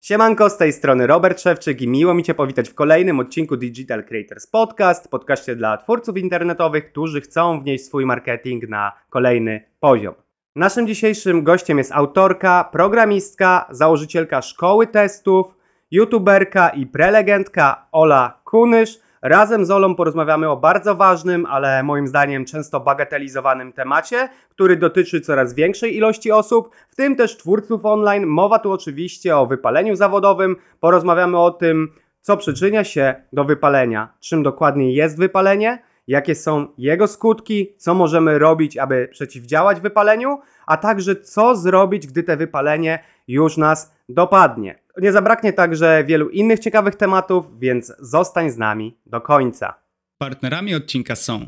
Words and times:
Siemanko, 0.00 0.50
z 0.50 0.56
tej 0.56 0.72
strony 0.72 1.06
Robert 1.06 1.40
Szewczyk 1.40 1.82
i 1.82 1.88
miło 1.88 2.14
mi 2.14 2.22
Cię 2.22 2.34
powitać 2.34 2.68
w 2.68 2.74
kolejnym 2.74 3.20
odcinku 3.20 3.56
Digital 3.56 4.04
Creators 4.04 4.46
Podcast, 4.46 5.08
podcaście 5.10 5.56
dla 5.56 5.76
twórców 5.76 6.16
internetowych, 6.16 6.90
którzy 6.90 7.20
chcą 7.20 7.60
wnieść 7.60 7.84
swój 7.84 8.06
marketing 8.06 8.68
na 8.68 8.92
kolejny 9.10 9.64
poziom. 9.80 10.14
Naszym 10.56 10.86
dzisiejszym 10.86 11.44
gościem 11.44 11.78
jest 11.78 11.92
autorka, 11.92 12.68
programistka, 12.72 13.66
założycielka 13.70 14.42
szkoły 14.42 14.86
testów, 14.86 15.56
youtuberka 15.90 16.68
i 16.68 16.86
prelegentka 16.86 17.88
Ola 17.92 18.40
Kunysz. 18.44 18.98
Razem 19.22 19.66
z 19.66 19.70
Olą 19.70 19.94
porozmawiamy 19.94 20.48
o 20.48 20.56
bardzo 20.56 20.94
ważnym, 20.94 21.46
ale 21.46 21.82
moim 21.82 22.08
zdaniem 22.08 22.44
często 22.44 22.80
bagatelizowanym 22.80 23.72
temacie, 23.72 24.28
który 24.50 24.76
dotyczy 24.76 25.20
coraz 25.20 25.54
większej 25.54 25.96
ilości 25.96 26.32
osób, 26.32 26.70
w 26.88 26.96
tym 26.96 27.16
też 27.16 27.36
twórców 27.36 27.86
online. 27.86 28.26
Mowa 28.26 28.58
tu 28.58 28.72
oczywiście 28.72 29.36
o 29.36 29.46
wypaleniu 29.46 29.96
zawodowym. 29.96 30.56
Porozmawiamy 30.80 31.38
o 31.38 31.50
tym, 31.50 31.92
co 32.20 32.36
przyczynia 32.36 32.84
się 32.84 33.14
do 33.32 33.44
wypalenia, 33.44 34.08
czym 34.20 34.42
dokładnie 34.42 34.94
jest 34.94 35.18
wypalenie, 35.18 35.82
jakie 36.06 36.34
są 36.34 36.66
jego 36.78 37.06
skutki, 37.06 37.74
co 37.78 37.94
możemy 37.94 38.38
robić, 38.38 38.78
aby 38.78 39.08
przeciwdziałać 39.10 39.80
wypaleniu, 39.80 40.38
a 40.66 40.76
także 40.76 41.16
co 41.16 41.56
zrobić, 41.56 42.06
gdy 42.06 42.22
te 42.22 42.36
wypalenie 42.36 42.98
już 43.28 43.56
nas 43.56 43.94
dopadnie. 44.08 44.78
Nie 45.00 45.12
zabraknie 45.12 45.52
także 45.52 46.04
wielu 46.06 46.28
innych 46.28 46.58
ciekawych 46.58 46.94
tematów, 46.94 47.60
więc 47.60 47.92
zostań 47.98 48.50
z 48.50 48.56
nami 48.56 48.98
do 49.06 49.20
końca. 49.20 49.74
Partnerami 50.18 50.74
odcinka 50.74 51.16
są 51.16 51.46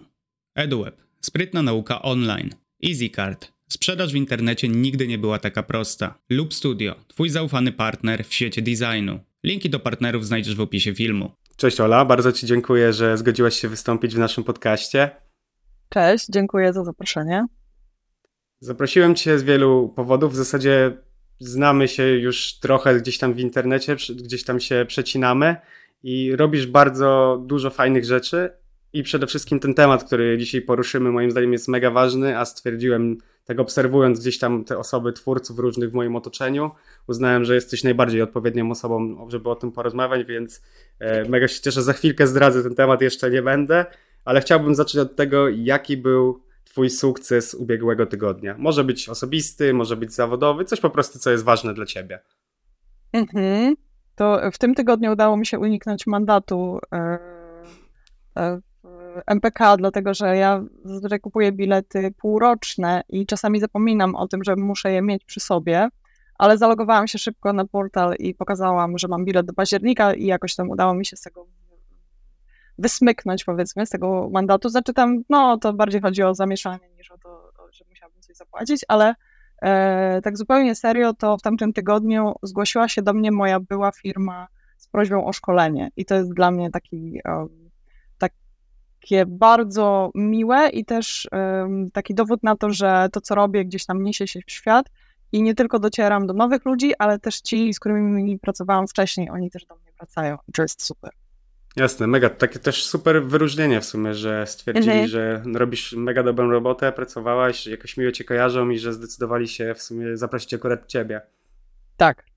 EduWeb, 0.55 0.97
sprytna 1.21 1.63
nauka 1.63 2.03
online, 2.03 2.51
EasyCard, 2.87 3.53
sprzedaż 3.69 4.13
w 4.13 4.17
internecie 4.17 4.69
nigdy 4.69 5.07
nie 5.07 5.19
była 5.19 5.39
taka 5.39 5.63
prosta, 5.63 6.15
Loop 6.31 6.55
Studio, 6.55 6.95
twój 7.09 7.29
zaufany 7.29 7.73
partner 7.73 8.25
w 8.25 8.35
świecie 8.35 8.63
designu. 8.63 9.21
Linki 9.45 9.71
do 9.71 9.81
partnerów 9.81 10.27
znajdziesz 10.27 10.55
w 10.55 10.61
opisie 10.61 10.95
filmu. 10.95 11.31
Cześć 11.57 11.81
Ola, 11.81 12.05
bardzo 12.05 12.33
Ci 12.33 12.47
dziękuję, 12.47 12.93
że 12.93 13.19
zgodziłaś 13.19 13.55
się 13.55 13.69
wystąpić 13.69 14.15
w 14.15 14.19
naszym 14.19 14.45
podcaście. 14.45 15.11
Cześć, 15.89 16.27
dziękuję 16.29 16.73
za 16.73 16.85
zaproszenie. 16.85 17.47
Zaprosiłem 18.61 19.15
Cię 19.15 19.39
z 19.39 19.43
wielu 19.43 19.93
powodów. 19.97 20.33
W 20.33 20.37
zasadzie 20.37 20.97
znamy 21.41 21.89
się 21.89 22.09
już 22.09 22.55
trochę 22.55 23.01
gdzieś 23.01 23.19
tam 23.19 23.35
w 23.35 23.41
internecie, 23.41 23.97
gdzieś 23.97 24.45
tam 24.45 24.61
się 24.61 24.85
przecinamy 24.89 25.57
i 26.03 26.37
robisz 26.37 26.67
bardzo 26.67 27.43
dużo 27.47 27.71
fajnych 27.71 28.05
rzeczy. 28.05 28.51
I 28.93 29.03
przede 29.03 29.27
wszystkim 29.27 29.61
ten 29.61 29.75
temat, 29.75 30.05
który 30.05 30.39
dzisiaj 30.39 30.63
poruszymy, 30.63 31.13
moim 31.13 31.31
zdaniem 31.31 31.53
jest 31.53 31.69
mega 31.69 31.91
ważny, 31.91 32.39
a 32.39 32.45
stwierdziłem, 32.45 33.19
tak 33.45 33.61
obserwując 33.61 34.21
gdzieś 34.21 34.39
tam 34.39 34.65
te 34.65 34.79
osoby, 34.79 35.13
twórców 35.13 35.59
różnych 35.59 35.91
w 35.91 35.95
moim 35.95 36.17
otoczeniu, 36.17 36.71
uznałem, 37.07 37.45
że 37.45 37.55
jesteś 37.55 37.85
najbardziej 37.85 38.23
odpowiednią 38.23 38.71
osobą, 38.71 39.27
żeby 39.31 39.51
o 39.51 39.57
tym 39.57 39.73
porozmawiać, 39.73 40.27
więc 40.27 40.63
e, 40.99 41.29
mega 41.29 41.49
się 41.49 41.61
cieszę. 41.61 41.83
Za 41.83 41.93
chwilkę 41.93 42.27
zdradzę 42.27 42.63
ten 42.63 42.75
temat, 42.75 43.03
jeszcze 43.03 43.31
nie 43.31 43.43
będę, 43.43 43.87
ale 44.25 44.41
chciałbym 44.41 44.75
zacząć 44.75 44.97
od 44.97 45.17
tego, 45.17 45.49
jaki 45.49 45.97
był 45.97 46.43
Twój 46.81 46.91
sukces 46.91 47.55
ubiegłego 47.55 48.07
tygodnia. 48.07 48.55
Może 48.59 48.85
być 48.85 49.09
osobisty, 49.09 49.75
może 49.75 49.97
być 49.97 50.13
zawodowy, 50.13 50.65
coś 50.65 50.81
po 50.81 50.91
prostu, 50.91 51.19
co 51.19 51.31
jest 51.31 51.45
ważne 51.45 51.75
dla 51.75 51.87
Ciebie. 51.87 52.21
Mhm. 53.13 53.75
To 54.15 54.41
w 54.53 54.59
tym 54.59 54.75
tygodniu 54.75 55.13
udało 55.13 55.37
mi 55.37 55.47
się 55.47 55.59
uniknąć 55.59 56.07
mandatu 56.07 56.79
e, 56.93 57.19
e, 58.37 58.61
w 58.85 59.21
MPK, 59.27 59.77
dlatego 59.77 60.15
że 60.15 60.37
ja 60.37 60.65
zazwyczaj 60.85 61.21
kupuję 61.21 61.53
bilety 61.53 62.15
półroczne 62.19 63.03
i 63.09 63.27
czasami 63.27 63.61
zapominam 63.61 64.15
o 64.15 64.29
tym, 64.29 64.45
że 64.45 64.57
muszę 64.57 64.93
je 64.93 65.03
mieć 65.03 65.25
przy 65.25 65.41
sobie, 65.41 65.89
ale 66.39 66.59
zalogowałam 66.59 67.09
się 67.09 67.19
szybko 67.19 67.53
na 67.53 67.65
portal 67.65 68.15
i 68.19 68.35
pokazałam, 68.35 68.99
że 68.99 69.09
mam 69.09 69.25
bilet 69.25 69.47
do 69.47 69.53
października 69.53 70.15
i 70.15 70.27
jakoś 70.27 70.55
tam 70.55 70.71
udało 70.71 70.95
mi 70.95 71.07
się 71.07 71.17
z 71.17 71.21
tego 71.21 71.47
wysmyknąć, 72.81 73.45
powiedzmy, 73.45 73.87
z 73.87 73.91
tego 73.91 74.31
mandatu. 74.31 74.69
Znaczy 74.69 74.93
tam, 74.93 75.23
no, 75.29 75.59
to 75.59 75.73
bardziej 75.73 76.01
chodzi 76.01 76.23
o 76.23 76.35
zamieszanie 76.35 76.89
niż 76.97 77.11
o 77.11 77.19
to, 77.19 77.53
że 77.73 77.85
musiałabym 77.89 78.23
coś 78.23 78.37
zapłacić, 78.37 78.85
ale 78.89 79.15
e, 79.63 80.21
tak 80.23 80.39
zupełnie 80.39 80.75
serio, 80.75 81.15
to 81.15 81.37
w 81.37 81.43
tamtym 81.43 81.73
tygodniu 81.73 82.35
zgłosiła 82.43 82.89
się 82.89 83.03
do 83.03 83.13
mnie 83.13 83.33
moja 83.33 83.61
była 83.61 83.93
firma 83.93 84.49
z 84.77 84.89
prośbą 84.89 85.27
o 85.27 85.33
szkolenie 85.33 85.91
i 85.97 86.05
to 86.05 86.15
jest 86.15 86.35
dla 86.35 86.51
mnie 86.51 86.71
taki, 86.71 87.21
um, 87.25 87.71
takie 88.19 89.27
bardzo 89.27 90.11
miłe 90.15 90.69
i 90.69 90.85
też 90.85 91.29
um, 91.33 91.91
taki 91.91 92.15
dowód 92.15 92.43
na 92.43 92.57
to, 92.57 92.71
że 92.71 93.09
to, 93.13 93.21
co 93.21 93.35
robię, 93.35 93.65
gdzieś 93.65 93.87
tam 93.87 94.03
niesie 94.03 94.27
się 94.27 94.41
w 94.47 94.51
świat 94.51 94.87
i 95.33 95.43
nie 95.43 95.55
tylko 95.55 95.79
docieram 95.79 96.27
do 96.27 96.35
nowych 96.35 96.65
ludzi, 96.65 96.93
ale 96.99 97.19
też 97.19 97.41
ci, 97.41 97.75
z 97.75 97.81
którymi 97.81 98.39
pracowałam 98.39 98.89
wcześniej, 98.89 99.31
oni 99.31 99.51
też 99.51 99.67
do 99.67 99.75
mnie 99.75 99.93
wracają 99.99 100.39
i 100.49 100.53
to 100.53 100.63
jest 100.63 100.83
super. 100.83 101.20
Jasne, 101.77 102.07
mega. 102.07 102.31
Takie 102.31 102.59
też 102.59 102.85
super 102.85 103.25
wyróżnienie 103.25 103.81
w 103.81 103.85
sumie, 103.85 104.15
że 104.15 104.47
stwierdzili, 104.47 104.91
mhm. 104.91 105.09
że 105.09 105.43
robisz 105.55 105.93
mega 105.93 106.23
dobrą 106.23 106.51
robotę, 106.51 106.93
pracowałaś, 106.93 107.67
jakoś 107.67 107.97
miło 107.97 108.13
cię 108.13 108.25
kojarzą 108.25 108.71
i 108.71 108.79
że 108.79 108.93
zdecydowali 108.93 109.49
się 109.49 109.75
w 109.75 109.83
sumie 109.83 110.17
zaprosić 110.17 110.55
akurat 110.55 110.87
ciebie. 110.87 111.21
Tak. 111.97 112.30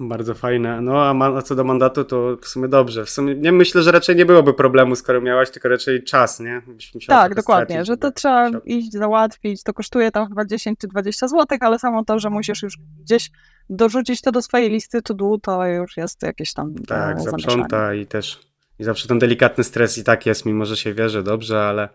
Bardzo 0.00 0.34
fajne. 0.34 0.80
No 0.80 1.02
a, 1.02 1.36
a 1.38 1.42
co 1.42 1.54
do 1.54 1.64
mandatu, 1.64 2.04
to 2.04 2.36
w 2.42 2.48
sumie 2.48 2.68
dobrze. 2.68 3.04
W 3.04 3.10
sumie 3.10 3.34
nie 3.34 3.52
myślę, 3.52 3.82
że 3.82 3.92
raczej 3.92 4.16
nie 4.16 4.26
byłoby 4.26 4.54
problemu, 4.54 4.96
skoro 4.96 5.20
miałaś, 5.20 5.50
tylko 5.50 5.68
raczej 5.68 6.04
czas, 6.04 6.40
nie? 6.40 6.62
tak, 7.06 7.34
dokładnie, 7.34 7.74
stracić, 7.74 7.86
że 7.86 7.96
to 7.96 8.10
trzeba 8.10 8.50
iść, 8.64 8.92
załatwić. 8.92 9.62
To 9.62 9.74
kosztuje 9.74 10.10
tam 10.10 10.28
chyba 10.28 10.44
10 10.44 10.78
czy 10.78 10.88
20 10.88 11.28
zł, 11.28 11.58
ale 11.60 11.78
samo 11.78 12.04
to, 12.04 12.18
że 12.18 12.30
musisz 12.30 12.62
już 12.62 12.78
gdzieś 13.00 13.30
dorzucić 13.70 14.20
to 14.20 14.32
do 14.32 14.42
swojej 14.42 14.70
listy 14.70 15.02
to 15.02 15.14
do, 15.14 15.38
to 15.42 15.66
już 15.66 15.96
jest 15.96 16.22
jakieś 16.22 16.52
tam 16.52 16.74
Tak, 16.74 17.16
e, 17.16 17.20
zaprząta 17.20 17.94
i 17.94 18.06
też 18.06 18.52
i 18.78 18.84
zawsze 18.84 19.08
ten 19.08 19.18
delikatny 19.18 19.64
stres 19.64 19.98
i 19.98 20.04
tak 20.04 20.26
jest, 20.26 20.46
mimo 20.46 20.66
że 20.66 20.76
się 20.76 20.94
wierzy 20.94 21.22
dobrze, 21.22 21.62
ale 21.62 21.88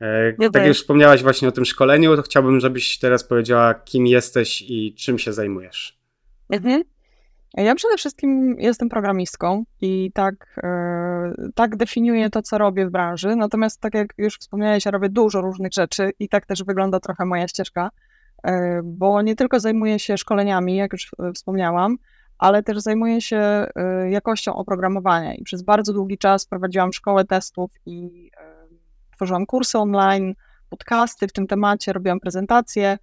e, 0.00 0.32
tak 0.32 0.54
jak 0.54 0.66
już 0.66 0.76
wspomniałaś 0.76 1.22
właśnie 1.22 1.48
o 1.48 1.52
tym 1.52 1.64
szkoleniu, 1.64 2.16
to 2.16 2.22
chciałbym, 2.22 2.60
żebyś 2.60 2.98
teraz 2.98 3.24
powiedziała, 3.24 3.74
kim 3.74 4.06
jesteś 4.06 4.62
i 4.62 4.94
czym 4.94 5.18
się 5.18 5.32
zajmujesz. 5.32 5.98
Mhm. 6.50 6.82
Ja 7.54 7.74
przede 7.74 7.96
wszystkim 7.96 8.56
jestem 8.58 8.88
programistką 8.88 9.64
i 9.80 10.10
tak, 10.14 10.60
e, 10.62 11.32
tak 11.54 11.76
definiuję 11.76 12.30
to, 12.30 12.42
co 12.42 12.58
robię 12.58 12.86
w 12.86 12.90
branży. 12.90 13.36
Natomiast, 13.36 13.80
tak 13.80 13.94
jak 13.94 14.14
już 14.18 14.38
wspomniałeś, 14.38 14.84
ja 14.84 14.90
robię 14.90 15.08
dużo 15.08 15.40
różnych 15.40 15.72
rzeczy 15.72 16.10
i 16.18 16.28
tak 16.28 16.46
też 16.46 16.64
wygląda 16.64 17.00
trochę 17.00 17.24
moja 17.24 17.48
ścieżka. 17.48 17.90
E, 18.42 18.80
bo 18.84 19.22
nie 19.22 19.36
tylko 19.36 19.60
zajmuję 19.60 19.98
się 19.98 20.18
szkoleniami, 20.18 20.76
jak 20.76 20.92
już 20.92 21.10
e, 21.18 21.32
wspomniałam, 21.32 21.96
ale 22.38 22.62
też 22.62 22.78
zajmuję 22.78 23.20
się 23.20 23.36
e, 23.36 24.10
jakością 24.10 24.54
oprogramowania 24.54 25.34
i 25.34 25.42
przez 25.42 25.62
bardzo 25.62 25.92
długi 25.92 26.18
czas 26.18 26.46
prowadziłam 26.46 26.92
szkołę 26.92 27.24
testów 27.24 27.70
i 27.86 28.30
tworzyłam 29.14 29.46
kursy 29.46 29.78
online, 29.78 30.34
podcasty 30.68 31.28
w 31.28 31.32
tym 31.32 31.46
temacie, 31.46 31.92
robiłam 31.92 32.20
prezentacje 32.20 32.98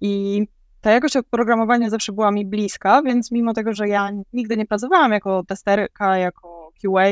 i 0.00 0.46
ta 0.80 0.90
jakość 0.90 1.16
oprogramowania 1.16 1.90
zawsze 1.90 2.12
była 2.12 2.30
mi 2.30 2.46
bliska, 2.46 3.02
więc 3.02 3.30
mimo 3.30 3.52
tego, 3.52 3.74
że 3.74 3.88
ja 3.88 4.10
nigdy 4.32 4.56
nie 4.56 4.66
pracowałam 4.66 5.12
jako 5.12 5.44
testerka, 5.44 6.18
jako 6.18 6.70
QA, 6.82 7.06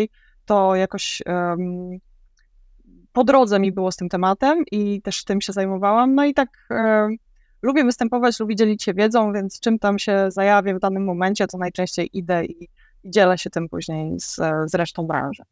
to 0.45 0.75
jakoś 0.75 1.23
um, 1.27 1.99
po 3.13 3.25
drodze 3.25 3.61
mi 3.61 3.73
było 3.73 3.93
z 3.93 3.97
tym 3.97 4.09
tematem 4.09 4.65
i 4.73 5.03
też 5.03 5.25
tym 5.25 5.41
się 5.41 5.53
zajmowałam. 5.53 6.15
No 6.15 6.25
i 6.25 6.35
tak 6.35 6.49
um, 6.71 7.17
lubię 7.63 7.85
występować, 7.85 8.41
lubię 8.41 8.57
dzielić 8.57 8.83
się 8.83 8.95
wiedzą, 8.95 9.33
więc 9.33 9.61
czym 9.61 9.79
tam 9.79 9.99
się 9.99 10.31
zajawię 10.31 10.75
w 10.75 10.81
danym 10.81 11.05
momencie, 11.05 11.47
to 11.47 11.59
najczęściej 11.59 12.19
idę 12.19 12.45
i, 12.45 12.69
i 13.05 13.11
dzielę 13.11 13.39
się 13.39 13.51
tym 13.51 13.69
później 13.69 14.21
z, 14.21 14.37
z 14.67 14.75
resztą 14.75 15.07
branży. 15.07 15.43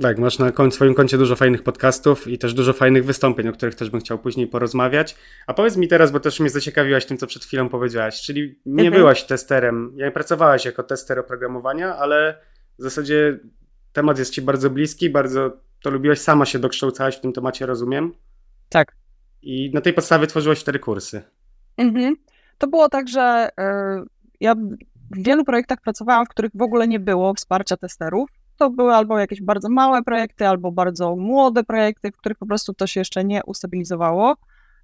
Tak, 0.00 0.18
masz 0.18 0.38
na 0.38 0.52
swoim 0.70 0.94
koncie 0.94 1.18
dużo 1.18 1.36
fajnych 1.36 1.62
podcastów 1.62 2.28
i 2.28 2.38
też 2.38 2.54
dużo 2.54 2.72
fajnych 2.72 3.04
wystąpień, 3.04 3.48
o 3.48 3.52
których 3.52 3.74
też 3.74 3.90
bym 3.90 4.00
chciał 4.00 4.18
później 4.18 4.46
porozmawiać. 4.46 5.16
A 5.46 5.54
powiedz 5.54 5.76
mi 5.76 5.88
teraz, 5.88 6.10
bo 6.12 6.20
też 6.20 6.40
mnie 6.40 6.50
zaciekawiłaś 6.50 7.06
tym, 7.06 7.18
co 7.18 7.26
przed 7.26 7.44
chwilą 7.44 7.68
powiedziałaś, 7.68 8.22
czyli 8.22 8.60
nie 8.66 8.84
mhm. 8.84 9.02
byłaś 9.02 9.24
testerem, 9.24 9.92
nie 9.94 10.10
pracowałaś 10.10 10.64
jako 10.64 10.82
tester 10.82 11.18
oprogramowania, 11.18 11.96
ale 11.96 12.38
w 12.78 12.82
zasadzie 12.82 13.38
temat 13.92 14.18
jest 14.18 14.32
ci 14.32 14.42
bardzo 14.42 14.70
bliski, 14.70 15.10
bardzo 15.10 15.60
to 15.82 15.90
lubiłaś, 15.90 16.18
sama 16.18 16.46
się 16.46 16.58
dokształcałaś 16.58 17.16
w 17.16 17.20
tym 17.20 17.32
temacie, 17.32 17.66
rozumiem? 17.66 18.12
Tak. 18.68 18.92
I 19.42 19.70
na 19.74 19.80
tej 19.80 19.92
podstawie 19.92 20.26
tworzyłaś 20.26 20.60
cztery 20.60 20.78
kursy. 20.78 21.22
Mhm. 21.76 22.16
To 22.58 22.66
było 22.66 22.88
tak, 22.88 23.08
że 23.08 23.48
y, 23.48 24.06
ja 24.40 24.54
w 25.10 25.22
wielu 25.22 25.44
projektach 25.44 25.80
pracowałam, 25.80 26.26
w 26.26 26.28
których 26.28 26.50
w 26.54 26.62
ogóle 26.62 26.88
nie 26.88 27.00
było 27.00 27.34
wsparcia 27.34 27.76
testerów. 27.76 28.30
To 28.56 28.70
były 28.70 28.94
albo 28.94 29.18
jakieś 29.18 29.42
bardzo 29.42 29.68
małe 29.68 30.02
projekty, 30.02 30.48
albo 30.48 30.72
bardzo 30.72 31.16
młode 31.16 31.64
projekty, 31.64 32.12
w 32.12 32.16
których 32.16 32.38
po 32.38 32.46
prostu 32.46 32.74
to 32.74 32.86
się 32.86 33.00
jeszcze 33.00 33.24
nie 33.24 33.44
ustabilizowało. 33.44 34.36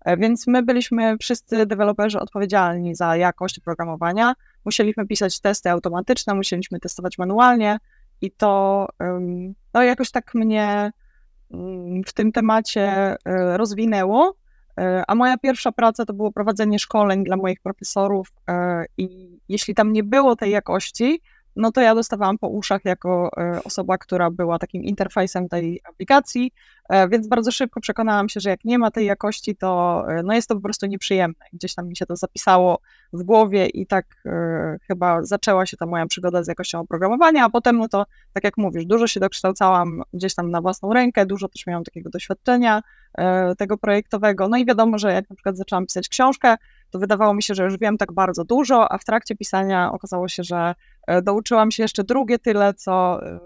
E, 0.04 0.16
więc 0.16 0.46
my 0.46 0.62
byliśmy 0.62 1.18
wszyscy 1.18 1.66
deweloperzy 1.66 2.20
odpowiedzialni 2.20 2.94
za 2.94 3.16
jakość 3.16 3.60
programowania. 3.60 4.34
Musieliśmy 4.64 5.06
pisać 5.06 5.40
testy 5.40 5.70
automatyczne, 5.70 6.34
musieliśmy 6.34 6.80
testować 6.80 7.18
manualnie 7.18 7.78
i 8.20 8.30
to 8.30 8.86
no, 9.74 9.82
jakoś 9.82 10.10
tak 10.10 10.34
mnie 10.34 10.92
mm, 11.50 12.02
w 12.06 12.12
tym 12.12 12.32
temacie 12.32 12.82
e, 12.82 13.16
rozwinęło. 13.56 14.34
E, 14.80 15.02
a 15.08 15.14
moja 15.14 15.38
pierwsza 15.38 15.72
praca 15.72 16.04
to 16.04 16.12
było 16.12 16.32
prowadzenie 16.32 16.78
szkoleń 16.78 17.24
dla 17.24 17.36
moich 17.36 17.60
profesorów 17.60 18.32
i 18.96 19.38
jeśli 19.48 19.74
tam 19.74 19.92
nie 19.92 20.04
było 20.04 20.36
tej 20.36 20.50
jakości, 20.50 21.20
no 21.56 21.72
to 21.72 21.80
ja 21.80 21.94
dostawałam 21.94 22.38
po 22.38 22.48
uszach 22.48 22.84
jako 22.84 23.30
e, 23.36 23.60
osoba, 23.64 23.98
która 23.98 24.30
była 24.30 24.58
takim 24.58 24.84
interfejsem 24.84 25.48
tej 25.48 25.80
aplikacji, 25.84 26.52
e, 26.88 27.08
więc 27.08 27.28
bardzo 27.28 27.52
szybko 27.52 27.80
przekonałam 27.80 28.28
się, 28.28 28.40
że 28.40 28.50
jak 28.50 28.64
nie 28.64 28.78
ma 28.78 28.90
tej 28.90 29.06
jakości, 29.06 29.56
to 29.56 30.02
e, 30.08 30.22
no 30.22 30.34
jest 30.34 30.48
to 30.48 30.54
po 30.54 30.60
prostu 30.60 30.86
nieprzyjemne. 30.86 31.44
Gdzieś 31.52 31.74
tam 31.74 31.88
mi 31.88 31.96
się 31.96 32.06
to 32.06 32.16
zapisało 32.16 32.78
w 33.12 33.22
głowie 33.22 33.66
i 33.66 33.86
tak 33.86 34.06
chyba 34.88 35.24
zaczęła 35.24 35.66
się 35.66 35.76
ta 35.76 35.86
moja 35.86 36.06
przygoda 36.06 36.42
z 36.42 36.48
jakością 36.48 36.80
oprogramowania, 36.80 37.44
a 37.44 37.50
potem, 37.50 37.78
no 37.78 37.88
to 37.88 38.06
tak 38.32 38.44
jak 38.44 38.56
mówisz, 38.56 38.86
dużo 38.86 39.06
się 39.06 39.20
dokształcałam 39.20 40.02
gdzieś 40.12 40.34
tam 40.34 40.50
na 40.50 40.60
własną 40.60 40.92
rękę, 40.92 41.26
dużo 41.26 41.48
też 41.48 41.66
miałam 41.66 41.84
takiego 41.84 42.10
doświadczenia 42.10 42.82
tego 43.58 43.78
projektowego, 43.78 44.48
no 44.48 44.56
i 44.56 44.66
wiadomo, 44.66 44.98
że 44.98 45.12
jak 45.12 45.30
na 45.30 45.36
przykład 45.36 45.56
zaczęłam 45.56 45.86
pisać 45.86 46.08
książkę, 46.08 46.56
to 46.92 46.98
wydawało 46.98 47.34
mi 47.34 47.42
się, 47.42 47.54
że 47.54 47.64
już 47.64 47.78
wiem 47.78 47.98
tak 47.98 48.12
bardzo 48.12 48.44
dużo, 48.44 48.92
a 48.92 48.98
w 48.98 49.04
trakcie 49.04 49.36
pisania 49.36 49.92
okazało 49.92 50.28
się, 50.28 50.42
że 50.42 50.74
douczyłam 51.22 51.70
się 51.70 51.82
jeszcze 51.82 52.04
drugie 52.04 52.38
tyle, 52.38 52.74
co, 52.74 53.26
e, 53.26 53.40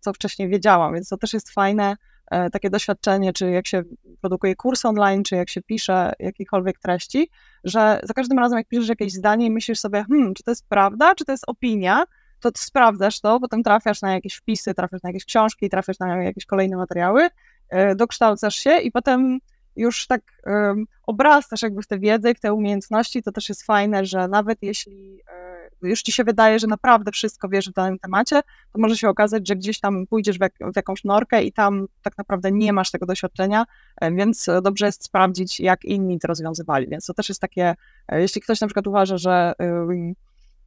co 0.00 0.12
wcześniej 0.12 0.48
wiedziałam, 0.48 0.94
więc 0.94 1.08
to 1.08 1.16
też 1.16 1.32
jest 1.32 1.50
fajne 1.50 1.96
e, 2.30 2.50
takie 2.50 2.70
doświadczenie, 2.70 3.32
czy 3.32 3.50
jak 3.50 3.66
się 3.66 3.82
produkuje 4.20 4.56
kurs 4.56 4.84
online, 4.84 5.22
czy 5.22 5.36
jak 5.36 5.50
się 5.50 5.62
pisze 5.62 6.12
jakiejkolwiek 6.18 6.78
treści, 6.78 7.30
że 7.64 8.00
za 8.02 8.14
każdym 8.14 8.38
razem, 8.38 8.58
jak 8.58 8.68
piszesz 8.68 8.88
jakieś 8.88 9.12
zdanie 9.12 9.46
i 9.46 9.50
myślisz 9.50 9.80
sobie, 9.80 10.04
hmm, 10.08 10.34
czy 10.34 10.42
to 10.42 10.50
jest 10.50 10.68
prawda, 10.68 11.14
czy 11.14 11.24
to 11.24 11.32
jest 11.32 11.44
opinia, 11.46 12.04
to 12.40 12.50
sprawdzasz 12.56 13.20
to, 13.20 13.40
potem 13.40 13.62
trafiasz 13.62 14.02
na 14.02 14.14
jakieś 14.14 14.34
wpisy, 14.34 14.74
trafiasz 14.74 15.02
na 15.02 15.08
jakieś 15.08 15.24
książki, 15.24 15.70
trafiasz 15.70 15.98
na 15.98 16.22
jakieś 16.22 16.46
kolejne 16.46 16.76
materiały, 16.76 17.28
dokształcasz 17.96 18.54
się 18.54 18.78
i 18.78 18.92
potem 18.92 19.38
już 19.76 20.06
tak 20.06 20.22
um, 20.46 20.86
obrastasz 21.06 21.62
jakby 21.62 21.82
w 21.82 21.86
tę 21.86 21.98
wiedzę, 21.98 22.34
w 22.34 22.40
te 22.40 22.52
umiejętności, 22.52 23.22
to 23.22 23.32
też 23.32 23.48
jest 23.48 23.62
fajne, 23.62 24.06
że 24.06 24.28
nawet 24.28 24.58
jeśli 24.62 25.20
już 25.82 26.02
ci 26.02 26.12
się 26.12 26.24
wydaje, 26.24 26.58
że 26.58 26.66
naprawdę 26.66 27.12
wszystko 27.12 27.48
wiesz 27.48 27.70
w 27.70 27.72
danym 27.72 27.98
temacie, 27.98 28.40
to 28.72 28.80
może 28.80 28.96
się 28.96 29.08
okazać, 29.08 29.48
że 29.48 29.56
gdzieś 29.56 29.80
tam 29.80 30.06
pójdziesz 30.06 30.38
w, 30.38 30.40
jak, 30.40 30.52
w 30.72 30.76
jakąś 30.76 31.04
norkę 31.04 31.42
i 31.42 31.52
tam 31.52 31.86
tak 32.02 32.18
naprawdę 32.18 32.52
nie 32.52 32.72
masz 32.72 32.90
tego 32.90 33.06
doświadczenia, 33.06 33.66
y, 34.04 34.14
więc 34.14 34.46
dobrze 34.62 34.86
jest 34.86 35.04
sprawdzić, 35.04 35.60
jak 35.60 35.84
inni 35.84 36.18
to 36.18 36.28
rozwiązywali. 36.28 36.88
Więc 36.88 37.06
to 37.06 37.14
też 37.14 37.28
jest 37.28 37.40
takie, 37.40 37.74
y, 38.12 38.20
jeśli 38.20 38.40
ktoś 38.40 38.60
na 38.60 38.66
przykład 38.66 38.86
uważa, 38.86 39.18
że 39.18 39.52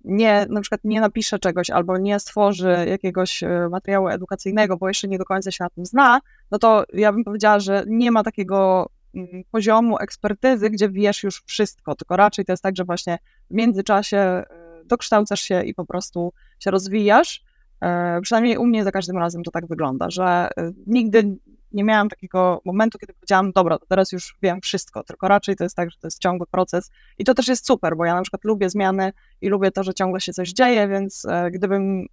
nie, 0.03 0.45
na 0.49 0.61
przykład 0.61 0.81
nie 0.83 1.01
napisze 1.01 1.39
czegoś 1.39 1.69
albo 1.69 1.97
nie 1.97 2.19
stworzy 2.19 2.75
jakiegoś 2.87 3.43
materiału 3.71 4.07
edukacyjnego, 4.07 4.77
bo 4.77 4.87
jeszcze 4.87 5.07
nie 5.07 5.17
do 5.17 5.25
końca 5.25 5.51
się 5.51 5.63
na 5.63 5.69
tym 5.69 5.85
zna, 5.85 6.19
no 6.51 6.59
to 6.59 6.83
ja 6.93 7.13
bym 7.13 7.23
powiedziała, 7.23 7.59
że 7.59 7.83
nie 7.87 8.11
ma 8.11 8.23
takiego 8.23 8.89
mm, 9.15 9.43
poziomu 9.51 9.97
ekspertyzy, 9.97 10.69
gdzie 10.69 10.89
wiesz 10.89 11.23
już 11.23 11.43
wszystko, 11.45 11.95
tylko 11.95 12.17
raczej 12.17 12.45
to 12.45 12.53
jest 12.53 12.63
tak, 12.63 12.77
że 12.77 12.83
właśnie 12.83 13.17
w 13.51 13.53
międzyczasie 13.53 14.43
dokształcasz 14.85 15.41
się 15.41 15.63
i 15.63 15.73
po 15.73 15.85
prostu 15.85 16.33
się 16.59 16.71
rozwijasz. 16.71 17.43
E, 17.81 18.21
przynajmniej 18.21 18.57
u 18.57 18.65
mnie 18.65 18.83
za 18.83 18.91
każdym 18.91 19.17
razem 19.17 19.43
to 19.43 19.51
tak 19.51 19.67
wygląda, 19.67 20.09
że 20.09 20.49
y, 20.59 20.73
nigdy 20.87 21.37
nie 21.71 21.83
miałam 21.83 22.09
takiego 22.09 22.61
momentu, 22.65 22.97
kiedy 22.97 23.13
powiedziałam, 23.13 23.51
dobra, 23.51 23.77
teraz 23.89 24.11
już 24.11 24.37
wiem 24.41 24.61
wszystko, 24.61 25.03
tylko 25.03 25.27
raczej 25.27 25.55
to 25.55 25.63
jest 25.63 25.75
tak, 25.75 25.91
że 25.91 25.97
to 25.99 26.07
jest 26.07 26.19
ciągły 26.19 26.47
proces 26.47 26.91
i 27.17 27.23
to 27.23 27.33
też 27.33 27.47
jest 27.47 27.67
super, 27.67 27.97
bo 27.97 28.05
ja 28.05 28.15
na 28.15 28.21
przykład 28.21 28.43
lubię 28.43 28.69
zmiany 28.69 29.13
i 29.41 29.49
lubię 29.49 29.71
to, 29.71 29.83
że 29.83 29.93
ciągle 29.93 30.21
się 30.21 30.33
coś 30.33 30.49
dzieje, 30.49 30.87
więc 30.87 31.25
e, 31.25 31.51
gdybym 31.51 32.05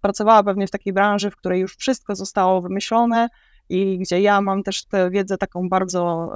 pracowała 0.00 0.42
pewnie 0.42 0.66
w 0.66 0.70
takiej 0.70 0.92
branży, 0.92 1.30
w 1.30 1.36
której 1.36 1.60
już 1.60 1.76
wszystko 1.76 2.14
zostało 2.14 2.62
wymyślone, 2.62 3.28
i 3.68 3.98
gdzie 3.98 4.20
ja 4.20 4.40
mam 4.40 4.62
też 4.62 4.84
tę 4.84 5.10
wiedzę 5.10 5.38
taką 5.38 5.68
bardzo 5.68 6.32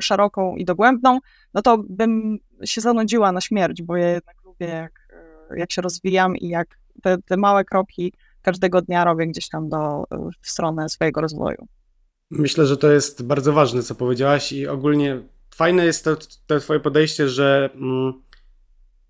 szeroką 0.00 0.56
i 0.56 0.64
dogłębną, 0.64 1.18
no 1.54 1.62
to 1.62 1.78
bym 1.88 2.38
się 2.64 2.80
zanudziła 2.80 3.32
na 3.32 3.40
śmierć, 3.40 3.82
bo 3.82 3.96
ja 3.96 4.08
jednak 4.08 4.36
lubię, 4.44 4.66
jak, 4.66 5.07
e, 5.07 5.07
jak 5.56 5.72
się 5.72 5.82
rozwijam 5.82 6.36
i 6.36 6.48
jak 6.48 6.78
te, 7.02 7.18
te 7.22 7.36
małe 7.36 7.64
kroki 7.64 8.12
każdego 8.42 8.82
dnia 8.82 9.04
robię 9.04 9.26
gdzieś 9.26 9.48
tam 9.48 9.68
do, 9.68 10.04
w 10.42 10.50
stronę 10.50 10.88
swojego 10.88 11.20
rozwoju. 11.20 11.66
Myślę, 12.30 12.66
że 12.66 12.76
to 12.76 12.92
jest 12.92 13.22
bardzo 13.22 13.52
ważne, 13.52 13.82
co 13.82 13.94
powiedziałaś 13.94 14.52
i 14.52 14.68
ogólnie 14.68 15.20
fajne 15.54 15.84
jest 15.84 16.04
to, 16.04 16.16
to 16.46 16.60
twoje 16.60 16.80
podejście, 16.80 17.28
że 17.28 17.70
mm, 17.74 18.22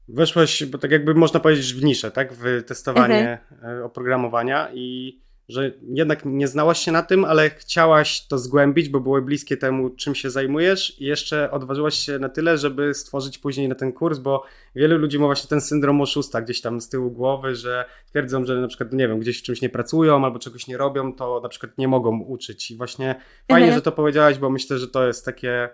weszłaś, 0.09 0.65
bo 0.65 0.79
tak 0.79 0.91
jakby 0.91 1.15
można 1.15 1.41
powiedzieć, 1.41 1.75
w 1.75 1.85
niszę, 1.85 2.11
tak, 2.11 2.33
w 2.33 2.63
testowanie 2.67 3.41
mhm. 3.53 3.79
E, 3.79 3.85
oprogramowania 3.85 4.69
i 4.75 5.19
że 5.49 5.73
jednak 5.89 6.23
nie 6.25 6.49
znałaś 6.49 6.79
się 6.79 6.93
na 6.93 7.03
tym, 7.03 7.25
ale 7.25 7.51
chciałaś 7.51 8.27
to 8.27 8.39
zgłębić, 8.39 8.89
bo 8.89 9.01
były 9.01 9.23
bliskie 9.23 9.57
temu, 9.57 9.91
czym 9.91 10.15
się 10.15 10.31
zajmujesz 10.31 11.01
i 11.01 11.05
jeszcze 11.05 11.51
odważyłaś 11.51 11.95
się 11.95 12.19
na 12.19 12.29
tyle, 12.29 12.59
żeby 12.59 12.95
stworzyć 12.95 13.39
później 13.39 13.69
na 13.69 13.75
ten 13.75 13.93
kurs, 13.93 14.19
bo 14.19 14.45
wielu 14.75 14.99
ludzi 14.99 15.19
ma 15.19 15.27
właśnie 15.27 15.49
ten 15.49 15.61
syndrom 15.61 16.01
oszusta 16.01 16.43
gdzieś 16.43 16.61
tam 16.61 16.81
z 16.81 16.89
tyłu 16.89 17.11
głowy, 17.11 17.55
że 17.55 17.85
twierdzą, 18.07 18.45
że 18.45 18.61
na 18.61 18.69
przykład, 18.69 18.93
nie 18.93 19.09
wiem, 19.09 19.21
gdzieś 19.21 19.39
w 19.39 19.43
czymś 19.43 19.63
nie 19.63 19.69
pracują 19.69 20.25
albo 20.25 20.39
czegoś 20.39 20.67
nie 20.67 20.77
robią, 20.77 21.13
to 21.13 21.41
na 21.41 21.49
przykład 21.49 21.79
nie 21.79 21.89
mogą 21.89 22.21
uczyć 22.21 22.71
i 22.71 22.77
właśnie 22.77 23.15
fajnie, 23.49 23.67
mhm. 23.67 23.75
że 23.75 23.83
to 23.83 23.93
powiedziałaś, 23.93 24.39
bo 24.39 24.51
myślę, 24.51 24.79
że 24.79 24.89
to 24.89 25.07
jest 25.07 25.25
takie 25.25 25.69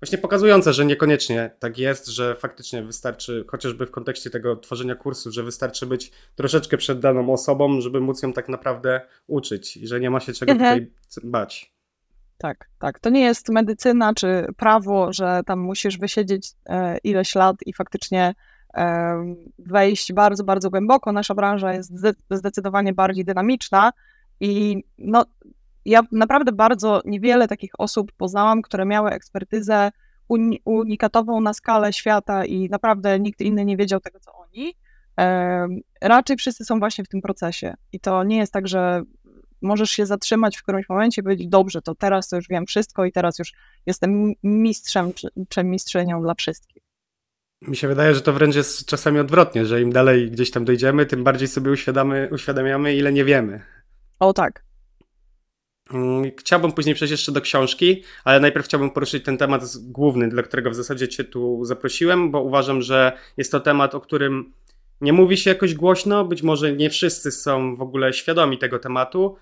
właśnie 0.00 0.18
pokazujące, 0.18 0.72
że 0.72 0.84
niekoniecznie 0.84 1.50
tak 1.58 1.78
jest, 1.78 2.06
że 2.06 2.34
faktycznie 2.34 2.82
wystarczy, 2.82 3.44
chociażby 3.48 3.86
w 3.86 3.90
kontekście 3.90 4.30
tego 4.30 4.56
tworzenia 4.56 4.94
kursu, 4.94 5.32
że 5.32 5.42
wystarczy 5.42 5.86
być 5.86 6.12
troszeczkę 6.34 6.76
przed 6.76 7.00
daną 7.00 7.32
osobą, 7.32 7.80
żeby 7.80 8.00
móc 8.00 8.22
ją 8.22 8.32
tak 8.32 8.48
naprawdę 8.48 9.00
uczyć 9.26 9.76
i 9.76 9.86
że 9.86 10.00
nie 10.00 10.10
ma 10.10 10.20
się 10.20 10.32
czego 10.32 10.52
mhm. 10.52 10.80
tutaj 10.80 10.92
bać. 11.30 11.76
Tak, 12.38 12.68
tak. 12.78 12.98
To 12.98 13.10
nie 13.10 13.20
jest 13.20 13.48
medycyna 13.48 14.14
czy 14.14 14.46
prawo, 14.56 15.12
że 15.12 15.40
tam 15.46 15.58
musisz 15.58 15.98
wysiedzieć 15.98 16.52
e, 16.66 16.98
ileś 16.98 17.34
lat 17.34 17.56
i 17.66 17.72
faktycznie 17.72 18.34
e, 18.74 19.36
wejść 19.58 20.12
bardzo, 20.12 20.44
bardzo 20.44 20.70
głęboko. 20.70 21.12
Nasza 21.12 21.34
branża 21.34 21.72
jest 21.72 21.92
zdecydowanie 22.30 22.92
bardziej 22.92 23.24
dynamiczna 23.24 23.92
i 24.40 24.82
no, 24.98 25.24
ja 25.86 26.00
naprawdę 26.12 26.52
bardzo 26.52 27.00
niewiele 27.04 27.48
takich 27.48 27.70
osób 27.78 28.12
poznałam, 28.12 28.62
które 28.62 28.84
miały 28.84 29.10
ekspertyzę 29.10 29.90
unikatową 30.64 31.40
na 31.40 31.54
skalę 31.54 31.92
świata 31.92 32.44
i 32.44 32.68
naprawdę 32.68 33.20
nikt 33.20 33.40
inny 33.40 33.64
nie 33.64 33.76
wiedział 33.76 34.00
tego, 34.00 34.20
co 34.20 34.32
oni. 34.34 34.74
Raczej 36.00 36.36
wszyscy 36.36 36.64
są 36.64 36.78
właśnie 36.78 37.04
w 37.04 37.08
tym 37.08 37.20
procesie. 37.20 37.74
I 37.92 38.00
to 38.00 38.24
nie 38.24 38.36
jest 38.36 38.52
tak, 38.52 38.68
że 38.68 39.02
możesz 39.62 39.90
się 39.90 40.06
zatrzymać 40.06 40.56
w 40.56 40.62
którymś 40.62 40.88
momencie 40.88 41.20
i 41.20 41.24
powiedzieć, 41.24 41.48
dobrze, 41.48 41.82
to 41.82 41.94
teraz 41.94 42.28
to 42.28 42.36
już 42.36 42.48
wiem 42.48 42.66
wszystko 42.66 43.04
i 43.04 43.12
teraz 43.12 43.38
już 43.38 43.52
jestem 43.86 44.32
mistrzem 44.42 45.12
czy, 45.12 45.28
czy 45.48 45.64
mistrzynią 45.64 46.22
dla 46.22 46.34
wszystkich. 46.34 46.82
Mi 47.62 47.76
się 47.76 47.88
wydaje, 47.88 48.14
że 48.14 48.20
to 48.20 48.32
wręcz 48.32 48.54
jest 48.54 48.86
czasami 48.86 49.18
odwrotnie, 49.18 49.66
że 49.66 49.82
im 49.82 49.92
dalej 49.92 50.30
gdzieś 50.30 50.50
tam 50.50 50.64
dojdziemy, 50.64 51.06
tym 51.06 51.24
bardziej 51.24 51.48
sobie 51.48 51.70
uświadamiamy, 52.30 52.94
ile 52.96 53.12
nie 53.12 53.24
wiemy. 53.24 53.60
O 54.18 54.32
tak, 54.32 54.64
chciałbym 56.38 56.72
później 56.72 56.94
przejść 56.94 57.10
jeszcze 57.10 57.32
do 57.32 57.40
książki, 57.40 58.02
ale 58.24 58.40
najpierw 58.40 58.66
chciałbym 58.66 58.90
poruszyć 58.90 59.24
ten 59.24 59.38
temat 59.38 59.62
główny, 59.76 60.28
dla 60.28 60.42
którego 60.42 60.70
w 60.70 60.74
zasadzie 60.74 61.08
Cię 61.08 61.24
tu 61.24 61.64
zaprosiłem, 61.64 62.30
bo 62.30 62.42
uważam, 62.42 62.82
że 62.82 63.12
jest 63.36 63.52
to 63.52 63.60
temat, 63.60 63.94
o 63.94 64.00
którym 64.00 64.52
nie 65.00 65.12
mówi 65.12 65.36
się 65.36 65.50
jakoś 65.50 65.74
głośno. 65.74 66.24
Być 66.24 66.42
może 66.42 66.72
nie 66.72 66.90
wszyscy 66.90 67.30
są 67.30 67.76
w 67.76 67.82
ogóle 67.82 68.12
świadomi 68.12 68.58
tego 68.58 68.78
tematu, 68.78 69.36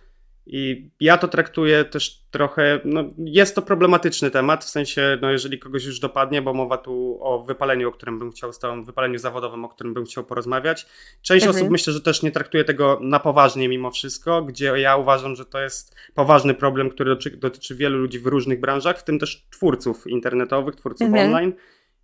i 0.46 0.90
ja 1.00 1.18
to 1.18 1.28
traktuję 1.28 1.84
też 1.84 2.24
trochę, 2.30 2.80
no 2.84 3.04
jest 3.18 3.54
to 3.54 3.62
problematyczny 3.62 4.30
temat, 4.30 4.64
w 4.64 4.68
sensie, 4.68 5.18
no 5.22 5.30
jeżeli 5.30 5.58
kogoś 5.58 5.84
już 5.84 6.00
dopadnie, 6.00 6.42
bo 6.42 6.54
mowa 6.54 6.78
tu 6.78 7.18
o 7.20 7.44
wypaleniu, 7.44 7.88
o 7.88 7.92
którym 7.92 8.18
bym 8.18 8.32
chciał, 8.32 8.52
stałym 8.52 8.84
wypaleniu 8.84 9.18
zawodowym, 9.18 9.64
o 9.64 9.68
którym 9.68 9.94
bym 9.94 10.04
chciał 10.04 10.24
porozmawiać. 10.24 10.86
Część 11.22 11.46
mhm. 11.46 11.56
osób 11.56 11.70
myślę, 11.72 11.92
że 11.92 12.00
też 12.00 12.22
nie 12.22 12.30
traktuje 12.30 12.64
tego 12.64 12.98
na 13.02 13.20
poważnie 13.20 13.68
mimo 13.68 13.90
wszystko, 13.90 14.42
gdzie 14.42 14.66
ja 14.66 14.96
uważam, 14.96 15.36
że 15.36 15.44
to 15.46 15.60
jest 15.60 15.96
poważny 16.14 16.54
problem, 16.54 16.90
który 16.90 17.10
dotyczy, 17.10 17.36
dotyczy 17.36 17.74
wielu 17.74 17.98
ludzi 17.98 18.18
w 18.18 18.26
różnych 18.26 18.60
branżach, 18.60 18.98
w 18.98 19.04
tym 19.04 19.18
też 19.18 19.46
twórców 19.50 20.06
internetowych, 20.06 20.76
twórców 20.76 21.06
mhm. 21.06 21.26
online. 21.26 21.52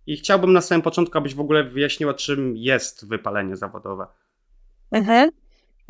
I 0.07 0.17
chciałbym 0.17 0.53
na 0.53 0.61
samym 0.61 0.81
początku, 0.81 1.17
abyś 1.17 1.35
w 1.35 1.39
ogóle 1.39 1.63
wyjaśniła, 1.63 2.13
czym 2.13 2.57
jest 2.57 3.07
wypalenie 3.07 3.55
zawodowe. 3.55 4.07
Mhm. 4.91 5.29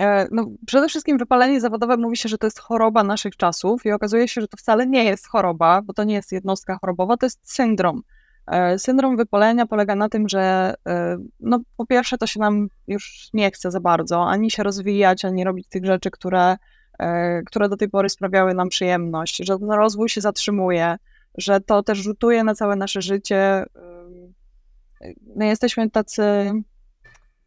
E, 0.02 0.28
no, 0.32 0.46
przede 0.66 0.88
wszystkim 0.88 1.18
wypalenie 1.18 1.62
zawodowe 1.62 1.98
mówi 1.98 2.18
się, 2.18 2.30
że 2.30 2.38
to 2.38 2.48
jest 2.48 2.60
choroba 2.60 3.04
naszych 3.04 3.38
czasów 3.38 3.86
i 3.86 3.92
okazuje 3.92 4.28
się, 4.28 4.42
że 4.42 4.48
to 4.48 4.58
wcale 4.58 4.88
nie 4.88 5.04
jest 5.04 5.28
choroba, 5.28 5.82
bo 5.82 5.94
to 5.94 6.04
nie 6.04 6.14
jest 6.14 6.32
jednostka 6.32 6.78
chorobowa, 6.82 7.18
to 7.18 7.26
jest 7.26 7.40
syndrom. 7.44 8.02
E, 8.48 8.80
syndrom 8.80 9.18
wypalenia 9.18 9.66
polega 9.66 9.96
na 9.96 10.10
tym, 10.10 10.30
że 10.30 10.74
e, 10.88 11.18
no, 11.40 11.60
po 11.78 11.86
pierwsze 11.86 12.18
to 12.18 12.28
się 12.28 12.40
nam 12.40 12.68
już 12.88 13.30
nie 13.34 13.52
chce 13.52 13.72
za 13.72 13.80
bardzo, 13.80 14.26
ani 14.26 14.52
się 14.52 14.64
rozwijać, 14.64 15.26
ani 15.26 15.44
robić 15.44 15.68
tych 15.68 15.86
rzeczy, 15.86 16.12
które, 16.12 16.58
które 17.46 17.70
do 17.70 17.78
tej 17.78 17.90
pory 17.90 18.10
sprawiały 18.10 18.54
nam 18.54 18.70
przyjemność, 18.70 19.38
że 19.38 19.60
ten 19.60 19.72
rozwój 19.72 20.10
się 20.10 20.22
zatrzymuje, 20.22 20.98
że 21.38 21.62
to 21.62 21.84
też 21.84 21.98
rzutuje 21.98 22.44
na 22.44 22.56
całe 22.56 22.76
nasze 22.76 23.02
życie. 23.02 23.66
No, 25.36 25.46
jesteśmy 25.46 25.90
tacy 25.90 26.52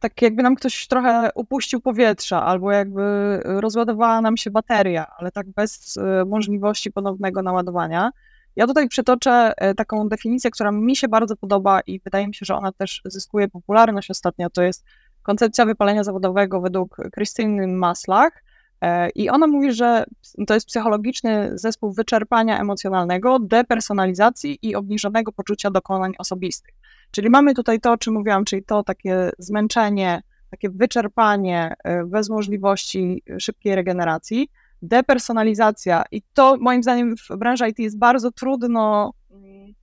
tak 0.05 0.23
jakby 0.23 0.43
nam 0.43 0.55
ktoś 0.55 0.87
trochę 0.87 1.31
upuścił 1.35 1.81
powietrza, 1.81 2.43
albo 2.43 2.73
jakby 2.73 3.03
rozładowała 3.45 4.21
nam 4.21 4.37
się 4.37 4.51
bateria, 4.51 5.07
ale 5.19 5.31
tak 5.31 5.51
bez 5.51 5.97
e, 5.97 6.25
możliwości 6.25 6.93
ponownego 6.93 7.43
naładowania. 7.43 8.11
Ja 8.57 8.67
tutaj 8.67 8.89
przytoczę 8.89 9.53
e, 9.57 9.75
taką 9.75 10.09
definicję, 10.09 10.51
która 10.51 10.73
mi 10.73 10.97
się 10.97 11.09
bardzo 11.09 11.37
podoba 11.37 11.81
i 11.81 12.01
wydaje 12.01 12.27
mi 12.27 12.35
się, 12.35 12.47
że 12.47 12.57
ona 12.57 12.73
też 12.73 13.03
zyskuje 13.05 13.49
popularność 13.49 14.11
ostatnio. 14.11 14.51
To 14.51 14.63
jest 14.63 14.85
koncepcja 15.23 15.67
wypalenia 15.67 16.05
zawodowego 16.05 16.61
według 16.61 16.97
Krystyny 17.13 17.67
Maslach. 17.69 18.44
E, 18.85 19.11
I 19.11 19.31
ona 19.31 19.47
mówi, 19.47 19.73
że 19.73 20.05
to 20.47 20.55
jest 20.55 20.67
psychologiczny 20.67 21.51
zespół 21.55 21.93
wyczerpania 21.93 22.61
emocjonalnego, 22.61 23.39
depersonalizacji 23.39 24.59
i 24.63 24.75
obniżonego 24.75 25.33
poczucia 25.33 25.71
dokonań 25.71 26.13
osobistych. 26.19 26.75
Czyli 27.11 27.31
mamy 27.31 27.55
tutaj 27.55 27.81
to, 27.81 27.93
o 27.93 27.99
czym 27.99 28.15
mówiłam, 28.15 28.45
czyli 28.45 28.65
to 28.65 28.83
takie 28.83 29.31
zmęczenie, 29.39 30.23
takie 30.51 30.71
wyczerpanie 30.71 31.75
e, 31.85 32.05
bez 32.05 32.31
możliwości 32.31 33.23
szybkiej 33.39 33.75
regeneracji, 33.75 34.49
depersonalizacja 34.83 36.05
i 36.11 36.23
to 36.35 36.57
moim 36.61 36.83
zdaniem 36.83 37.15
w 37.17 37.37
branży 37.37 37.69
IT 37.69 37.79
jest 37.79 37.99
bardzo 37.99 38.31
trudno 38.31 39.13
mm, 39.31 39.75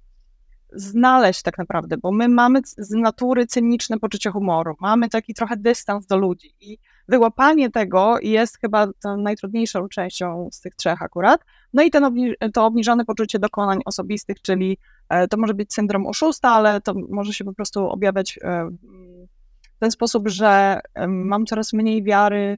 znaleźć 0.73 1.41
tak 1.41 1.57
naprawdę, 1.57 1.97
bo 1.97 2.11
my 2.11 2.29
mamy 2.29 2.59
z 2.77 2.91
natury 2.91 3.47
cyniczne 3.47 3.99
poczucie 3.99 4.31
humoru, 4.31 4.75
mamy 4.81 5.09
taki 5.09 5.33
trochę 5.33 5.57
dystans 5.57 6.05
do 6.05 6.17
ludzi 6.17 6.55
i 6.59 6.77
wyłapanie 7.11 7.69
tego 7.71 8.19
jest 8.21 8.59
chyba 8.59 8.87
najtrudniejszą 9.17 9.87
częścią 9.89 10.49
z 10.51 10.61
tych 10.61 10.75
trzech 10.75 11.01
akurat. 11.01 11.41
No 11.73 11.83
i 11.83 11.91
ten 11.91 12.15
to 12.53 12.65
obniżone 12.65 13.05
poczucie 13.05 13.39
dokonań 13.39 13.79
osobistych, 13.85 14.41
czyli 14.41 14.77
e, 15.09 15.27
to 15.27 15.37
może 15.37 15.53
być 15.53 15.73
syndrom 15.73 16.07
oszusta, 16.07 16.49
ale 16.49 16.81
to 16.81 16.93
może 17.09 17.33
się 17.33 17.43
po 17.43 17.53
prostu 17.53 17.89
objawiać 17.89 18.39
e, 18.41 18.69
w 19.75 19.79
ten 19.79 19.91
sposób, 19.91 20.27
że 20.27 20.79
mam 21.07 21.45
coraz 21.45 21.73
mniej 21.73 22.03
wiary 22.03 22.57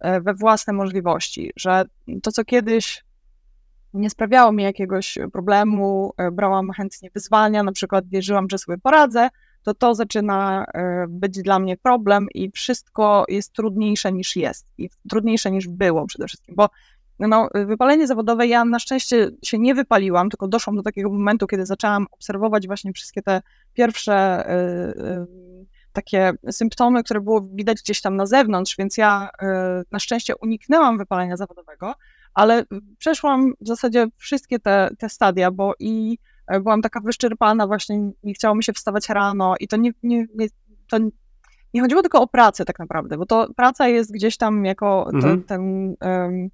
e, 0.00 0.20
we 0.20 0.34
własne 0.34 0.72
możliwości, 0.72 1.52
że 1.56 1.84
to, 2.22 2.32
co 2.32 2.44
kiedyś 2.44 3.04
nie 3.94 4.10
sprawiało 4.10 4.52
mi 4.52 4.62
jakiegoś 4.62 5.18
problemu, 5.32 6.12
brałam 6.32 6.70
chętnie 6.70 7.10
wyzwania, 7.14 7.62
na 7.62 7.72
przykład 7.72 8.08
wierzyłam, 8.08 8.46
że 8.50 8.58
sobie 8.58 8.78
poradzę, 8.78 9.28
to 9.64 9.74
to 9.74 9.94
zaczyna 9.94 10.64
e, 10.74 11.06
być 11.08 11.42
dla 11.42 11.58
mnie 11.58 11.76
problem 11.76 12.26
i 12.34 12.50
wszystko 12.50 13.24
jest 13.28 13.52
trudniejsze 13.52 14.12
niż 14.12 14.36
jest 14.36 14.66
i 14.78 14.90
trudniejsze 15.10 15.50
niż 15.50 15.68
było 15.68 16.06
przede 16.06 16.26
wszystkim, 16.26 16.54
bo 16.54 16.68
no, 17.18 17.48
wypalenie 17.54 18.06
zawodowe, 18.06 18.46
ja 18.46 18.64
na 18.64 18.78
szczęście 18.78 19.30
się 19.42 19.58
nie 19.58 19.74
wypaliłam, 19.74 20.30
tylko 20.30 20.48
doszłam 20.48 20.76
do 20.76 20.82
takiego 20.82 21.10
momentu, 21.10 21.46
kiedy 21.46 21.66
zaczęłam 21.66 22.06
obserwować 22.10 22.66
właśnie 22.66 22.92
wszystkie 22.92 23.22
te 23.22 23.42
pierwsze 23.74 24.46
y, 24.50 24.52
y, 25.02 25.66
takie 25.92 26.32
symptomy, 26.50 27.04
które 27.04 27.20
było 27.20 27.48
widać 27.52 27.82
gdzieś 27.82 28.00
tam 28.00 28.16
na 28.16 28.26
zewnątrz, 28.26 28.76
więc 28.78 28.96
ja 28.96 29.28
na 29.90 29.98
szczęście 29.98 30.36
uniknęłam 30.36 30.98
wypalenia 30.98 31.36
zawodowego, 31.36 31.94
ale 32.34 32.64
przeszłam 32.98 33.52
w 33.60 33.66
zasadzie 33.66 34.06
wszystkie 34.16 34.58
te, 34.58 34.90
te 34.98 35.08
stadia, 35.08 35.50
bo 35.50 35.74
i 35.78 36.18
E, 36.18 36.33
byłam 36.48 36.82
taka 36.82 37.00
wyczerpana, 37.00 37.66
właśnie 37.66 38.10
nie 38.22 38.34
chciało 38.34 38.54
mi 38.54 38.64
się 38.64 38.72
wstawać 38.72 39.08
rano 39.08 39.54
i 39.60 39.68
to 39.68 39.76
nie, 39.76 39.92
nie, 40.02 40.26
nie, 40.34 40.46
to 40.88 40.98
nie 41.74 41.80
chodziło 41.80 42.02
tylko 42.02 42.20
o 42.20 42.26
pracę 42.26 42.64
tak 42.64 42.78
naprawdę, 42.78 43.18
bo 43.18 43.26
to 43.26 43.48
praca 43.56 43.88
jest 43.88 44.12
gdzieś 44.12 44.36
tam 44.36 44.64
jako 44.64 45.10
mhm. 45.14 45.22
ten, 45.22 45.44
ten 45.44 45.94
um, 46.10 46.48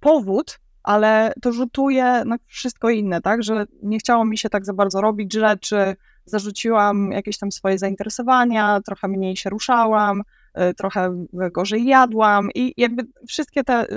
powód, 0.00 0.58
ale 0.82 1.32
to 1.42 1.52
rzutuje 1.52 2.24
na 2.24 2.36
wszystko 2.46 2.90
inne, 2.90 3.20
tak, 3.20 3.42
że 3.42 3.66
nie 3.82 3.98
chciało 3.98 4.24
mi 4.24 4.38
się 4.38 4.48
tak 4.48 4.64
za 4.64 4.72
bardzo 4.72 5.00
robić 5.00 5.32
rzeczy, 5.32 5.96
zarzuciłam 6.24 7.12
jakieś 7.12 7.38
tam 7.38 7.52
swoje 7.52 7.78
zainteresowania, 7.78 8.80
trochę 8.80 9.08
mniej 9.08 9.36
się 9.36 9.50
ruszałam, 9.50 10.22
e, 10.54 10.74
trochę 10.74 11.26
gorzej 11.32 11.84
jadłam 11.84 12.48
i 12.54 12.74
jakby 12.76 13.06
wszystkie 13.28 13.64
te 13.64 13.74
e, 13.74 13.88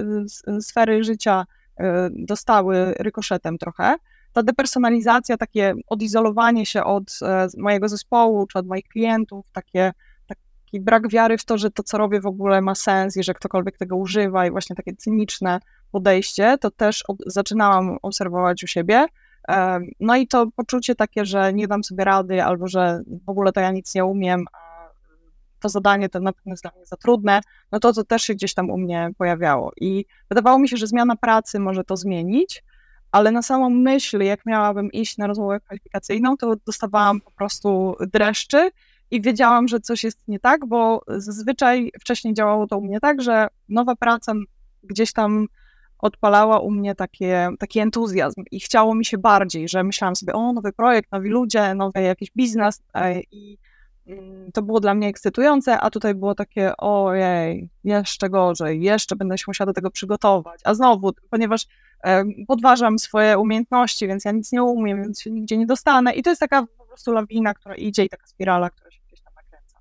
sfery 0.62 1.03
życia 1.03 1.45
dostały 2.10 2.93
rykoszetem 3.00 3.57
trochę 3.57 3.95
ta 4.33 4.43
depersonalizacja, 4.43 5.38
takie 5.38 5.73
odizolowanie 5.88 6.65
się 6.65 6.83
od 6.83 7.19
e, 7.21 7.47
mojego 7.57 7.89
zespołu 7.89 8.47
czy 8.47 8.59
od 8.59 8.67
moich 8.67 8.88
klientów, 8.88 9.45
takie, 9.53 9.93
taki 10.27 10.79
brak 10.79 11.09
wiary 11.09 11.38
w 11.38 11.45
to, 11.45 11.57
że 11.57 11.71
to, 11.71 11.83
co 11.83 11.97
robię 11.97 12.21
w 12.21 12.25
ogóle 12.25 12.61
ma 12.61 12.75
sens 12.75 13.17
i 13.17 13.23
że 13.23 13.33
ktokolwiek 13.33 13.77
tego 13.77 13.95
używa 13.95 14.47
i 14.47 14.51
właśnie 14.51 14.75
takie 14.75 14.95
cyniczne 14.95 15.59
podejście, 15.91 16.57
to 16.57 16.71
też 16.71 17.03
od, 17.07 17.17
zaczynałam 17.25 17.97
obserwować 18.01 18.63
u 18.63 18.67
siebie. 18.67 19.05
E, 19.47 19.79
no 20.00 20.15
i 20.15 20.27
to 20.27 20.47
poczucie 20.55 20.95
takie, 20.95 21.25
że 21.25 21.53
nie 21.53 21.67
dam 21.67 21.83
sobie 21.83 22.03
rady 22.03 22.43
albo 22.43 22.67
że 22.67 23.01
w 23.25 23.29
ogóle 23.29 23.51
to 23.51 23.59
ja 23.59 23.71
nic 23.71 23.95
nie 23.95 24.05
umiem, 24.05 24.45
to 25.61 25.69
zadanie 25.69 26.09
to 26.09 26.19
na 26.19 26.33
pewno 26.33 26.51
jest 26.53 26.63
dla 26.63 26.71
mnie 26.75 26.85
za 26.85 26.95
trudne, 26.95 27.41
no 27.71 27.79
to 27.79 27.93
to 27.93 28.03
też 28.03 28.21
się 28.21 28.33
gdzieś 28.33 28.53
tam 28.53 28.69
u 28.69 28.77
mnie 28.77 29.09
pojawiało. 29.17 29.71
I 29.81 30.05
wydawało 30.29 30.59
mi 30.59 30.69
się, 30.69 30.77
że 30.77 30.88
zmiana 30.88 31.15
pracy 31.15 31.59
może 31.59 31.83
to 31.83 31.97
zmienić, 31.97 32.63
ale 33.12 33.32
na 33.32 33.41
samą 33.41 33.70
myśl, 33.70 34.22
jak 34.22 34.46
miałabym 34.46 34.91
iść 34.91 35.18
na 35.18 35.27
rozmowę 35.27 35.60
kwalifikacyjną, 35.60 36.38
to 36.38 36.56
dostawałam 36.65 37.22
po 37.22 37.32
prostu 37.32 37.96
dreszczy 38.13 38.72
i 39.12 39.22
wiedziałam, 39.22 39.68
że 39.68 39.80
coś 39.80 40.03
jest 40.03 40.27
nie 40.27 40.39
tak, 40.39 40.65
bo 40.65 41.01
zazwyczaj 41.08 41.91
wcześniej 42.00 42.34
działało 42.34 42.68
to 42.68 42.77
u 42.77 42.82
mnie 42.82 43.00
tak, 43.00 43.22
że 43.22 43.48
nowa 43.70 43.96
praca 43.96 44.34
gdzieś 44.84 45.13
tam 45.13 45.48
odpalała 46.00 46.60
u 46.60 46.72
mnie 46.72 46.96
takie, 46.96 47.50
taki 47.60 47.80
entuzjazm 47.80 48.44
i 48.51 48.60
chciało 48.60 48.96
mi 48.96 49.06
się 49.06 49.18
bardziej, 49.18 49.70
że 49.70 49.84
myślałam 49.84 50.15
sobie, 50.15 50.34
o, 50.34 50.53
nowy 50.53 50.74
projekt, 50.74 51.12
nowi 51.12 51.30
ludzie, 51.30 51.75
nowy 51.75 52.01
jakiś 52.01 52.32
biznes 52.38 52.82
i 53.32 53.58
mm, 54.08 54.51
to 54.51 54.62
było 54.62 54.80
dla 54.80 54.94
mnie 54.94 55.08
ekscytujące, 55.08 55.80
a 55.80 55.89
tutaj 55.89 56.15
było 56.15 56.36
takie, 56.36 56.77
ojej, 56.77 57.70
jeszcze 57.84 58.30
gorzej, 58.30 58.82
jeszcze 58.82 59.15
będę 59.15 59.38
się 59.38 59.44
musiała 59.48 59.65
do 59.65 59.74
tego 59.74 59.91
przygotować. 59.91 60.62
A 60.63 60.74
znowu, 60.74 61.12
ponieważ 61.30 61.65
podważam 62.48 63.00
swoje 63.00 63.38
umiejętności, 63.38 64.08
więc 64.08 64.25
ja 64.25 64.31
nic 64.31 64.51
nie 64.51 64.63
umiem, 64.63 65.01
więc 65.01 65.22
się 65.22 65.31
nigdzie 65.31 65.58
nie 65.58 65.65
dostanę. 65.65 66.13
I 66.13 66.24
to 66.24 66.29
jest 66.29 66.39
taka 66.39 66.65
po 66.77 66.86
prostu 66.86 67.12
lawina, 67.12 67.53
która 67.53 67.75
idzie 67.75 68.05
i 68.05 68.10
taka 68.10 68.27
spirala, 68.27 68.70
która 68.70 68.91
się 68.91 69.00
gdzieś 69.08 69.22
tam 69.22 69.34
nakręca. 69.36 69.79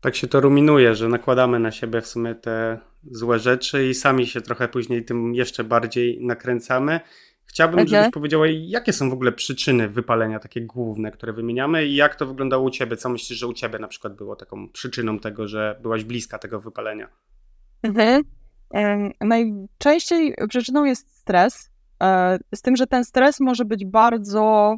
Tak 0.00 0.16
się 0.16 0.26
to 0.26 0.40
ruminuje, 0.40 0.94
że 0.94 1.08
nakładamy 1.08 1.58
na 1.58 1.70
siebie 1.70 2.00
w 2.00 2.06
sumie 2.06 2.34
te 2.34 2.78
złe 3.10 3.38
rzeczy 3.38 3.88
i 3.88 3.94
sami 3.94 4.26
się 4.26 4.40
trochę 4.40 4.68
później 4.68 5.04
tym 5.04 5.34
jeszcze 5.34 5.64
bardziej 5.64 6.18
nakręcamy. 6.20 7.00
Chciałbym, 7.44 7.78
okay. 7.78 7.88
żebyś 7.88 8.12
powiedziała, 8.12 8.46
jakie 8.46 8.92
są 8.92 9.10
w 9.10 9.12
ogóle 9.12 9.32
przyczyny 9.32 9.88
wypalenia, 9.88 10.38
takie 10.38 10.60
główne, 10.60 11.10
które 11.10 11.32
wymieniamy 11.32 11.86
i 11.86 11.94
jak 11.94 12.14
to 12.14 12.26
wyglądało 12.26 12.64
u 12.64 12.70
ciebie? 12.70 12.96
Co 12.96 13.08
myślisz, 13.08 13.38
że 13.38 13.46
u 13.46 13.52
ciebie 13.52 13.78
na 13.78 13.88
przykład 13.88 14.16
było 14.16 14.36
taką 14.36 14.68
przyczyną 14.68 15.18
tego, 15.18 15.48
że 15.48 15.78
byłaś 15.82 16.04
bliska 16.04 16.38
tego 16.38 16.60
wypalenia? 16.60 17.08
Mhm. 17.82 18.22
Najczęściej 19.20 20.34
przyczyną 20.48 20.84
jest 20.84 21.16
stres, 21.16 21.70
e, 22.02 22.38
z 22.54 22.62
tym, 22.62 22.76
że 22.76 22.86
ten 22.86 23.04
stres 23.04 23.40
może 23.40 23.64
być 23.64 23.84
bardzo, 23.84 24.76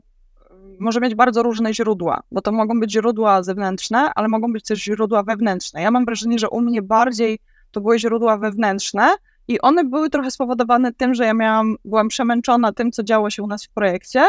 może 0.81 1.01
mieć 1.01 1.15
bardzo 1.15 1.43
różne 1.43 1.75
źródła, 1.75 2.23
bo 2.33 2.41
to 2.41 2.53
mogą 2.53 2.81
być 2.81 2.93
źródła 2.93 3.43
zewnętrzne, 3.43 4.11
ale 4.15 4.29
mogą 4.29 4.53
być 4.53 4.65
też 4.65 4.83
źródła 4.83 5.23
wewnętrzne. 5.23 5.83
Ja 5.83 5.91
mam 5.91 6.05
wrażenie, 6.05 6.39
że 6.39 6.51
u 6.51 6.61
mnie 6.61 6.83
bardziej 6.83 7.39
to 7.71 7.81
były 7.81 7.99
źródła 7.99 8.39
wewnętrzne 8.39 9.15
i 9.49 9.61
one 9.61 9.85
były 9.85 10.11
trochę 10.11 10.31
spowodowane 10.31 10.93
tym, 10.93 11.15
że 11.15 11.25
ja 11.25 11.35
miałam, 11.35 11.77
byłam 11.85 12.09
przemęczona 12.09 12.73
tym, 12.73 12.93
co 12.93 13.03
działo 13.03 13.31
się 13.31 13.43
u 13.43 13.47
nas 13.47 13.65
w 13.65 13.71
projekcie, 13.71 14.25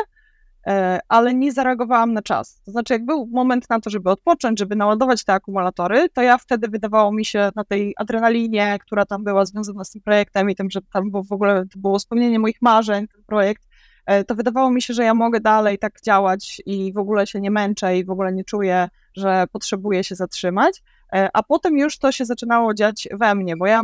ale 1.10 1.34
nie 1.34 1.52
zareagowałam 1.52 2.14
na 2.14 2.22
czas. 2.22 2.62
To 2.66 2.72
znaczy, 2.72 2.94
jak 2.94 3.06
był 3.06 3.28
moment 3.28 3.70
na 3.70 3.80
to, 3.80 3.90
żeby 3.90 4.10
odpocząć, 4.10 4.60
żeby 4.60 4.76
naładować 4.76 5.24
te 5.24 5.34
akumulatory, 5.34 6.10
to 6.10 6.22
ja 6.22 6.38
wtedy 6.38 6.68
wydawało 6.68 7.12
mi 7.12 7.26
się 7.26 7.50
na 7.56 7.64
tej 7.64 7.94
adrenalinie, 7.98 8.78
która 8.82 9.06
tam 9.06 9.24
była 9.24 9.46
związana 9.46 9.84
z 9.84 9.92
tym 9.92 10.02
projektem 10.02 10.50
i 10.50 10.56
tym, 10.56 10.70
że 10.70 10.82
tam 10.82 11.12
było 11.12 11.24
w 11.24 11.32
ogóle 11.32 11.66
to 11.74 11.80
było 11.80 12.00
spełnienie 12.00 12.40
moich 12.40 12.62
marzeń, 12.62 13.08
ten 13.08 13.24
projekt, 13.24 13.64
e, 14.06 14.24
to 14.24 14.36
wydawało 14.36 14.72
mi 14.72 14.82
się, 14.82 14.94
że 14.94 15.04
ja 15.04 15.14
mogę 15.14 15.40
dalej 15.40 15.78
tak 15.78 16.02
działać 16.02 16.62
i 16.66 16.94
w 16.94 16.98
ogóle 16.98 17.28
się 17.28 17.42
nie 17.42 17.52
męczę 17.52 17.98
i 17.98 18.06
w 18.06 18.10
ogóle 18.10 18.34
nie 18.34 18.44
czuję, 18.44 18.90
że 19.14 19.46
potrzebuję 19.52 20.04
się 20.04 20.16
zatrzymać. 20.16 20.84
E, 21.14 21.30
a 21.34 21.44
potem 21.44 21.78
już 21.78 21.98
to 21.98 22.12
się 22.12 22.26
zaczynało 22.26 22.74
dziać 22.74 23.08
we 23.12 23.36
mnie, 23.36 23.58
bo 23.58 23.68
ja 23.68 23.82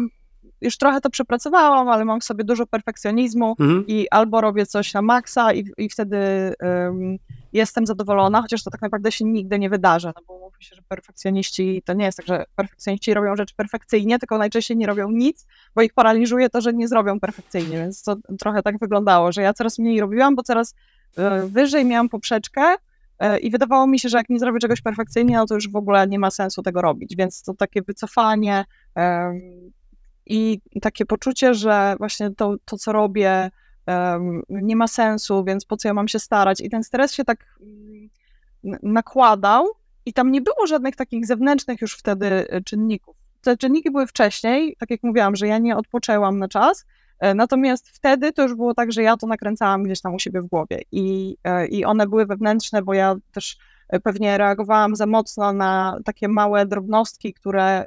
już 0.61 0.77
trochę 0.77 1.01
to 1.01 1.09
przepracowałam, 1.09 1.89
ale 1.89 2.05
mam 2.05 2.19
w 2.21 2.23
sobie 2.23 2.43
dużo 2.43 2.67
perfekcjonizmu 2.67 3.55
mhm. 3.59 3.87
i 3.87 4.07
albo 4.11 4.41
robię 4.41 4.65
coś 4.65 4.93
na 4.93 5.01
maksa 5.01 5.53
i, 5.53 5.65
i 5.77 5.89
wtedy 5.89 6.17
um, 6.61 7.17
jestem 7.53 7.85
zadowolona, 7.85 8.41
chociaż 8.41 8.63
to 8.63 8.71
tak 8.71 8.81
naprawdę 8.81 9.11
się 9.11 9.25
nigdy 9.25 9.59
nie 9.59 9.69
wydarzy, 9.69 10.07
no 10.07 10.21
bo 10.27 10.39
mówi 10.39 10.63
się, 10.63 10.75
że 10.75 10.81
perfekcjoniści, 10.81 11.81
to 11.85 11.93
nie 11.93 12.05
jest 12.05 12.17
tak, 12.17 12.27
że 12.27 12.45
perfekcjoniści 12.55 13.13
robią 13.13 13.35
rzeczy 13.35 13.55
perfekcyjnie, 13.55 14.19
tylko 14.19 14.37
najczęściej 14.37 14.77
nie 14.77 14.87
robią 14.87 15.11
nic, 15.11 15.45
bo 15.75 15.81
ich 15.81 15.93
paraliżuje 15.93 16.49
to, 16.49 16.61
że 16.61 16.73
nie 16.73 16.87
zrobią 16.87 17.19
perfekcyjnie, 17.19 17.77
więc 17.77 18.03
to 18.03 18.15
trochę 18.39 18.63
tak 18.63 18.79
wyglądało, 18.79 19.31
że 19.31 19.41
ja 19.41 19.53
coraz 19.53 19.79
mniej 19.79 20.01
robiłam, 20.01 20.35
bo 20.35 20.43
coraz 20.43 20.75
e, 21.17 21.47
wyżej 21.47 21.85
miałam 21.85 22.09
poprzeczkę, 22.09 22.75
e, 23.19 23.39
i 23.39 23.49
wydawało 23.49 23.87
mi 23.87 23.99
się, 23.99 24.09
że 24.09 24.17
jak 24.17 24.29
nie 24.29 24.39
zrobię 24.39 24.59
czegoś 24.59 24.81
perfekcyjnie, 24.81 25.37
no 25.37 25.45
to 25.45 25.55
już 25.55 25.69
w 25.69 25.75
ogóle 25.75 26.07
nie 26.07 26.19
ma 26.19 26.31
sensu 26.31 26.61
tego 26.61 26.81
robić. 26.81 27.15
Więc 27.15 27.43
to 27.43 27.53
takie 27.53 27.81
wycofanie, 27.81 28.65
i 30.31 30.61
takie 30.81 31.05
poczucie, 31.05 31.53
że 31.53 31.95
właśnie 31.97 32.31
to, 32.31 32.55
to 32.65 32.77
co 32.77 32.91
robię, 32.91 33.51
um, 33.87 34.41
nie 34.49 34.75
ma 34.75 34.87
sensu, 34.87 35.43
więc 35.43 35.65
po 35.65 35.77
co 35.77 35.87
ja 35.87 35.93
mam 35.93 36.07
się 36.07 36.19
starać. 36.19 36.61
I 36.61 36.69
ten 36.69 36.83
stres 36.83 37.13
się 37.13 37.23
tak 37.23 37.45
mm, 37.61 38.09
nakładał, 38.83 39.67
i 40.05 40.13
tam 40.13 40.31
nie 40.31 40.41
było 40.41 40.67
żadnych 40.67 40.95
takich 40.95 41.25
zewnętrznych 41.25 41.81
już 41.81 41.97
wtedy 41.97 42.25
e, 42.25 42.61
czynników. 42.61 43.15
Te 43.41 43.57
czynniki 43.57 43.91
były 43.91 44.07
wcześniej, 44.07 44.75
tak 44.79 44.89
jak 44.89 45.03
mówiłam, 45.03 45.35
że 45.35 45.47
ja 45.47 45.57
nie 45.57 45.77
odpoczęłam 45.77 46.39
na 46.39 46.47
czas, 46.47 46.85
e, 47.19 47.33
Natomiast 47.33 47.89
wtedy 47.89 48.33
to 48.33 48.43
już 48.43 48.55
było 48.55 48.73
tak, 48.73 48.91
że 48.91 49.03
ja 49.03 49.17
to 49.17 49.27
nakręcałam 49.27 49.83
gdzieś 49.83 50.01
tam 50.01 50.15
u 50.15 50.19
siebie 50.19 50.41
w 50.41 50.47
głowie 50.47 50.81
i, 50.91 51.37
e, 51.43 51.67
i 51.67 51.85
one 51.85 52.07
były 52.07 52.25
wewnętrzne, 52.25 52.81
bo 52.81 52.93
ja 52.93 53.15
też 53.31 53.57
pewnie 54.03 54.37
reagowałam 54.37 54.95
za 54.95 55.05
mocno 55.05 55.53
na 55.53 55.99
takie 56.05 56.27
małe 56.27 56.65
drobnostki, 56.65 57.33
które 57.33 57.85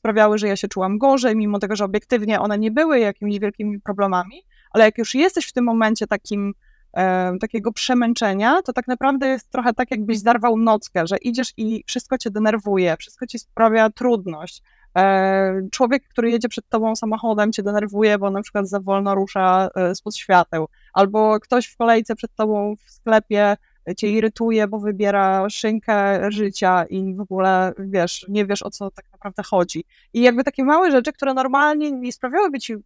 sprawiały, 0.00 0.38
że 0.38 0.48
ja 0.48 0.56
się 0.56 0.68
czułam 0.68 0.98
gorzej, 0.98 1.36
mimo 1.36 1.58
tego, 1.58 1.76
że 1.76 1.84
obiektywnie 1.84 2.40
one 2.40 2.58
nie 2.58 2.70
były 2.70 2.98
jakimiś 2.98 3.38
wielkimi 3.38 3.80
problemami, 3.80 4.42
ale 4.70 4.84
jak 4.84 4.98
już 4.98 5.14
jesteś 5.14 5.46
w 5.46 5.52
tym 5.52 5.64
momencie 5.64 6.06
takim 6.06 6.54
e, 6.96 7.32
takiego 7.40 7.72
przemęczenia, 7.72 8.62
to 8.62 8.72
tak 8.72 8.88
naprawdę 8.88 9.28
jest 9.28 9.50
trochę 9.50 9.74
tak, 9.74 9.90
jakbyś 9.90 10.18
zarwał 10.18 10.56
nockę, 10.56 11.06
że 11.06 11.16
idziesz 11.16 11.52
i 11.56 11.84
wszystko 11.86 12.18
cię 12.18 12.30
denerwuje, 12.30 12.96
wszystko 12.98 13.26
ci 13.26 13.38
sprawia 13.38 13.90
trudność. 13.90 14.62
E, 14.96 15.68
człowiek, 15.72 16.08
który 16.08 16.30
jedzie 16.30 16.48
przed 16.48 16.68
tobą 16.68 16.96
samochodem, 16.96 17.52
cię 17.52 17.62
denerwuje, 17.62 18.18
bo 18.18 18.30
na 18.30 18.42
przykład 18.42 18.68
za 18.68 18.80
wolno 18.80 19.14
rusza 19.14 19.68
e, 19.74 19.94
spod 19.94 20.16
świateł, 20.16 20.68
albo 20.92 21.40
ktoś 21.40 21.66
w 21.66 21.76
kolejce 21.76 22.16
przed 22.16 22.34
tobą 22.34 22.74
w 22.86 22.90
sklepie 22.90 23.56
cię 23.96 24.08
irytuje, 24.10 24.68
bo 24.68 24.78
wybiera 24.78 25.50
szynkę 25.50 26.30
życia 26.32 26.84
i 26.84 27.14
w 27.14 27.20
ogóle 27.20 27.72
wiesz, 27.78 28.26
nie 28.28 28.46
wiesz 28.46 28.62
o 28.62 28.70
co 28.70 28.90
tak 28.90 29.04
naprawdę 29.12 29.42
chodzi. 29.42 29.84
I 30.12 30.22
jakby 30.22 30.44
takie 30.44 30.64
małe 30.64 30.90
rzeczy, 30.90 31.12
które 31.12 31.34
normalnie 31.34 31.92
nie 31.92 32.12
sprawiałyby 32.12 32.58
ci 32.58 32.72
mm, 32.72 32.82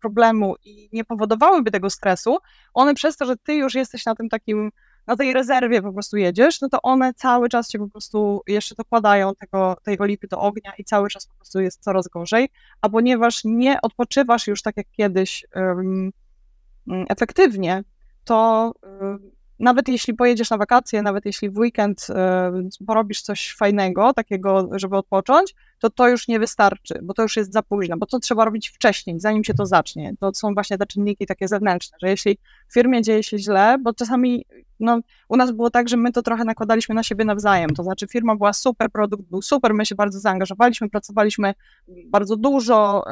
problemu 0.00 0.54
i 0.64 0.88
nie 0.92 1.04
powodowałyby 1.04 1.70
tego 1.70 1.90
stresu, 1.90 2.38
one 2.74 2.94
przez 2.94 3.16
to, 3.16 3.26
że 3.26 3.36
ty 3.36 3.54
już 3.54 3.74
jesteś 3.74 4.06
na 4.06 4.14
tym 4.14 4.28
takim, 4.28 4.70
na 5.06 5.16
tej 5.16 5.32
rezerwie 5.32 5.82
po 5.82 5.92
prostu 5.92 6.16
jedziesz, 6.16 6.60
no 6.60 6.68
to 6.68 6.82
one 6.82 7.14
cały 7.14 7.48
czas 7.48 7.68
cię 7.68 7.78
po 7.78 7.88
prostu 7.88 8.40
jeszcze 8.46 8.74
dokładają 8.74 9.34
tego, 9.34 9.76
tej 9.82 9.98
olipy 9.98 10.28
do 10.28 10.40
ognia 10.40 10.72
i 10.78 10.84
cały 10.84 11.08
czas 11.08 11.26
po 11.26 11.34
prostu 11.34 11.60
jest 11.60 11.82
coraz 11.82 12.08
gorzej, 12.08 12.48
a 12.80 12.88
ponieważ 12.88 13.40
nie 13.44 13.80
odpoczywasz 13.82 14.46
już 14.46 14.62
tak 14.62 14.76
jak 14.76 14.86
kiedyś 14.90 15.46
um, 15.54 16.12
efektywnie, 17.08 17.84
to 18.24 18.72
um, 18.82 19.35
nawet 19.58 19.88
jeśli 19.88 20.14
pojedziesz 20.14 20.50
na 20.50 20.58
wakacje, 20.58 21.02
nawet 21.02 21.26
jeśli 21.26 21.50
w 21.50 21.58
weekend 21.58 22.06
y, 22.80 22.84
porobisz 22.86 23.22
coś 23.22 23.54
fajnego, 23.54 24.12
takiego, 24.12 24.68
żeby 24.72 24.96
odpocząć, 24.96 25.54
to 25.78 25.90
to 25.90 26.08
już 26.08 26.28
nie 26.28 26.38
wystarczy, 26.38 26.98
bo 27.02 27.14
to 27.14 27.22
już 27.22 27.36
jest 27.36 27.52
za 27.52 27.62
późno, 27.62 27.96
bo 27.96 28.06
to 28.06 28.18
trzeba 28.18 28.44
robić 28.44 28.68
wcześniej, 28.68 29.20
zanim 29.20 29.44
się 29.44 29.54
to 29.54 29.66
zacznie. 29.66 30.14
To 30.20 30.34
są 30.34 30.54
właśnie 30.54 30.78
te 30.78 30.86
czynniki 30.86 31.26
takie 31.26 31.48
zewnętrzne, 31.48 31.98
że 32.02 32.08
jeśli 32.08 32.38
w 32.68 32.74
firmie 32.74 33.02
dzieje 33.02 33.22
się 33.22 33.38
źle, 33.38 33.76
bo 33.82 33.92
czasami 33.92 34.44
no, 34.80 35.00
u 35.28 35.36
nas 35.36 35.52
było 35.52 35.70
tak, 35.70 35.88
że 35.88 35.96
my 35.96 36.12
to 36.12 36.22
trochę 36.22 36.44
nakładaliśmy 36.44 36.94
na 36.94 37.02
siebie 37.02 37.24
nawzajem, 37.24 37.70
to 37.70 37.82
znaczy 37.82 38.06
firma 38.06 38.36
była 38.36 38.52
super, 38.52 38.90
produkt 38.90 39.22
był 39.22 39.42
super, 39.42 39.74
my 39.74 39.86
się 39.86 39.94
bardzo 39.94 40.20
zaangażowaliśmy, 40.20 40.90
pracowaliśmy 40.90 41.54
bardzo 42.06 42.36
dużo, 42.36 43.04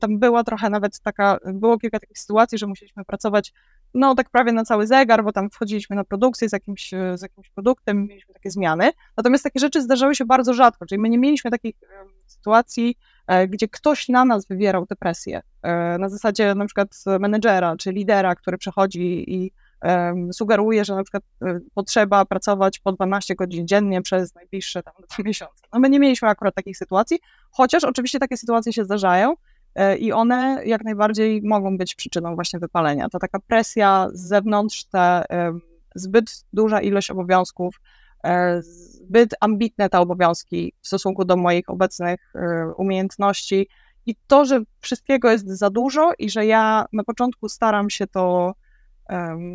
tam 0.00 0.18
była 0.18 0.44
trochę 0.44 0.70
nawet 0.70 1.00
taka, 1.00 1.38
było 1.44 1.78
kilka 1.78 2.00
takich 2.00 2.18
sytuacji, 2.18 2.58
że 2.58 2.66
musieliśmy 2.66 3.04
pracować 3.04 3.52
no 3.94 4.14
tak 4.14 4.30
prawie 4.30 4.52
na 4.52 4.64
cały 4.64 4.86
zegar, 4.86 5.24
bo 5.24 5.32
tam 5.32 5.50
wchodziliśmy 5.50 5.96
na 5.96 6.04
produkcję 6.04 6.48
z 6.48 6.52
jakimś, 6.52 6.90
z 7.14 7.22
jakimś 7.22 7.50
produktem, 7.50 8.06
mieliśmy 8.06 8.34
takie 8.34 8.50
zmiany, 8.50 8.90
natomiast 9.16 9.44
takie 9.44 9.60
rzeczy 9.60 9.82
zdarzały 9.82 10.14
się 10.14 10.24
bardzo 10.24 10.54
rzadko, 10.54 10.86
czyli 10.86 11.00
my 11.00 11.08
nie 11.08 11.18
mieliśmy 11.18 11.50
takich 11.50 11.74
sytuacji, 12.26 12.96
e, 13.26 13.48
gdzie 13.48 13.68
ktoś 13.68 14.08
na 14.08 14.24
nas 14.24 14.46
wywierał 14.46 14.86
tę 14.86 14.96
presję, 14.96 15.40
e, 15.62 15.98
na 15.98 16.08
zasadzie 16.08 16.54
na 16.54 16.66
przykład 16.66 16.88
menedżera 17.20 17.76
czy 17.76 17.92
lidera, 17.92 18.34
który 18.34 18.58
przechodzi 18.58 19.34
i 19.34 19.52
sugeruje, 20.32 20.84
że 20.84 20.94
na 20.94 21.02
przykład 21.02 21.22
e, 21.42 21.60
potrzeba 21.74 22.24
pracować 22.24 22.78
po 22.78 22.92
12 22.92 23.34
godzin 23.34 23.66
dziennie 23.66 24.02
przez 24.02 24.34
najbliższe 24.34 24.82
tam 24.82 24.94
dwa 25.10 25.22
miesiące. 25.24 25.62
No 25.72 25.78
my 25.78 25.90
nie 25.90 26.00
mieliśmy 26.00 26.28
akurat 26.28 26.54
takich 26.54 26.76
sytuacji, 26.76 27.18
chociaż 27.50 27.84
oczywiście 27.84 28.18
takie 28.18 28.36
sytuacje 28.36 28.72
się 28.72 28.84
zdarzają 28.84 29.34
i 29.98 30.12
one 30.12 30.62
jak 30.64 30.84
najbardziej 30.84 31.42
mogą 31.42 31.78
być 31.78 31.94
przyczyną 31.94 32.34
właśnie 32.34 32.58
wypalenia. 32.58 33.08
To 33.08 33.18
taka 33.18 33.38
presja 33.38 34.08
z 34.12 34.28
zewnątrz, 34.28 34.84
te 34.84 35.24
zbyt 35.94 36.44
duża 36.52 36.80
ilość 36.80 37.10
obowiązków, 37.10 37.80
zbyt 38.60 39.34
ambitne 39.40 39.88
te 39.88 39.98
obowiązki 39.98 40.72
w 40.80 40.86
stosunku 40.86 41.24
do 41.24 41.36
moich 41.36 41.70
obecnych 41.70 42.32
e, 42.34 42.72
umiejętności 42.76 43.68
i 44.06 44.16
to, 44.26 44.44
że 44.44 44.60
wszystkiego 44.80 45.30
jest 45.30 45.46
za 45.46 45.70
dużo 45.70 46.12
i 46.18 46.30
że 46.30 46.46
ja 46.46 46.86
na 46.92 47.04
początku 47.04 47.48
staram 47.48 47.90
się 47.90 48.06
to 48.06 48.54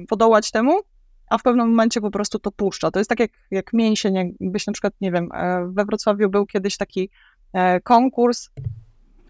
podołać 0.10 0.52
temu, 0.52 0.82
a 1.30 1.38
w 1.38 1.44
pewnym 1.44 1.70
momencie 1.70 2.02
po 2.02 2.12
prostu 2.12 2.40
to 2.40 2.52
puszcza. 2.52 2.92
To 2.92 3.00
jest 3.00 3.10
tak 3.10 3.20
jak, 3.20 3.32
jak 3.52 3.74
mięsień, 3.74 4.36
jakbyś 4.40 4.68
na 4.68 4.74
przykład, 4.74 4.94
nie 5.02 5.12
wiem, 5.12 5.30
e, 5.34 5.68
we 5.72 5.86
Wrocławiu 5.86 6.30
był 6.30 6.46
kiedyś 6.46 6.78
taki 6.78 7.10
e, 7.54 7.82
konkurs 7.82 8.50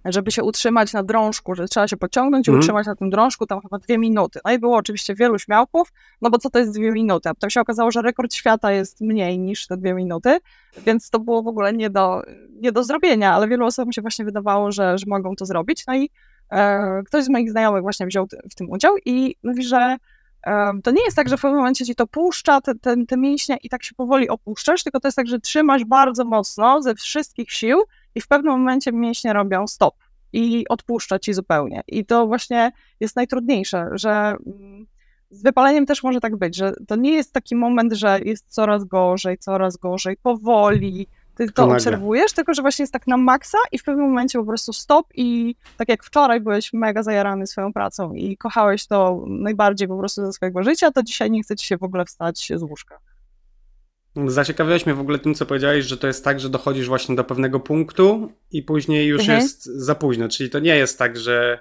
żeby 0.06 0.32
się 0.32 0.44
utrzymać 0.44 0.94
na 0.94 1.04
drążku, 1.04 1.56
że 1.56 1.68
trzeba 1.68 1.88
się 1.88 1.98
pociągnąć 1.98 2.48
i 2.48 2.52
mm. 2.52 2.60
utrzymać 2.60 2.88
na 2.88 2.96
tym 2.96 3.10
drążku 3.10 3.46
tam 3.46 3.62
chyba 3.62 3.78
dwie 3.78 3.98
minuty. 3.98 4.40
No 4.46 4.52
i 4.52 4.60
było 4.60 4.78
oczywiście 4.78 5.16
wielu 5.16 5.40
śmiałków, 5.40 5.94
no 6.22 6.30
bo 6.30 6.38
co 6.38 6.50
to 6.50 6.60
jest 6.60 6.74
dwie 6.74 6.92
minuty? 6.92 7.30
A 7.30 7.34
potem 7.34 7.50
się 7.50 7.62
okazało, 7.62 7.92
że 7.92 8.02
rekord 8.02 8.34
świata 8.34 8.72
jest 8.72 9.02
mniej 9.02 9.40
niż 9.40 9.68
te 9.68 9.78
dwie 9.78 9.94
minuty, 9.94 10.38
więc 10.78 11.10
to 11.10 11.20
było 11.20 11.44
w 11.44 11.48
ogóle 11.48 11.74
nie 11.74 11.90
do, 11.90 12.22
nie 12.62 12.72
do 12.72 12.84
zrobienia, 12.84 13.34
ale 13.34 13.48
wielu 13.48 13.66
osobom 13.66 13.94
się 13.94 14.02
właśnie 14.02 14.26
wydawało, 14.26 14.72
że, 14.72 14.98
że 14.98 15.06
mogą 15.08 15.36
to 15.36 15.46
zrobić. 15.46 15.84
No 15.88 15.96
i 15.96 16.10
e, 16.52 17.04
ktoś 17.06 17.24
z 17.24 17.30
moich 17.30 17.52
znajomych 17.52 17.82
właśnie 17.82 18.06
wziął 18.06 18.28
w 18.52 18.56
tym 18.56 18.70
udział 18.70 18.96
i 19.06 19.36
mówi, 19.44 19.64
że 19.64 19.98
e, 20.48 20.72
to 20.84 20.92
nie 20.92 21.04
jest 21.06 21.16
tak, 21.16 21.30
że 21.30 21.38
w 21.38 21.42
pewnym 21.42 21.58
momencie 21.58 21.86
ci 21.86 21.96
to 21.96 22.08
puszcza, 22.08 22.62
te, 22.62 22.76
te, 22.76 23.06
te 23.06 23.18
mięśnie 23.18 23.58
i 23.64 23.70
tak 23.70 23.84
się 23.84 23.96
powoli 23.96 24.30
opuszczasz, 24.30 24.84
tylko 24.84 25.00
to 25.00 25.08
jest 25.08 25.16
tak, 25.16 25.28
że 25.28 25.40
trzymasz 25.40 25.86
bardzo 25.86 26.26
mocno 26.26 26.82
ze 26.82 26.96
wszystkich 26.96 27.52
sił 27.52 27.84
i 28.16 28.22
w 28.22 28.28
pewnym 28.28 28.54
momencie 28.54 28.92
mięśnie 28.92 29.34
robią 29.34 29.68
stop 29.68 29.96
i 30.34 30.68
odpuszcza 30.70 31.20
ci 31.20 31.34
zupełnie. 31.34 31.82
I 31.88 32.06
to 32.06 32.28
właśnie 32.28 32.72
jest 33.00 33.16
najtrudniejsze, 33.16 33.90
że 33.92 34.36
mm, 34.46 34.88
z 35.30 35.44
wypaleniem 35.44 35.86
też 35.86 36.04
może 36.04 36.20
tak 36.20 36.36
być, 36.36 36.56
że 36.56 36.74
to 36.88 36.96
nie 36.96 37.12
jest 37.12 37.34
taki 37.34 37.56
moment, 37.56 37.94
że 37.94 38.20
jest 38.26 38.46
coraz 38.48 38.84
gorzej, 38.84 39.38
coraz 39.38 39.78
gorzej, 39.78 40.18
powoli, 40.18 41.08
ty 41.36 41.52
to 41.52 41.66
obserwujesz, 41.66 42.34
tylko 42.34 42.54
że 42.54 42.62
właśnie 42.62 42.84
jest 42.84 42.94
tak 42.94 43.08
na 43.08 43.18
maksa 43.18 43.58
i 43.72 43.80
w 43.80 43.84
pewnym 43.84 44.06
momencie 44.06 44.40
po 44.40 44.46
prostu 44.46 44.74
stop 44.74 45.08
i 45.16 45.56
tak 45.78 45.90
jak 45.90 46.04
wczoraj 46.04 46.42
byłeś 46.42 46.74
mega 46.74 47.04
zajarany 47.04 47.48
swoją 47.48 47.74
pracą 47.74 48.14
i 48.14 48.38
kochałeś 48.38 48.88
to 48.88 49.24
najbardziej 49.28 49.88
po 49.88 49.98
prostu 49.98 50.26
ze 50.26 50.34
swojego 50.34 50.64
życia, 50.64 50.92
to 50.92 51.04
dzisiaj 51.04 51.32
nie 51.32 51.44
chce 51.44 51.56
ci 51.56 51.68
się 51.68 51.78
w 51.78 51.84
ogóle 51.84 52.06
wstać 52.06 52.52
z 52.56 52.64
łóżka. 52.64 53.00
Zaciekawiłeś 54.16 54.86
mnie 54.86 54.96
w 54.96 55.00
ogóle 55.00 55.20
tym, 55.20 55.36
co 55.36 55.46
powiedziałeś, 55.46 55.86
że 55.86 55.98
to 55.98 56.08
jest 56.08 56.24
tak, 56.24 56.40
że 56.40 56.50
dochodzisz 56.50 56.88
właśnie 56.88 57.16
do 57.16 57.24
pewnego 57.24 57.60
punktu 57.60 58.32
i 58.52 58.64
później 58.64 59.08
już 59.08 59.22
mhm. 59.22 59.40
jest 59.40 59.66
za 59.66 59.96
późno. 59.96 60.30
Czyli 60.30 60.50
to 60.50 60.60
nie 60.60 60.76
jest 60.76 61.00
tak, 61.00 61.18
że, 61.18 61.60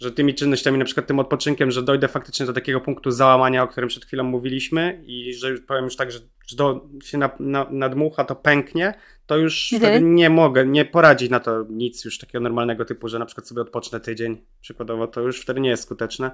że 0.00 0.12
tymi 0.12 0.34
czynnościami, 0.34 0.78
na 0.78 0.84
przykład 0.84 1.06
tym 1.06 1.18
odpoczynkiem, 1.18 1.70
że 1.70 1.82
dojdę 1.82 2.08
faktycznie 2.08 2.46
do 2.46 2.52
takiego 2.52 2.80
punktu 2.80 3.10
załamania, 3.10 3.62
o 3.62 3.68
którym 3.68 3.88
przed 3.88 4.04
chwilą 4.04 4.24
mówiliśmy 4.24 5.02
i 5.06 5.34
że 5.34 5.54
powiem 5.58 5.84
już 5.84 5.96
tak, 5.96 6.10
że, 6.12 6.18
do, 6.56 6.88
się 7.04 7.18
na, 7.18 7.30
na, 7.40 7.66
nadmucha, 7.70 8.24
to 8.24 8.36
pęknie, 8.36 8.94
to 9.26 9.36
już 9.36 9.72
mhm. 9.72 9.92
wtedy 9.92 10.06
nie 10.06 10.30
mogę, 10.30 10.66
nie 10.66 10.84
poradzić 10.84 11.30
na 11.30 11.40
to 11.40 11.66
nic 11.70 12.04
już 12.04 12.18
takiego 12.18 12.42
normalnego 12.42 12.84
typu, 12.84 13.08
że 13.08 13.18
na 13.18 13.26
przykład 13.26 13.48
sobie 13.48 13.62
odpocznę 13.62 14.00
tydzień 14.00 14.44
przykładowo, 14.60 15.06
to 15.06 15.20
już 15.20 15.40
wtedy 15.40 15.60
nie 15.60 15.70
jest 15.70 15.82
skuteczne. 15.82 16.30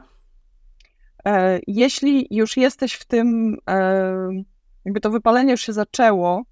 E, 1.25 1.61
jeśli 1.67 2.27
już 2.31 2.57
jesteś 2.57 2.93
w 2.93 3.05
tym 3.05 3.57
e, 3.71 4.43
jakby 4.85 5.01
to 5.01 5.11
wypalenie 5.11 5.51
już 5.51 5.61
się 5.61 5.73
zaczęło, 5.73 6.45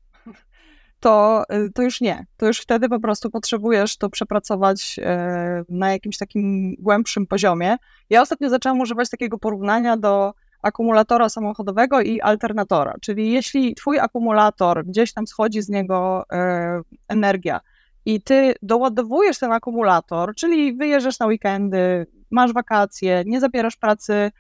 to, 1.00 1.44
y, 1.52 1.70
to 1.74 1.82
już 1.82 2.00
nie. 2.00 2.26
To 2.36 2.46
już 2.46 2.60
wtedy 2.60 2.88
po 2.88 3.00
prostu 3.00 3.30
potrzebujesz 3.30 3.96
to 3.96 4.10
przepracować 4.10 4.96
e, 5.02 5.64
na 5.68 5.92
jakimś 5.92 6.18
takim 6.18 6.74
głębszym 6.78 7.26
poziomie. 7.26 7.76
Ja 8.10 8.22
ostatnio 8.22 8.48
zaczęłam 8.48 8.80
używać 8.80 9.10
takiego 9.10 9.38
porównania 9.38 9.96
do 9.96 10.34
akumulatora 10.62 11.28
samochodowego 11.28 12.00
i 12.00 12.20
alternatora. 12.20 12.94
Czyli 13.00 13.32
jeśli 13.32 13.74
twój 13.74 13.98
akumulator, 13.98 14.86
gdzieś 14.86 15.12
tam 15.12 15.26
schodzi 15.26 15.62
z 15.62 15.68
niego 15.68 16.24
e, 16.32 16.80
energia 17.08 17.60
i 18.04 18.22
ty 18.22 18.54
doładowujesz 18.62 19.38
ten 19.38 19.52
akumulator, 19.52 20.34
czyli 20.34 20.76
wyjeżdżasz 20.76 21.18
na 21.18 21.26
weekendy, 21.26 22.06
masz 22.30 22.52
wakacje, 22.52 23.22
nie 23.26 23.40
zabierasz 23.40 23.76
pracy 23.76 24.30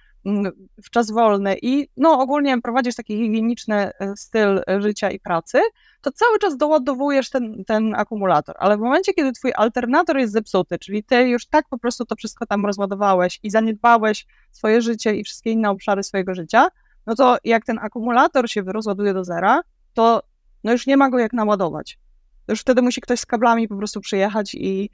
w 0.84 0.90
czas 0.90 1.10
wolny 1.10 1.56
i 1.62 1.88
no 1.96 2.20
ogólnie 2.20 2.60
prowadzisz 2.60 2.94
taki 2.94 3.16
higieniczny 3.16 3.74
e, 3.74 4.16
styl 4.16 4.62
życia 4.78 5.10
i 5.10 5.20
pracy, 5.20 5.60
to 6.00 6.12
cały 6.12 6.38
czas 6.38 6.56
doładowujesz 6.56 7.30
ten, 7.30 7.64
ten 7.64 7.94
akumulator, 7.94 8.56
ale 8.58 8.76
w 8.76 8.80
momencie, 8.80 9.14
kiedy 9.14 9.32
twój 9.32 9.52
alternator 9.56 10.18
jest 10.18 10.32
zepsuty, 10.32 10.78
czyli 10.78 11.04
ty 11.04 11.28
już 11.28 11.46
tak 11.46 11.68
po 11.68 11.78
prostu 11.78 12.04
to 12.04 12.16
wszystko 12.16 12.46
tam 12.46 12.66
rozładowałeś 12.66 13.40
i 13.42 13.50
zaniedbałeś 13.50 14.26
swoje 14.52 14.82
życie 14.82 15.14
i 15.14 15.24
wszystkie 15.24 15.50
inne 15.50 15.70
obszary 15.70 16.02
swojego 16.02 16.34
życia, 16.34 16.68
no 17.06 17.14
to 17.14 17.36
jak 17.44 17.64
ten 17.64 17.78
akumulator 17.78 18.50
się 18.50 18.62
rozładuje 18.62 19.14
do 19.14 19.24
zera, 19.24 19.60
to 19.94 20.22
no 20.64 20.72
już 20.72 20.86
nie 20.86 20.96
ma 20.96 21.10
go 21.10 21.18
jak 21.18 21.32
naładować. 21.32 21.98
Już 22.48 22.60
wtedy 22.60 22.82
musi 22.82 23.00
ktoś 23.00 23.20
z 23.20 23.26
kablami 23.26 23.68
po 23.68 23.76
prostu 23.76 24.00
przyjechać 24.00 24.54
i, 24.54 24.90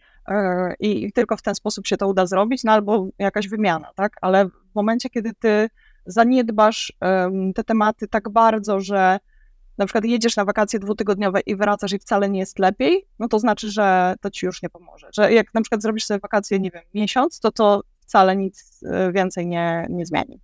i 0.80 1.12
tylko 1.12 1.36
w 1.36 1.42
ten 1.42 1.54
sposób 1.54 1.86
się 1.86 1.96
to 1.96 2.08
uda 2.08 2.26
zrobić, 2.26 2.64
no 2.64 2.72
albo 2.72 3.08
jakaś 3.18 3.48
wymiana, 3.48 3.90
tak? 3.94 4.16
Ale 4.20 4.48
w 4.48 4.74
momencie, 4.74 5.10
kiedy 5.10 5.34
ty 5.34 5.68
zaniedbasz 6.06 6.92
te 7.54 7.64
tematy 7.64 8.08
tak 8.08 8.28
bardzo, 8.28 8.80
że 8.80 9.18
na 9.78 9.86
przykład 9.86 10.04
jedziesz 10.04 10.36
na 10.36 10.44
wakacje 10.44 10.78
dwutygodniowe 10.78 11.40
i 11.40 11.56
wracasz 11.56 11.92
i 11.92 11.98
wcale 11.98 12.30
nie 12.30 12.40
jest 12.40 12.58
lepiej, 12.58 13.06
no 13.18 13.28
to 13.28 13.38
znaczy, 13.38 13.70
że 13.70 14.14
to 14.20 14.30
ci 14.30 14.46
już 14.46 14.62
nie 14.62 14.70
pomoże. 14.70 15.08
Że 15.12 15.32
jak 15.32 15.54
na 15.54 15.60
przykład 15.60 15.82
zrobisz 15.82 16.04
sobie 16.04 16.20
wakacje, 16.20 16.60
nie 16.60 16.70
wiem, 16.70 16.82
miesiąc, 16.94 17.40
to 17.40 17.52
to 17.52 17.82
wcale 18.00 18.36
nic 18.36 18.80
e, 18.86 19.12
więcej 19.12 19.46
nie, 19.46 19.86
nie 19.90 20.06
zmieni. 20.06 20.40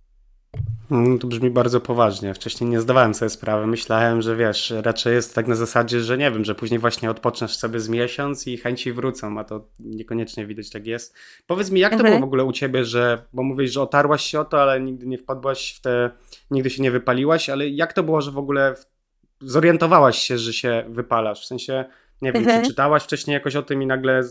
Mm, 0.91 1.19
to 1.19 1.27
brzmi 1.27 1.49
bardzo 1.49 1.81
poważnie. 1.81 2.33
Wcześniej 2.33 2.69
nie 2.69 2.81
zdawałem 2.81 3.13
sobie 3.13 3.29
sprawy. 3.29 3.67
Myślałem, 3.67 4.21
że 4.21 4.35
wiesz, 4.35 4.73
raczej 4.81 5.13
jest 5.13 5.35
tak 5.35 5.47
na 5.47 5.55
zasadzie, 5.55 5.99
że 6.01 6.17
nie 6.17 6.31
wiem, 6.31 6.45
że 6.45 6.55
później 6.55 6.79
właśnie 6.79 7.09
odpoczniesz 7.11 7.55
sobie 7.57 7.79
z 7.79 7.89
miesiąc 7.89 8.47
i 8.47 8.57
chęci 8.57 8.93
wrócą, 8.93 9.39
a 9.39 9.43
to 9.43 9.67
niekoniecznie 9.79 10.45
widać 10.45 10.69
tak 10.69 10.87
jest. 10.87 11.15
Powiedz 11.47 11.71
mi, 11.71 11.79
jak 11.79 11.91
to 11.91 11.95
Mhm. 11.97 12.11
było 12.13 12.21
w 12.21 12.27
ogóle 12.27 12.43
u 12.43 12.51
ciebie, 12.51 12.85
że, 12.85 13.25
bo 13.33 13.43
mówisz, 13.43 13.71
że 13.71 13.81
otarłaś 13.81 14.21
się 14.25 14.39
o 14.39 14.45
to, 14.45 14.61
ale 14.61 14.81
nigdy 14.81 15.07
nie 15.07 15.17
wpadłaś 15.17 15.73
w 15.77 15.81
te, 15.81 16.11
nigdy 16.51 16.69
się 16.69 16.83
nie 16.83 16.91
wypaliłaś, 16.91 17.49
ale 17.49 17.69
jak 17.69 17.93
to 17.93 18.03
było, 18.03 18.21
że 18.21 18.31
w 18.31 18.37
ogóle 18.37 18.75
zorientowałaś 19.41 20.17
się, 20.17 20.37
że 20.37 20.53
się 20.53 20.85
wypalasz? 20.89 21.41
W 21.41 21.45
sensie, 21.45 21.85
nie 22.21 22.31
wiem, 22.31 22.43
Mhm. 22.43 22.61
czy 22.63 22.69
czytałaś 22.69 23.03
wcześniej 23.03 23.33
jakoś 23.33 23.55
o 23.55 23.63
tym 23.63 23.83
i 23.83 23.85
nagle 23.85 24.21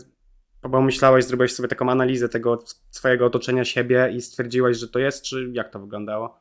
pomyślałaś, 0.61 1.23
zrobiłaś 1.25 1.53
sobie 1.53 1.69
taką 1.69 1.89
analizę 1.89 2.29
tego 2.29 2.59
swojego 2.91 3.25
otoczenia 3.25 3.65
siebie 3.65 4.11
i 4.15 4.21
stwierdziłaś, 4.21 4.77
że 4.77 4.87
to 4.87 4.99
jest, 4.99 5.23
czy 5.23 5.49
jak 5.53 5.69
to 5.69 5.79
wyglądało? 5.79 6.40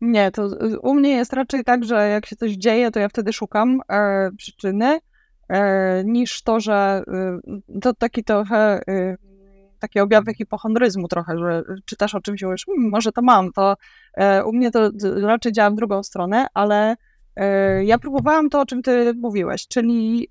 Nie, 0.00 0.30
to 0.30 0.46
y, 0.46 0.80
u 0.80 0.94
mnie 0.94 1.10
jest 1.10 1.32
raczej 1.32 1.64
tak, 1.64 1.84
że 1.84 2.08
jak 2.08 2.26
się 2.26 2.36
coś 2.36 2.52
dzieje, 2.52 2.90
to 2.90 3.00
ja 3.00 3.08
wtedy 3.08 3.32
szukam 3.32 3.80
e, 3.92 4.30
przyczyny, 4.36 4.98
e, 5.48 6.04
niż 6.04 6.42
to, 6.42 6.60
że 6.60 7.02
y, 7.74 7.80
to 7.80 7.94
taki 7.94 8.24
trochę 8.24 8.80
y, 8.88 9.16
takie 9.78 10.02
objawy 10.02 10.34
hipochondryzmu 10.34 11.08
trochę, 11.08 11.38
że 11.38 11.62
czytasz 11.84 12.14
o 12.14 12.20
czymś 12.20 12.42
i 12.42 12.46
mówisz, 12.46 12.66
hmm, 12.66 12.90
może 12.90 13.12
to 13.12 13.22
mam, 13.22 13.52
to 13.52 13.76
e, 14.14 14.44
u 14.44 14.52
mnie 14.52 14.70
to 14.70 14.90
raczej 15.22 15.52
działa 15.52 15.70
w 15.70 15.74
drugą 15.74 16.02
stronę, 16.02 16.46
ale 16.54 16.96
e, 17.36 17.84
ja 17.84 17.98
próbowałam 17.98 18.50
to, 18.50 18.60
o 18.60 18.66
czym 18.66 18.82
ty 18.82 19.14
mówiłeś, 19.16 19.68
czyli 19.68 20.28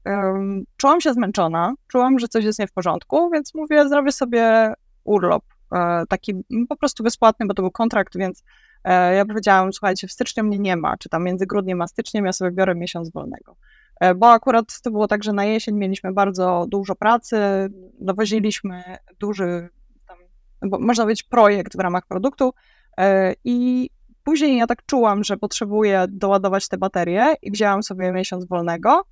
czułam 0.78 1.02
się 1.02 1.14
zmęczona, 1.14 1.74
czułam, 1.88 2.20
że 2.20 2.28
coś 2.28 2.46
jest 2.46 2.60
nie 2.60 2.68
w 2.68 2.72
porządku, 2.72 3.30
więc 3.30 3.56
mówię, 3.56 3.90
zrobię 3.90 4.12
sobie 4.12 4.74
urlop, 5.04 5.44
e, 5.76 6.04
taki 6.10 6.34
po 6.70 6.78
prostu 6.78 7.04
bezpłatny, 7.04 7.46
bo 7.46 7.54
to 7.54 7.62
był 7.62 7.72
kontrakt, 7.72 8.18
więc 8.18 8.44
E, 8.44 8.67
Ja 9.16 9.26
powiedziałam, 9.26 9.74
słuchajcie, 9.74 10.08
w 10.08 10.12
styczniu 10.12 10.44
mnie 10.44 10.60
nie 10.60 10.78
ma, 10.78 10.98
czy 10.98 11.10
tam 11.10 11.24
między 11.24 11.46
grudniem 11.46 11.82
a 11.82 11.88
styczniem 11.88 12.26
ja 12.26 12.34
sobie 12.34 12.52
biorę 12.52 12.76
miesiąc 12.76 13.12
wolnego. 13.12 13.56
E, 14.00 14.16
Bo 14.16 14.32
akurat 14.32 14.82
to 14.82 14.92
było 14.92 15.08
tak, 15.08 15.24
że 15.24 15.34
na 15.34 15.46
jesień 15.46 15.76
mieliśmy 15.76 16.14
bardzo 16.14 16.66
dużo 16.70 16.96
pracy, 16.96 17.38
dowoziliśmy 18.00 18.84
duży, 19.20 19.70
tam, 20.08 20.18
można 20.82 21.04
powiedzieć, 21.04 21.24
projekt 21.24 21.78
w 21.78 21.80
ramach 21.80 22.08
produktu 22.08 22.54
e, 22.98 23.34
i 23.44 23.90
później 24.24 24.58
ja 24.58 24.68
tak 24.68 24.86
czułam, 24.86 25.24
że 25.24 25.38
potrzebuję 25.38 26.06
doładować 26.10 26.68
te 26.68 26.78
baterie 26.78 27.36
i 27.42 27.52
wzięłam 27.52 27.84
sobie 27.84 28.12
miesiąc 28.12 28.46
wolnego, 28.46 29.04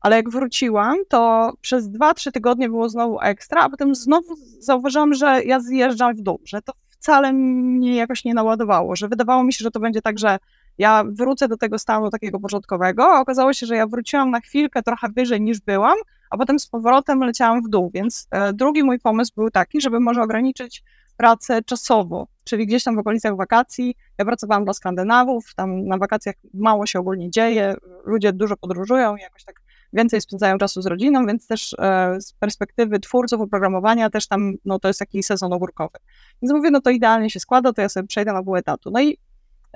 ale 0.00 0.16
jak 0.16 0.30
wróciłam, 0.30 0.96
to 1.08 1.52
przez 1.60 1.90
2-3 1.90 2.32
tygodnie 2.32 2.68
było 2.68 2.88
znowu 2.88 3.20
ekstra, 3.20 3.62
a 3.62 3.70
potem 3.70 3.94
znowu 3.94 4.36
zauważyłam, 4.58 5.14
że 5.14 5.44
ja 5.44 5.60
zjeżdżam 5.60 6.16
w 6.16 6.20
dół, 6.20 6.40
że 6.44 6.62
to 6.62 6.72
wcale 7.00 7.32
mnie 7.32 7.96
jakoś 7.96 8.24
nie 8.24 8.34
naładowało, 8.34 8.96
że 8.96 9.08
wydawało 9.08 9.44
mi 9.44 9.52
się, 9.52 9.62
że 9.62 9.70
to 9.70 9.80
będzie 9.80 10.02
tak, 10.02 10.18
że 10.18 10.38
ja 10.78 11.04
wrócę 11.08 11.48
do 11.48 11.56
tego 11.56 11.78
stanu 11.78 12.10
takiego 12.10 12.40
początkowego, 12.40 13.12
a 13.12 13.20
okazało 13.20 13.52
się, 13.52 13.66
że 13.66 13.76
ja 13.76 13.86
wróciłam 13.86 14.30
na 14.30 14.40
chwilkę 14.40 14.82
trochę 14.82 15.08
wyżej 15.16 15.40
niż 15.40 15.60
byłam, 15.60 15.96
a 16.30 16.36
potem 16.36 16.58
z 16.58 16.66
powrotem 16.66 17.20
leciałam 17.20 17.62
w 17.62 17.68
dół, 17.68 17.90
więc 17.94 18.28
e, 18.30 18.52
drugi 18.52 18.82
mój 18.82 18.98
pomysł 18.98 19.32
był 19.36 19.50
taki, 19.50 19.80
żeby 19.80 20.00
może 20.00 20.22
ograniczyć 20.22 20.82
pracę 21.16 21.62
czasowo, 21.62 22.26
czyli 22.44 22.66
gdzieś 22.66 22.84
tam 22.84 22.96
w 22.96 22.98
okolicach 22.98 23.36
wakacji. 23.36 23.94
Ja 24.18 24.24
pracowałam 24.24 24.64
dla 24.64 24.72
Skandynawów, 24.72 25.54
tam 25.54 25.86
na 25.86 25.98
wakacjach 25.98 26.34
mało 26.54 26.86
się 26.86 26.98
ogólnie 26.98 27.30
dzieje, 27.30 27.74
ludzie 28.04 28.32
dużo 28.32 28.56
podróżują 28.56 29.16
i 29.16 29.20
jakoś 29.20 29.44
tak 29.44 29.60
więcej 29.92 30.20
spędzają 30.20 30.58
czasu 30.58 30.82
z 30.82 30.86
rodziną, 30.86 31.26
więc 31.26 31.46
też 31.46 31.74
e, 31.78 32.20
z 32.20 32.32
perspektywy 32.32 33.00
twórców 33.00 33.40
oprogramowania 33.40 34.10
też 34.10 34.28
tam, 34.28 34.52
no 34.64 34.78
to 34.78 34.88
jest 34.88 35.00
taki 35.00 35.22
sezon 35.22 35.52
ogórkowy. 35.52 35.98
Więc 36.42 36.52
mówię, 36.52 36.70
no 36.70 36.80
to 36.80 36.90
idealnie 36.90 37.30
się 37.30 37.40
składa, 37.40 37.72
to 37.72 37.82
ja 37.82 37.88
sobie 37.88 38.06
przejdę 38.06 38.32
na 38.32 38.42
pół 38.42 38.56
etatu. 38.56 38.90
No 38.90 39.00
i 39.00 39.18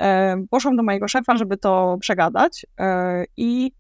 e, 0.01 0.37
poszłam 0.51 0.77
do 0.77 0.83
mojego 0.83 1.09
szefa, 1.09 1.37
żeby 1.37 1.57
to 1.57 1.97
przegadać 2.01 2.67
e, 2.79 3.25
i 3.37 3.73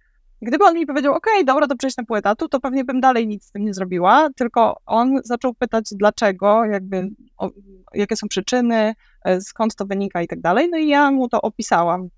gdyby 0.42 0.64
on 0.64 0.75
mi 0.75 0.87
powiedział, 0.87 1.14
ok, 1.14 1.27
dobra, 1.44 1.66
to 1.66 1.77
przejść 1.77 1.97
na 1.97 2.05
pół 2.05 2.16
etatu, 2.16 2.49
to 2.49 2.61
pewnie 2.61 2.85
bym 2.85 3.01
dalej 3.01 3.27
nic 3.27 3.44
z 3.44 3.51
tym 3.51 3.64
nie 3.64 3.75
zrobiła, 3.75 4.29
tylko 4.37 4.81
on 4.87 5.20
zaczął 5.25 5.55
pytać 5.55 5.85
dlaczego, 5.92 6.64
jakby 6.64 7.11
o, 7.37 7.51
jakie 7.94 8.16
są 8.16 8.29
przyczyny, 8.29 8.94
e, 9.25 9.40
skąd 9.40 9.75
to 9.75 9.87
wynika 9.87 10.23
i 10.23 10.29
tak 10.29 10.40
dalej, 10.40 10.68
no 10.70 10.79
i 10.79 10.88
ja 10.88 11.11
mu 11.11 11.29
to 11.29 11.42
opisałam. 11.42 12.09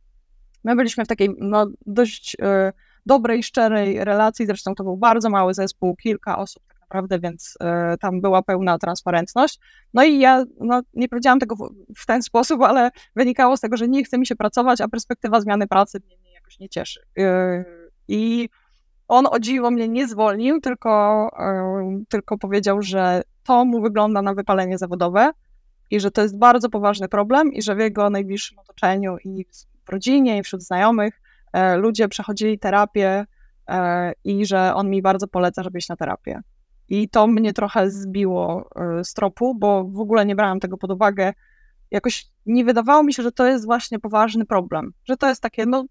My 0.65 0.77
byliśmy 0.77 1.05
w 1.05 1.09
takiej 1.09 1.29
no, 1.39 1.67
dość 1.87 2.37
e, 2.43 2.73
dobrej, 3.07 3.43
szczerej 3.43 4.05
relacji, 4.05 4.47
zresztą 4.47 4.75
to 4.75 4.85
był 4.85 4.97
bardzo 4.97 5.31
mały 5.31 5.55
zespół, 5.55 5.97
kilka 5.97 6.39
osób 6.39 6.63
tak 6.69 6.81
naprawdę, 6.81 7.19
więc 7.19 7.55
e, 7.61 7.97
tam 8.01 8.21
była 8.21 8.43
pełna 8.43 8.79
transparentność. 8.79 9.59
No 9.95 10.05
i 10.05 10.19
ja 10.19 10.45
no, 10.61 10.81
nie 10.95 11.09
powiedziałam 11.09 11.39
tego 11.39 11.57
w, 11.57 11.71
w 11.97 12.07
ten 12.07 12.23
sposób, 12.23 12.63
ale 12.63 12.91
wynikało 13.17 13.57
z 13.57 13.61
tego, 13.61 13.77
że 13.77 13.89
nie 13.89 14.05
chce 14.05 14.19
mi 14.19 14.27
się 14.27 14.37
pracować, 14.37 14.81
a 14.81 14.89
perspektywa 14.89 15.41
zmiany 15.41 15.67
pracy 15.67 16.01
mnie, 16.07 16.17
mnie 16.19 16.33
jakoś 16.33 16.59
nie 16.59 16.69
cieszy. 16.69 17.01
E, 17.19 17.65
I 18.09 18.49
on 19.09 19.27
o 19.31 19.39
dziwo 19.39 19.71
mnie 19.71 19.89
nie 19.89 20.09
zwolnił, 20.09 20.61
tylko, 20.61 21.29
e, 21.39 22.01
tylko 22.09 22.39
powiedział, 22.39 22.83
że 22.83 23.23
to 23.45 23.65
mu 23.65 23.81
wygląda 23.81 24.23
na 24.23 24.35
wypalenie 24.35 24.79
zawodowe 24.79 25.31
i 25.91 26.01
że 26.01 26.11
to 26.11 26.23
jest 26.23 26.39
bardzo 26.39 26.71
poważny 26.71 27.09
problem 27.09 27.53
i 27.53 27.63
że 27.63 27.75
w 27.75 27.79
jego 27.79 28.11
najbliższym 28.11 28.59
otoczeniu 28.59 29.17
i 29.25 29.45
w 29.85 29.89
rodzinie 29.89 30.39
i 30.39 30.43
wśród 30.43 30.63
znajomych 30.63 31.21
ludzie 31.77 32.09
przechodzili 32.09 32.59
terapię 32.59 33.27
e, 33.69 34.13
i 34.25 34.47
że 34.47 34.75
on 34.75 34.91
mi 34.91 35.03
bardzo 35.03 35.29
poleca, 35.29 35.63
żeby 35.63 35.79
iść 35.79 35.89
na 35.89 35.97
terapię. 35.97 36.41
I 36.89 37.09
to 37.09 37.27
mnie 37.27 37.53
trochę 37.53 37.91
zbiło 37.91 38.71
e, 38.77 39.05
z 39.05 39.15
tropu, 39.15 39.55
bo 39.55 39.85
w 39.85 40.01
ogóle 40.01 40.27
nie 40.27 40.37
brałam 40.37 40.61
tego 40.61 40.77
pod 40.77 40.91
uwagę. 40.91 41.33
Jakoś 41.91 42.27
nie 42.47 42.65
wydawało 42.65 43.03
mi 43.03 43.15
się, 43.15 43.23
że 43.23 43.33
to 43.33 43.47
jest 43.47 43.65
właśnie 43.65 43.99
poważny 43.99 44.45
problem. 44.45 44.93
Że 45.05 45.17
to 45.17 45.29
jest 45.29 45.43
takie, 45.43 45.67
no 45.67 45.85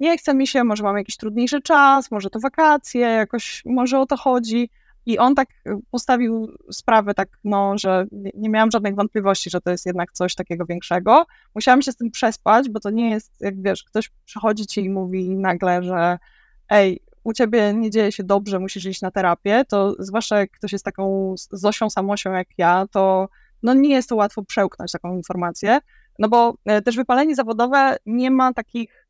nie 0.00 0.18
chce 0.18 0.34
mi 0.34 0.46
się, 0.46 0.64
może 0.64 0.82
mam 0.82 0.96
jakiś 0.96 1.16
trudniejszy 1.16 1.62
czas, 1.62 2.10
może 2.10 2.30
to 2.30 2.40
wakacje, 2.40 3.00
jakoś 3.00 3.62
może 3.66 3.98
o 3.98 4.06
to 4.06 4.16
chodzi. 4.16 4.70
I 5.06 5.18
on 5.18 5.34
tak 5.34 5.48
y, 5.66 5.76
postawił 5.90 6.56
sprawę 6.72 7.14
tak, 7.14 7.28
no, 7.44 7.78
że 7.78 8.06
nie- 8.34 8.48
miałam 8.48 8.70
żadnych 8.70 8.94
wątpliwości, 8.94 9.50
że 9.50 9.60
to 9.60 9.70
jest 9.70 9.86
jednak 9.86 10.12
coś 10.12 10.34
takiego 10.34 10.66
większego. 10.66 11.26
Musiałam 11.54 11.82
się 11.82 11.92
z 11.92 11.96
tym 11.96 12.10
przespać, 12.10 12.68
bo 12.70 12.80
to 12.80 12.90
nie 12.90 13.10
jest, 13.10 13.32
jak 13.40 13.62
wiesz, 13.62 13.84
ktoś 13.84 14.10
przychodzi 14.24 14.66
ci 14.66 14.84
i 14.84 14.90
mówi 14.90 15.36
nagle, 15.36 15.82
że 15.82 16.18
ej, 16.70 17.00
u 17.24 17.32
ciebie 17.32 17.74
nie 17.74 17.90
dzieje 17.90 18.12
się 18.12 18.24
dobrze, 18.24 18.58
musisz 18.58 18.84
iść 18.84 19.02
na 19.02 19.10
terapię, 19.10 19.64
to 19.68 19.94
zwłaszcza 19.98 20.38
jak 20.38 20.50
ktoś 20.50 20.72
jest 20.72 20.84
taką 20.84 21.34
Zosią 21.50 21.90
Samosią 21.90 22.32
jak 22.32 22.48
ja, 22.58 22.86
to 22.90 23.28
no 23.62 23.74
nie 23.74 23.90
jest 23.90 24.08
to 24.08 24.16
łatwo 24.16 24.42
przełknąć 24.42 24.92
taką 24.92 25.16
informację, 25.16 25.78
no 26.18 26.28
bo 26.28 26.54
e, 26.64 26.82
też 26.82 26.96
wypalenie 26.96 27.34
zawodowe 27.34 27.96
nie 28.06 28.30
ma 28.30 28.52
takich 28.52 29.03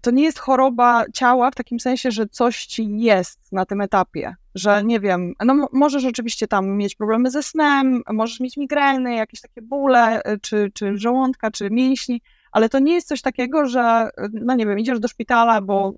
to 0.00 0.10
nie 0.10 0.22
jest 0.22 0.38
choroba 0.38 1.04
ciała 1.12 1.50
w 1.50 1.54
takim 1.54 1.80
sensie, 1.80 2.10
że 2.10 2.26
coś 2.26 2.66
ci 2.66 2.98
jest 2.98 3.52
na 3.52 3.66
tym 3.66 3.80
etapie, 3.80 4.34
że 4.54 4.84
nie 4.84 5.00
wiem, 5.00 5.32
no 5.44 5.54
mo- 5.54 5.68
możesz 5.72 6.04
oczywiście 6.04 6.48
tam 6.48 6.76
mieć 6.76 6.94
problemy 6.94 7.30
ze 7.30 7.42
snem, 7.42 8.02
możesz 8.12 8.40
mieć 8.40 8.56
migreny, 8.56 9.14
jakieś 9.14 9.40
takie 9.40 9.62
bóle, 9.62 10.22
y, 10.32 10.40
czy, 10.40 10.70
czy 10.74 10.98
żołądka, 10.98 11.50
czy 11.50 11.70
mięśni, 11.70 12.20
ale 12.52 12.68
to 12.68 12.78
nie 12.78 12.94
jest 12.94 13.08
coś 13.08 13.22
takiego, 13.22 13.66
że 13.66 14.10
no 14.32 14.54
nie 14.54 14.66
wiem, 14.66 14.78
idziesz 14.78 15.00
do 15.00 15.08
szpitala, 15.08 15.60
bo 15.60 15.94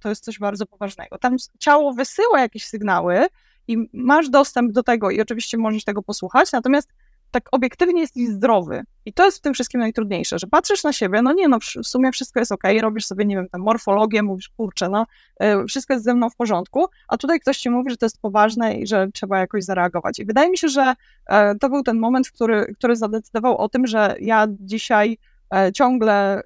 to 0.00 0.08
jest 0.08 0.24
coś 0.24 0.38
bardzo 0.38 0.66
poważnego. 0.66 1.18
Tam 1.18 1.36
ciało 1.58 1.92
wysyła 1.92 2.40
jakieś 2.40 2.66
sygnały 2.66 3.26
i 3.68 3.76
masz 3.92 4.30
dostęp 4.30 4.72
do 4.72 4.82
tego 4.82 5.10
i 5.10 5.20
oczywiście 5.20 5.58
możesz 5.58 5.84
tego 5.84 6.02
posłuchać, 6.02 6.52
natomiast 6.52 6.88
tak 7.30 7.48
obiektywnie 7.52 8.00
jesteś 8.00 8.28
zdrowy. 8.28 8.82
I 9.04 9.12
to 9.12 9.24
jest 9.24 9.38
w 9.38 9.40
tym 9.40 9.54
wszystkim 9.54 9.80
najtrudniejsze, 9.80 10.38
że 10.38 10.46
patrzysz 10.46 10.84
na 10.84 10.92
siebie, 10.92 11.22
no 11.22 11.32
nie 11.32 11.48
no, 11.48 11.58
w 11.60 11.86
sumie 11.86 12.12
wszystko 12.12 12.40
jest 12.40 12.52
okej, 12.52 12.80
robisz 12.80 13.06
sobie, 13.06 13.24
nie 13.24 13.36
wiem, 13.36 13.48
tam 13.48 13.60
morfologię, 13.60 14.22
mówisz, 14.22 14.48
kurczę, 14.48 14.88
no 14.88 15.06
e, 15.40 15.64
wszystko 15.64 15.94
jest 15.94 16.04
ze 16.04 16.14
mną 16.14 16.30
w 16.30 16.36
porządku, 16.36 16.86
a 17.08 17.16
tutaj 17.16 17.40
ktoś 17.40 17.58
ci 17.58 17.70
mówi, 17.70 17.90
że 17.90 17.96
to 17.96 18.06
jest 18.06 18.20
poważne 18.20 18.74
i 18.74 18.86
że 18.86 19.08
trzeba 19.14 19.38
jakoś 19.38 19.64
zareagować. 19.64 20.18
I 20.18 20.24
wydaje 20.24 20.50
mi 20.50 20.58
się, 20.58 20.68
że 20.68 20.94
e, 21.26 21.54
to 21.54 21.68
był 21.68 21.82
ten 21.82 21.98
moment, 21.98 22.30
który, 22.30 22.74
który 22.74 22.96
zadecydował 22.96 23.58
o 23.58 23.68
tym, 23.68 23.86
że 23.86 24.16
ja 24.20 24.46
dzisiaj 24.50 25.18
e, 25.54 25.72
ciągle 25.72 26.42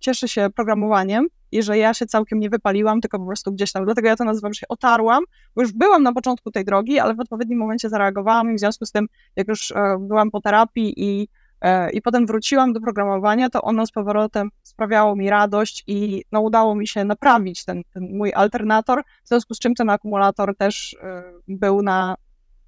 cieszę 0.00 0.28
się 0.28 0.48
programowaniem 0.56 1.26
i 1.54 1.62
że 1.62 1.78
ja 1.78 1.94
się 1.94 2.06
całkiem 2.06 2.40
nie 2.40 2.50
wypaliłam, 2.50 3.00
tylko 3.00 3.18
po 3.18 3.26
prostu 3.26 3.52
gdzieś 3.52 3.72
tam, 3.72 3.84
dlatego 3.84 4.08
ja 4.08 4.16
to 4.16 4.24
nazywam, 4.24 4.54
się 4.54 4.68
otarłam, 4.68 5.24
bo 5.56 5.62
już 5.62 5.72
byłam 5.72 6.02
na 6.02 6.12
początku 6.12 6.50
tej 6.50 6.64
drogi, 6.64 6.98
ale 6.98 7.14
w 7.14 7.20
odpowiednim 7.20 7.58
momencie 7.58 7.88
zareagowałam 7.88 8.52
i 8.52 8.54
w 8.54 8.60
związku 8.60 8.86
z 8.86 8.92
tym, 8.92 9.06
jak 9.36 9.48
już 9.48 9.72
e, 9.72 9.96
byłam 10.00 10.30
po 10.30 10.40
terapii 10.40 10.94
i, 10.96 11.28
e, 11.60 11.90
i 11.90 12.02
potem 12.02 12.26
wróciłam 12.26 12.72
do 12.72 12.80
programowania, 12.80 13.50
to 13.50 13.62
ono 13.62 13.86
z 13.86 13.92
powrotem 13.92 14.50
sprawiało 14.62 15.16
mi 15.16 15.30
radość 15.30 15.84
i 15.86 16.24
no, 16.32 16.40
udało 16.40 16.74
mi 16.74 16.88
się 16.88 17.04
naprawić 17.04 17.64
ten, 17.64 17.82
ten 17.94 18.08
mój 18.16 18.32
alternator, 18.32 19.02
w 19.24 19.28
związku 19.28 19.54
z 19.54 19.58
czym 19.58 19.74
ten 19.74 19.90
akumulator 19.90 20.56
też 20.56 20.96
e, 21.02 21.22
był 21.48 21.82
na 21.82 22.16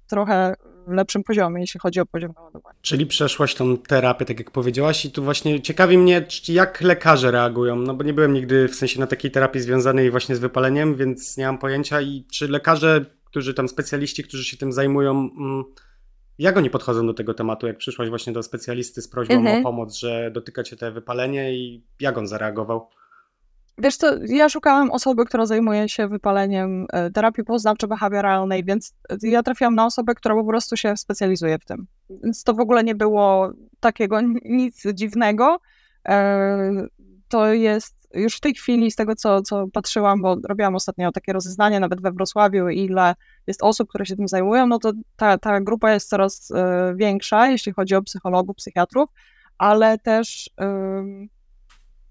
trochę 0.07 0.55
lepszym 0.87 1.23
poziomie, 1.23 1.61
jeśli 1.61 1.79
chodzi 1.79 1.99
o 1.99 2.05
poziom 2.05 2.31
naładowania. 2.35 2.75
Czyli 2.81 3.05
przeszłaś 3.05 3.55
tą 3.55 3.77
terapię, 3.77 4.25
tak 4.25 4.39
jak 4.39 4.51
powiedziałaś, 4.51 5.05
i 5.05 5.11
tu 5.11 5.23
właśnie 5.23 5.61
ciekawi 5.61 5.97
mnie, 5.97 6.25
jak 6.47 6.81
lekarze 6.81 7.31
reagują, 7.31 7.75
no 7.75 7.93
bo 7.93 8.03
nie 8.03 8.13
byłem 8.13 8.33
nigdy 8.33 8.67
w 8.67 8.75
sensie 8.75 8.99
na 8.99 9.07
takiej 9.07 9.31
terapii 9.31 9.61
związanej 9.61 10.11
właśnie 10.11 10.35
z 10.35 10.39
wypaleniem, 10.39 10.95
więc 10.95 11.37
nie 11.37 11.45
mam 11.45 11.57
pojęcia 11.57 12.01
i 12.01 12.25
czy 12.31 12.47
lekarze, 12.47 13.05
którzy 13.25 13.53
tam 13.53 13.67
specjaliści, 13.67 14.23
którzy 14.23 14.43
się 14.43 14.57
tym 14.57 14.73
zajmują, 14.73 15.11
mm, 15.11 15.63
Jak 16.39 16.57
oni 16.57 16.69
podchodzą 16.69 17.07
do 17.07 17.13
tego 17.13 17.33
tematu, 17.33 17.67
jak 17.67 17.77
przyszłaś 17.77 18.09
właśnie 18.09 18.33
do 18.33 18.43
specjalisty 18.43 19.01
z 19.01 19.07
prośbą 19.07 19.33
Mhm. 19.35 19.59
o 19.59 19.63
pomoc, 19.63 19.95
że 19.95 20.31
dotyka 20.31 20.63
cię 20.63 20.75
te 20.75 20.91
wypalenie 20.91 21.53
i 21.57 21.83
jak 21.99 22.17
on 22.17 22.27
zareagował? 22.27 22.89
Wiesz 23.79 23.97
co, 23.97 24.07
ja 24.27 24.49
szukałam 24.49 24.91
osoby, 24.91 25.25
która 25.25 25.45
zajmuje 25.45 25.89
się 25.89 26.07
wypaleniem 26.07 26.85
e, 26.93 27.11
terapii 27.11 27.43
poznawczo-behawioralnej, 27.43 28.65
więc 28.65 28.93
e, 29.09 29.17
ja 29.21 29.43
trafiłam 29.43 29.75
na 29.75 29.85
osobę, 29.85 30.15
która 30.15 30.35
po 30.35 30.43
prostu 30.43 30.77
się 30.77 30.97
specjalizuje 30.97 31.59
w 31.59 31.65
tym. 31.65 31.87
Więc 32.09 32.43
to 32.43 32.53
w 32.53 32.59
ogóle 32.59 32.83
nie 32.83 32.95
było 32.95 33.51
takiego 33.79 34.21
nic 34.45 34.83
dziwnego. 34.93 35.57
E, 36.07 36.87
To 37.27 37.53
jest 37.53 37.97
już 38.13 38.35
w 38.37 38.39
tej 38.39 38.53
chwili, 38.53 38.91
z 38.91 38.95
tego 38.95 39.15
co, 39.15 39.41
co 39.41 39.67
patrzyłam, 39.73 40.21
bo 40.21 40.35
robiłam 40.49 40.75
ostatnio 40.75 41.11
takie 41.11 41.33
rozeznanie 41.33 41.79
nawet 41.79 42.01
we 42.01 42.11
Wrocławiu, 42.11 42.69
ile 42.69 43.15
jest 43.47 43.63
osób, 43.63 43.89
które 43.89 44.05
się 44.05 44.15
tym 44.15 44.27
zajmują, 44.27 44.67
no 44.67 44.79
to 44.79 44.91
ta, 45.15 45.37
ta 45.37 45.61
grupa 45.61 45.93
jest 45.93 46.09
coraz 46.09 46.51
większa, 46.95 47.47
jeśli 47.47 47.73
chodzi 47.73 47.95
o 47.95 48.01
psychologów, 48.01 48.55
psychiatrów, 48.55 49.09
ale 49.57 49.97
też 49.97 50.49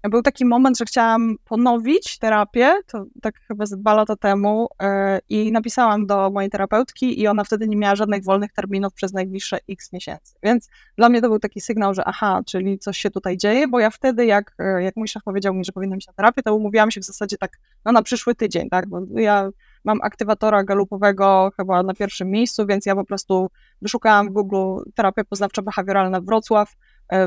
był 0.03 0.21
taki 0.21 0.45
moment, 0.45 0.77
że 0.77 0.85
chciałam 0.85 1.35
ponowić 1.45 2.17
terapię, 2.19 2.73
to 2.87 3.05
tak 3.21 3.39
chyba 3.47 3.65
z 3.65 3.77
dwa 3.77 3.93
lata 3.93 4.15
temu, 4.15 4.67
e, 4.81 5.19
i 5.29 5.51
napisałam 5.51 6.05
do 6.05 6.29
mojej 6.31 6.49
terapeutki, 6.49 7.21
i 7.21 7.27
ona 7.27 7.43
wtedy 7.43 7.67
nie 7.67 7.77
miała 7.77 7.95
żadnych 7.95 8.23
wolnych 8.23 8.53
terminów 8.53 8.93
przez 8.93 9.13
najbliższe 9.13 9.57
x 9.69 9.93
miesięcy. 9.93 10.35
Więc 10.43 10.69
dla 10.97 11.09
mnie 11.09 11.21
to 11.21 11.29
był 11.29 11.39
taki 11.39 11.61
sygnał, 11.61 11.93
że 11.93 12.05
aha, 12.05 12.41
czyli 12.45 12.79
coś 12.79 12.97
się 12.97 13.09
tutaj 13.09 13.37
dzieje, 13.37 13.67
bo 13.67 13.79
ja 13.79 13.89
wtedy, 13.89 14.25
jak, 14.25 14.55
e, 14.59 14.83
jak 14.83 14.95
mój 14.95 15.07
szef 15.07 15.23
powiedział 15.23 15.53
mi, 15.53 15.65
że 15.65 15.71
powinnam 15.71 15.97
iść 15.97 16.07
na 16.07 16.13
terapię, 16.13 16.43
to 16.43 16.55
umówiłam 16.55 16.91
się 16.91 17.01
w 17.01 17.05
zasadzie 17.05 17.37
tak 17.37 17.59
no, 17.85 17.91
na 17.91 18.01
przyszły 18.01 18.35
tydzień, 18.35 18.69
tak, 18.69 18.89
bo 18.89 19.01
ja 19.15 19.49
mam 19.83 19.99
aktywatora 20.01 20.63
galupowego 20.63 21.51
chyba 21.57 21.83
na 21.83 21.93
pierwszym 21.93 22.29
miejscu, 22.31 22.65
więc 22.65 22.85
ja 22.85 22.95
po 22.95 23.05
prostu 23.05 23.49
wyszukałam 23.81 24.29
w 24.29 24.31
Google 24.31 24.91
terapia 24.95 25.23
poznawczo-behawioralna 25.23 26.21
Wrocław, 26.25 26.73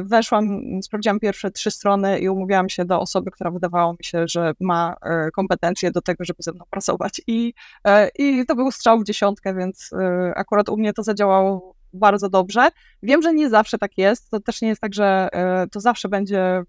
Weszłam, 0.02 0.62
sprawdziłam 0.82 1.20
pierwsze 1.20 1.50
trzy 1.50 1.70
strony 1.70 2.18
i 2.18 2.28
umówiłam 2.28 2.68
się 2.68 2.84
do 2.84 3.00
osoby, 3.00 3.30
która 3.30 3.50
wydawało 3.50 3.92
mi 3.92 4.04
się, 4.04 4.28
że 4.28 4.52
ma 4.60 4.96
e, 5.02 5.30
kompetencje 5.30 5.90
do 5.90 6.00
tego, 6.00 6.24
żeby 6.24 6.42
ze 6.42 6.52
mną 6.52 6.64
pracować. 6.70 7.20
I, 7.26 7.54
e, 7.84 8.08
i 8.18 8.46
to 8.46 8.54
był 8.54 8.70
strzał 8.70 9.00
w 9.00 9.04
dziesiątkę, 9.04 9.54
więc 9.54 9.90
e, 9.92 10.32
akurat 10.36 10.68
u 10.68 10.76
mnie 10.76 10.92
to 10.92 11.02
zadziałało 11.02 11.74
bardzo 11.92 12.28
dobrze. 12.28 12.68
Wiem, 13.02 13.22
że 13.22 13.34
nie 13.34 13.50
zawsze 13.50 13.78
tak 13.78 13.98
jest. 13.98 14.30
To 14.30 14.40
też 14.40 14.62
nie 14.62 14.68
jest 14.68 14.80
tak, 14.80 14.94
że 14.94 15.28
e, 15.32 15.66
to 15.66 15.80
zawsze 15.80 16.08
będzie 16.08 16.62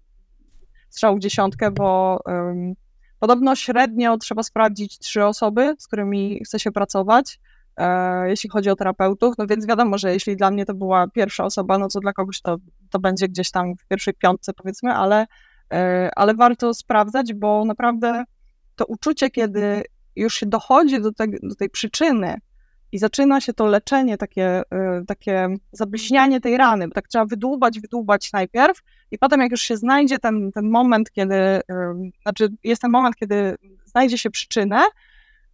strzał 0.90 1.16
w 1.16 1.18
dziesiątkę, 1.18 1.70
bo 1.70 2.20
podobno 3.18 3.56
średnio 3.56 4.18
trzeba 4.18 4.42
sprawdzić 4.42 4.98
trzy 4.98 5.24
osoby, 5.24 5.74
z 5.78 5.86
którymi 5.86 6.40
chce 6.44 6.58
się 6.58 6.72
pracować 6.72 7.38
e, 7.38 7.51
jeśli 8.26 8.50
chodzi 8.50 8.70
o 8.70 8.76
terapeutów, 8.76 9.34
no 9.38 9.46
więc 9.46 9.66
wiadomo, 9.66 9.98
że 9.98 10.12
jeśli 10.12 10.36
dla 10.36 10.50
mnie 10.50 10.66
to 10.66 10.74
była 10.74 11.08
pierwsza 11.08 11.44
osoba, 11.44 11.78
no 11.78 11.88
to 11.88 12.00
dla 12.00 12.12
kogoś 12.12 12.40
to, 12.40 12.56
to 12.90 12.98
będzie 12.98 13.28
gdzieś 13.28 13.50
tam 13.50 13.76
w 13.76 13.86
pierwszej 13.86 14.14
piątce 14.14 14.52
powiedzmy, 14.52 14.94
ale, 14.94 15.26
e, 15.72 16.10
ale 16.16 16.34
warto 16.34 16.74
sprawdzać, 16.74 17.34
bo 17.34 17.64
naprawdę 17.64 18.24
to 18.76 18.84
uczucie, 18.86 19.30
kiedy 19.30 19.82
już 20.16 20.34
się 20.34 20.46
dochodzi 20.46 21.00
do, 21.00 21.12
te, 21.12 21.26
do 21.42 21.54
tej 21.54 21.70
przyczyny 21.70 22.38
i 22.92 22.98
zaczyna 22.98 23.40
się 23.40 23.52
to 23.52 23.66
leczenie, 23.66 24.18
takie, 24.18 24.62
e, 24.70 25.04
takie 25.06 25.48
zabliźnianie 25.72 26.40
tej 26.40 26.56
rany, 26.56 26.88
bo 26.88 26.94
tak 26.94 27.08
trzeba 27.08 27.24
wydłubać, 27.24 27.80
wydłubać 27.80 28.32
najpierw 28.32 28.82
i 29.10 29.18
potem 29.18 29.40
jak 29.40 29.50
już 29.50 29.62
się 29.62 29.76
znajdzie 29.76 30.18
ten, 30.18 30.52
ten 30.52 30.70
moment, 30.70 31.10
kiedy, 31.10 31.34
e, 31.34 31.62
znaczy 32.22 32.48
jest 32.64 32.82
ten 32.82 32.90
moment, 32.90 33.16
kiedy 33.16 33.56
znajdzie 33.84 34.18
się 34.18 34.30
przyczynę, 34.30 34.80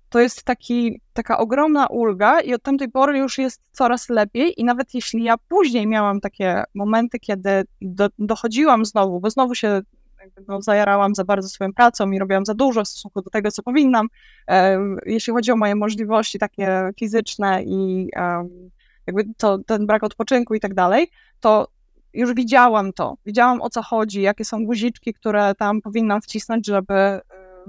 to 0.08 0.20
jest 0.20 0.44
taki, 0.44 1.00
taka 1.12 1.38
ogromna 1.38 1.86
ulga 1.86 2.40
i 2.40 2.54
od 2.54 2.62
tamtej 2.62 2.88
pory 2.88 3.18
już 3.18 3.38
jest 3.38 3.62
coraz 3.72 4.08
lepiej 4.08 4.60
i 4.60 4.64
nawet 4.64 4.94
jeśli 4.94 5.24
ja 5.24 5.34
później 5.48 5.86
miałam 5.86 6.20
takie 6.20 6.64
momenty, 6.74 7.18
kiedy 7.18 7.64
do, 7.80 8.08
dochodziłam 8.18 8.84
znowu, 8.84 9.20
bo 9.20 9.30
znowu 9.30 9.54
się 9.54 9.80
no, 10.48 10.62
zajarałam 10.62 11.14
za 11.14 11.24
bardzo 11.24 11.48
swoją 11.48 11.72
pracą 11.72 12.10
i 12.10 12.18
robiłam 12.18 12.46
za 12.46 12.54
dużo 12.54 12.84
w 12.84 12.88
stosunku 12.88 13.22
do 13.22 13.30
tego, 13.30 13.50
co 13.50 13.62
powinnam, 13.62 14.06
e, 14.48 14.78
jeśli 15.06 15.32
chodzi 15.32 15.52
o 15.52 15.56
moje 15.56 15.74
możliwości 15.74 16.38
takie 16.38 16.90
fizyczne 16.98 17.62
i 17.62 18.08
e, 18.16 18.48
jakby 19.06 19.24
to, 19.36 19.58
ten 19.58 19.86
brak 19.86 20.04
odpoczynku 20.04 20.54
i 20.54 20.60
tak 20.60 20.74
dalej, 20.74 21.10
to 21.40 21.68
już 22.12 22.34
widziałam 22.34 22.92
to, 22.92 23.16
widziałam 23.26 23.62
o 23.62 23.70
co 23.70 23.82
chodzi, 23.82 24.22
jakie 24.22 24.44
są 24.44 24.64
guziczki, 24.64 25.14
które 25.14 25.54
tam 25.54 25.80
powinnam 25.82 26.22
wcisnąć, 26.22 26.66
żeby 26.66 27.20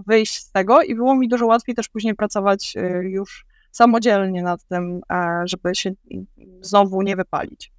wyjść 0.08 0.36
z 0.38 0.52
tego 0.52 0.82
i 0.82 0.96
było 0.96 1.16
mi 1.16 1.30
dużo 1.30 1.46
łatwiej 1.46 1.76
też 1.76 1.88
później 1.90 2.16
pracować 2.16 2.74
e, 2.78 3.04
już 3.04 3.46
samodzielnie 3.72 4.44
nad 4.44 4.64
tym, 4.64 5.02
żeby 5.44 5.76
się 5.76 5.92
znowu 6.62 7.02
nie 7.02 7.16
wypalić. 7.16 7.72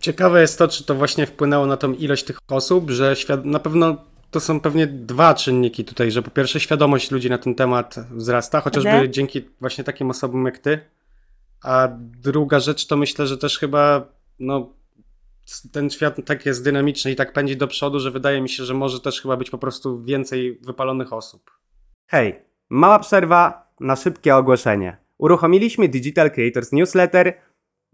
Ciekawe 0.00 0.40
jest 0.40 0.58
to, 0.58 0.68
czy 0.68 0.84
to 0.84 0.94
właśnie 0.94 1.26
wpłynęło 1.26 1.66
na 1.66 1.76
tą 1.76 1.92
ilość 1.92 2.24
tych 2.24 2.38
osób, 2.48 2.90
że 2.90 3.14
na 3.44 3.58
pewno 3.58 3.96
to 4.30 4.40
są 4.40 4.60
pewnie 4.60 4.86
dwa 4.86 5.34
czynniki 5.34 5.84
tutaj, 5.84 6.10
że 6.10 6.22
po 6.22 6.30
pierwsze 6.30 6.60
świadomość 6.60 7.10
ludzi 7.10 7.30
na 7.30 7.38
ten 7.38 7.54
temat 7.54 7.94
wzrasta, 8.10 8.60
chociażby 8.60 8.90
Mhm. 8.90 9.12
dzięki 9.12 9.48
właśnie 9.60 9.84
takim 9.84 10.10
osobom 10.10 10.46
jak 10.46 10.58
ty, 10.58 10.80
a 11.62 11.88
druga 11.98 12.60
rzecz 12.60 12.86
to 12.86 12.96
myślę, 12.96 13.26
że 13.26 13.38
też 13.38 13.58
chyba 13.58 14.06
no, 14.38 14.72
ten 15.72 15.90
świat 15.90 16.16
tak 16.26 16.46
jest 16.46 16.64
dynamiczny 16.64 17.10
i 17.10 17.16
tak 17.16 17.32
pędzi 17.32 17.56
do 17.56 17.68
przodu, 17.68 18.00
że 18.00 18.10
wydaje 18.10 18.40
mi 18.40 18.48
się, 18.48 18.64
że 18.64 18.74
może 18.74 19.00
też 19.00 19.22
chyba 19.22 19.36
być 19.36 19.50
po 19.50 19.58
prostu 19.58 20.02
więcej 20.02 20.58
wypalonych 20.62 21.12
osób. 21.12 21.50
Hej, 22.06 22.44
mała 22.70 22.98
przerwa 22.98 23.72
na 23.80 23.96
szybkie 23.96 24.36
ogłoszenie. 24.36 24.96
Uruchomiliśmy 25.18 25.88
Digital 25.88 26.30
Creators 26.30 26.72
Newsletter, 26.72 27.34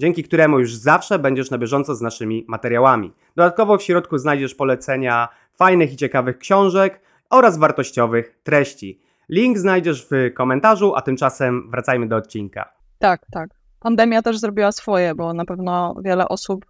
dzięki 0.01 0.25
któremu 0.25 0.59
już 0.59 0.75
zawsze 0.75 1.19
będziesz 1.19 1.51
na 1.51 1.59
bieżąco 1.59 1.95
z 1.95 2.01
naszymi 2.01 2.45
materiałami. 2.49 3.13
Dodatkowo 3.37 3.79
w 3.79 3.83
środku 3.83 4.19
znajdziesz 4.19 4.55
polecenia 4.55 5.29
fajnych 5.55 5.93
i 5.93 5.97
ciekawych 5.97 6.39
książek 6.39 7.01
oraz 7.31 7.59
wartościowych 7.59 8.41
treści. 8.43 9.01
Link 9.29 9.59
znajdziesz 9.59 10.07
w 10.11 10.35
komentarzu, 10.35 10.95
a 10.95 11.03
tymczasem 11.03 11.71
wracajmy 11.71 12.09
do 12.09 12.17
odcinka. 12.17 12.73
Tak, 12.99 13.27
tak. 13.31 13.51
Pandemia 13.81 14.23
też 14.23 14.39
zrobiła 14.39 14.73
swoje, 14.73 15.15
bo 15.15 15.35
na 15.35 15.45
pewno 15.45 15.95
wiele 16.05 16.29
osób 16.29 16.67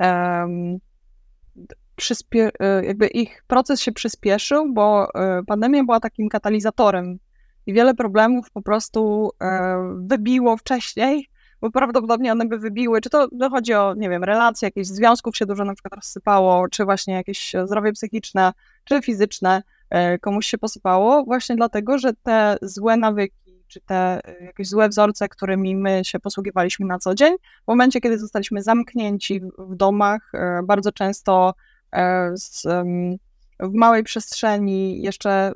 em, 0.00 0.78
przyspie- 1.96 2.50
e, 2.60 2.84
jakby 2.84 3.06
ich 3.06 3.44
proces 3.46 3.80
się 3.80 3.92
przyspieszył, 3.92 4.72
bo 4.72 5.08
e, 5.14 5.42
pandemia 5.46 5.84
była 5.84 6.00
takim 6.00 6.28
katalizatorem 6.28 7.18
i 7.66 7.72
wiele 7.72 7.94
problemów 7.94 8.50
po 8.50 8.62
prostu 8.62 9.30
e, 9.40 9.76
wybiło 9.96 10.56
wcześniej, 10.56 11.28
bo 11.60 11.70
prawdopodobnie 11.70 12.32
one 12.32 12.46
by 12.46 12.58
wybiły, 12.58 13.00
czy 13.00 13.10
to 13.10 13.28
no, 13.32 13.50
chodzi 13.50 13.74
o, 13.74 13.94
nie 13.94 14.10
wiem, 14.10 14.24
relacje, 14.24 14.66
jakieś 14.66 14.86
związków 14.86 15.36
się 15.36 15.46
dużo 15.46 15.64
na 15.64 15.74
przykład 15.74 15.94
rozsypało, 15.94 16.68
czy 16.68 16.84
właśnie 16.84 17.14
jakieś 17.14 17.52
zdrowie 17.64 17.92
psychiczne, 17.92 18.52
czy 18.84 19.02
fizyczne 19.02 19.62
komuś 20.20 20.46
się 20.46 20.58
posypało, 20.58 21.24
właśnie 21.24 21.56
dlatego, 21.56 21.98
że 21.98 22.12
te 22.22 22.56
złe 22.62 22.96
nawyki, 22.96 23.36
czy 23.70 23.80
te 23.80 24.20
e, 24.24 24.44
jakieś 24.44 24.68
złe 24.68 24.88
wzorce, 24.88 25.28
którymi 25.28 25.76
my 25.76 26.00
się 26.04 26.18
posługiwaliśmy 26.18 26.86
na 26.86 26.98
co 26.98 27.14
dzień, 27.14 27.36
w 27.64 27.68
momencie, 27.68 28.00
kiedy 28.00 28.18
zostaliśmy 28.18 28.62
zamknięci 28.62 29.40
w- 29.58 29.74
domach, 29.76 30.30
e, 30.34 30.60
bardzo 30.64 30.92
często 30.92 31.54
e, 31.92 32.30
z, 32.34 32.66
w 33.60 33.72
małej 33.72 34.04
przestrzeni, 34.04 35.02
jeszcze 35.02 35.52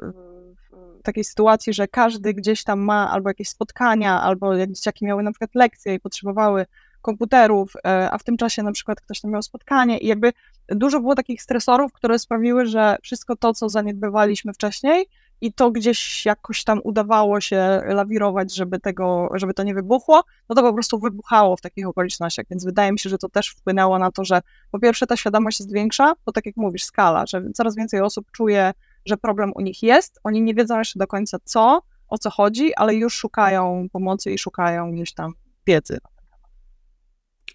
w 1.01 1.03
takiej 1.03 1.25
sytuacji, 1.25 1.73
że 1.75 1.89
każdy 1.89 2.35
gdzieś 2.35 2.65
tam 2.65 2.81
ma 2.81 3.11
albo 3.11 3.31
jakieś 3.31 3.49
spotkania, 3.49 4.23
albo 4.23 4.55
jak 4.55 4.73
dzieciaki 4.73 5.05
miały 5.05 5.23
na 5.23 5.33
przykład 5.33 5.55
lekcje 5.55 5.95
i 5.95 6.01
potrzebowały 6.01 6.67
komputerów, 7.03 7.73
e, 7.87 8.11
a 8.11 8.19
w 8.19 8.25
tym 8.25 8.37
czasie 8.37 8.63
na 8.63 8.73
przykład 8.73 9.01
ktoś 9.01 9.21
tam 9.21 9.31
miał 9.31 9.43
spotkanie 9.43 9.99
i 9.99 10.07
jakby 10.07 10.33
dużo 10.69 11.01
było 11.01 11.15
takich 11.15 11.43
stresorów, 11.43 11.93
które 11.93 12.19
sprawiły, 12.19 12.67
że 12.67 12.97
wszystko 13.03 13.37
to, 13.37 13.55
co 13.55 13.69
zaniedbywaliśmy 13.69 14.53
wcześniej 14.53 15.07
i 15.45 15.53
to 15.53 15.71
gdzieś 15.71 16.27
jakoś 16.27 16.65
tam 16.65 16.81
udawało 16.85 17.41
się 17.41 17.81
lawirować, 17.87 18.55
żeby 18.55 18.81
tego, 18.81 19.29
żeby 19.35 19.55
to 19.55 19.63
nie 19.63 19.75
wybuchło, 19.75 20.25
no 20.49 20.55
to 20.55 20.63
po 20.63 20.73
prostu 20.73 20.99
wybuchało 20.99 21.57
w 21.57 21.61
takich 21.61 21.89
okolicznościach, 21.89 22.47
więc 22.51 22.65
wydaje 22.65 22.93
mi 22.93 22.99
się, 22.99 23.11
że 23.11 23.19
to 23.19 23.29
też 23.29 23.49
wpłynęło 23.49 23.99
na 23.99 24.11
to, 24.11 24.25
że 24.25 24.41
po 24.71 24.79
pierwsze 24.79 25.07
ta 25.07 25.17
świadomość 25.17 25.61
jest 25.61 25.73
większa, 25.73 26.13
bo 26.27 26.33
tak 26.33 26.47
jak 26.47 26.57
mówisz, 26.57 26.85
skala, 26.85 27.27
że 27.27 27.43
coraz 27.55 27.77
więcej 27.77 28.01
osób 28.01 28.31
czuje, 28.33 28.73
że 29.07 29.17
problem 29.17 29.53
u 29.55 29.61
nich 29.61 29.83
jest, 29.83 30.21
oni 30.25 30.43
nie 30.43 30.55
wiedzą 30.55 30.79
jeszcze 30.79 30.99
do 30.99 31.07
końca 31.07 31.39
co, 31.45 31.83
o 32.09 32.19
co 32.19 32.31
chodzi, 32.31 32.75
ale 32.75 32.95
już 32.95 33.15
szukają 33.15 33.87
pomocy 33.93 34.31
i 34.31 34.39
szukają 34.39 34.93
gdzieś 34.93 35.15
tam 35.15 35.33
wiedzy. 35.67 35.99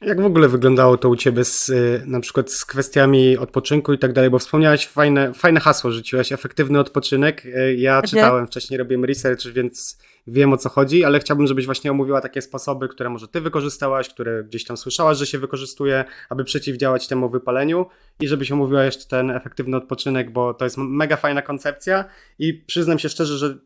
Jak 0.02 0.22
w 0.22 0.26
ogóle 0.26 0.48
wyglądało 0.48 0.98
to 0.98 1.10
u 1.10 1.16
Ciebie 1.16 1.44
z, 1.44 1.70
y, 1.70 2.04
na 2.06 2.20
przykład 2.20 2.52
z 2.52 2.66
kwestiami 2.66 3.38
odpoczynku 3.38 3.94
i 3.94 3.98
tak 3.98 4.14
dalej, 4.14 4.30
bo 4.30 4.40
wspomniałaś 4.40 4.88
fajne, 4.88 5.34
fajne 5.34 5.60
hasło, 5.60 5.92
rzuciłaś, 5.92 6.32
efektywny 6.32 6.80
odpoczynek. 6.80 7.46
Y, 7.46 7.76
Ja 7.78 7.96
Mhm. 7.96 8.10
czytałem 8.10 8.48
wcześniej, 8.48 8.78
robiłem 8.78 9.06
research, 9.06 9.48
więc 9.48 10.00
wiem 10.28 10.54
o 10.54 10.58
co 10.58 10.70
chodzi, 10.70 11.04
ale 11.04 11.20
chciałbym, 11.20 11.48
żebyś 11.48 11.66
właśnie 11.66 11.92
omówiła 11.92 12.22
takie 12.22 12.42
sposoby, 12.42 12.88
które 12.88 13.10
może 13.10 13.28
Ty 13.28 13.42
wykorzystałaś, 13.42 14.10
które 14.10 14.44
gdzieś 14.44 14.64
tam 14.66 14.78
słyszałaś, 14.78 15.18
że 15.18 15.26
się 15.26 15.38
wykorzystuje, 15.40 16.06
aby 16.30 16.44
przeciwdziałać 16.44 17.08
temu 17.08 17.30
wypaleniu 17.30 17.86
i 18.20 18.28
żebyś 18.28 18.52
omówiła 18.52 18.84
jeszcze 18.84 19.06
ten 19.08 19.32
efektywny 19.32 19.78
odpoczynek, 19.78 20.32
bo 20.34 20.54
to 20.54 20.66
jest 20.66 20.78
mega 20.78 21.18
fajna 21.18 21.42
koncepcja 21.42 22.06
i 22.40 22.54
przyznam 22.54 23.00
się 23.00 23.10
szczerze, 23.10 23.38
że 23.38 23.58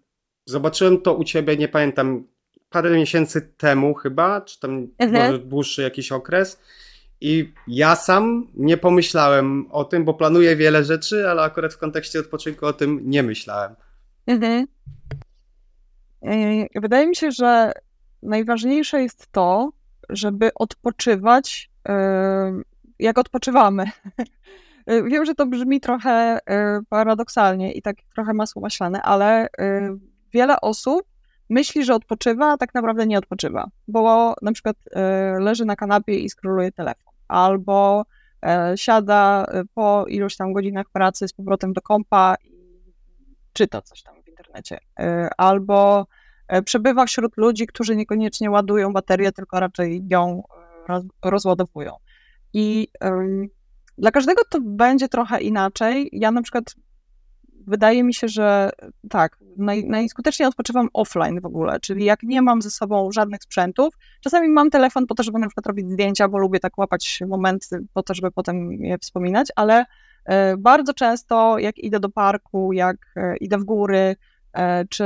zobaczyłem 0.46 1.02
to 1.02 1.14
u 1.14 1.24
Ciebie, 1.24 1.58
nie 1.58 1.68
pamiętam 1.68 2.28
parę 2.74 2.90
miesięcy 2.92 3.42
temu 3.42 3.94
chyba, 3.94 4.42
czy 4.42 4.60
tam 4.60 4.88
Mhm. 4.98 5.26
może 5.26 5.40
dłuższy 5.40 5.82
jakiś 5.82 6.12
okres. 6.12 6.60
I 7.22 7.54
ja 7.68 7.96
sam 7.96 8.48
nie 8.54 8.78
pomyślałem 8.78 9.68
o 9.72 9.84
tym, 9.86 10.06
bo 10.06 10.14
planuję 10.14 10.56
wiele 10.56 10.84
rzeczy, 10.84 11.30
ale 11.30 11.42
akurat 11.42 11.74
w 11.74 11.78
kontekście 11.78 12.20
odpoczynku 12.20 12.66
o 12.66 12.74
tym 12.74 13.00
nie 13.04 13.24
myślałem. 13.24 13.76
Mhm. 14.28 14.68
Wydaje 16.76 17.08
mi 17.08 17.16
się, 17.16 17.32
że 17.32 17.72
najważniejsze 18.24 19.02
jest 19.02 19.32
to, 19.32 19.72
żeby 20.10 20.54
odpoczywać, 20.54 21.70
jak 23.00 23.18
odpoczywamy. 23.18 23.86
Wiem, 25.12 25.26
że 25.26 25.36
to 25.36 25.46
brzmi 25.46 25.80
trochę 25.82 26.40
yy, 26.50 26.56
paradoksalnie 26.90 27.74
i 27.74 27.82
tak 27.82 27.96
trochę 28.16 28.34
masło 28.34 28.62
maślane, 28.62 29.02
ale 29.02 29.48
yy, 29.60 30.00
wiele 30.34 30.62
osób 30.62 31.13
myśli, 31.54 31.86
że 31.86 31.96
odpoczywa, 31.96 32.52
a 32.52 32.58
tak 32.58 32.74
naprawdę 32.74 33.08
nie 33.08 33.18
odpoczywa, 33.18 33.70
bo 33.88 34.34
na 34.42 34.52
przykład 34.52 34.76
yy, 34.86 35.40
leży 35.40 35.66
na 35.66 35.76
kanapie 35.76 36.20
i 36.20 36.30
skroluje 36.30 36.72
telefon, 36.72 37.14
albo 37.28 38.06
yy, 38.44 38.50
siada 38.78 39.46
yy, 39.54 39.64
po 39.74 40.06
iluś 40.08 40.36
tam 40.36 40.54
godzinach 40.54 40.86
pracy 40.94 41.28
z 41.28 41.34
powrotem 41.34 41.74
do 41.74 41.82
kompa 41.82 42.36
i 42.44 42.54
czyta 43.54 43.82
coś 43.82 44.04
tam 44.04 44.16
w 44.24 44.28
internecie, 44.28 44.80
albo 45.38 46.08
e, 46.48 46.62
przebywa 46.62 47.06
wśród 47.06 47.38
ludzi, 47.38 47.68
którzy 47.68 47.96
niekoniecznie 47.96 48.52
ładują 48.52 48.94
baterię, 48.94 49.32
tylko 49.32 49.60
raczej 49.60 50.02
ją 50.10 50.44
e, 50.88 50.88
roz- 50.88 51.08
rozładowują. 51.24 51.96
I 52.54 52.88
dla 53.98 54.12
każdego 54.12 54.42
to 54.50 54.60
będzie 54.62 55.10
trochę 55.10 55.42
inaczej. 55.42 56.10
Ja 56.12 56.32
na 56.32 56.42
przykład 56.42 56.76
wydaje 57.68 58.04
mi 58.04 58.14
się, 58.14 58.28
że 58.28 58.70
tak, 59.10 59.38
naj, 59.58 59.86
najskuteczniej 59.86 60.48
odpoczywam 60.48 60.90
offline 60.94 61.42
w 61.42 61.46
ogóle, 61.46 61.80
czyli 61.80 62.06
jak 62.06 62.24
nie 62.24 62.42
mam 62.42 62.62
ze 62.62 62.72
sobą 62.72 63.12
żadnych 63.12 63.44
sprzętów. 63.44 63.98
Czasami 64.22 64.50
mam 64.50 64.70
telefon 64.70 65.08
po 65.08 65.16
to, 65.16 65.24
żeby 65.24 65.40
na 65.40 65.48
przykład 65.48 65.66
robić 65.66 65.92
zdjęcia, 65.92 66.28
bo 66.28 66.38
lubię 66.38 66.60
tak 66.60 66.78
łapać 66.78 67.20
momenty 67.28 67.86
po 67.94 68.04
to, 68.04 68.14
żeby 68.14 68.32
potem 68.32 68.72
je 68.72 68.98
wspominać, 68.98 69.48
ale 69.56 69.86
e, 70.26 70.58
bardzo 70.58 70.94
często 70.94 71.58
jak 71.60 71.78
idę 71.78 72.00
do 72.00 72.10
parku, 72.10 72.74
jak 72.74 72.98
e, 73.16 73.38
idę 73.38 73.58
w 73.58 73.64
góry, 73.64 74.16
e, 74.54 74.86
czy 74.86 75.06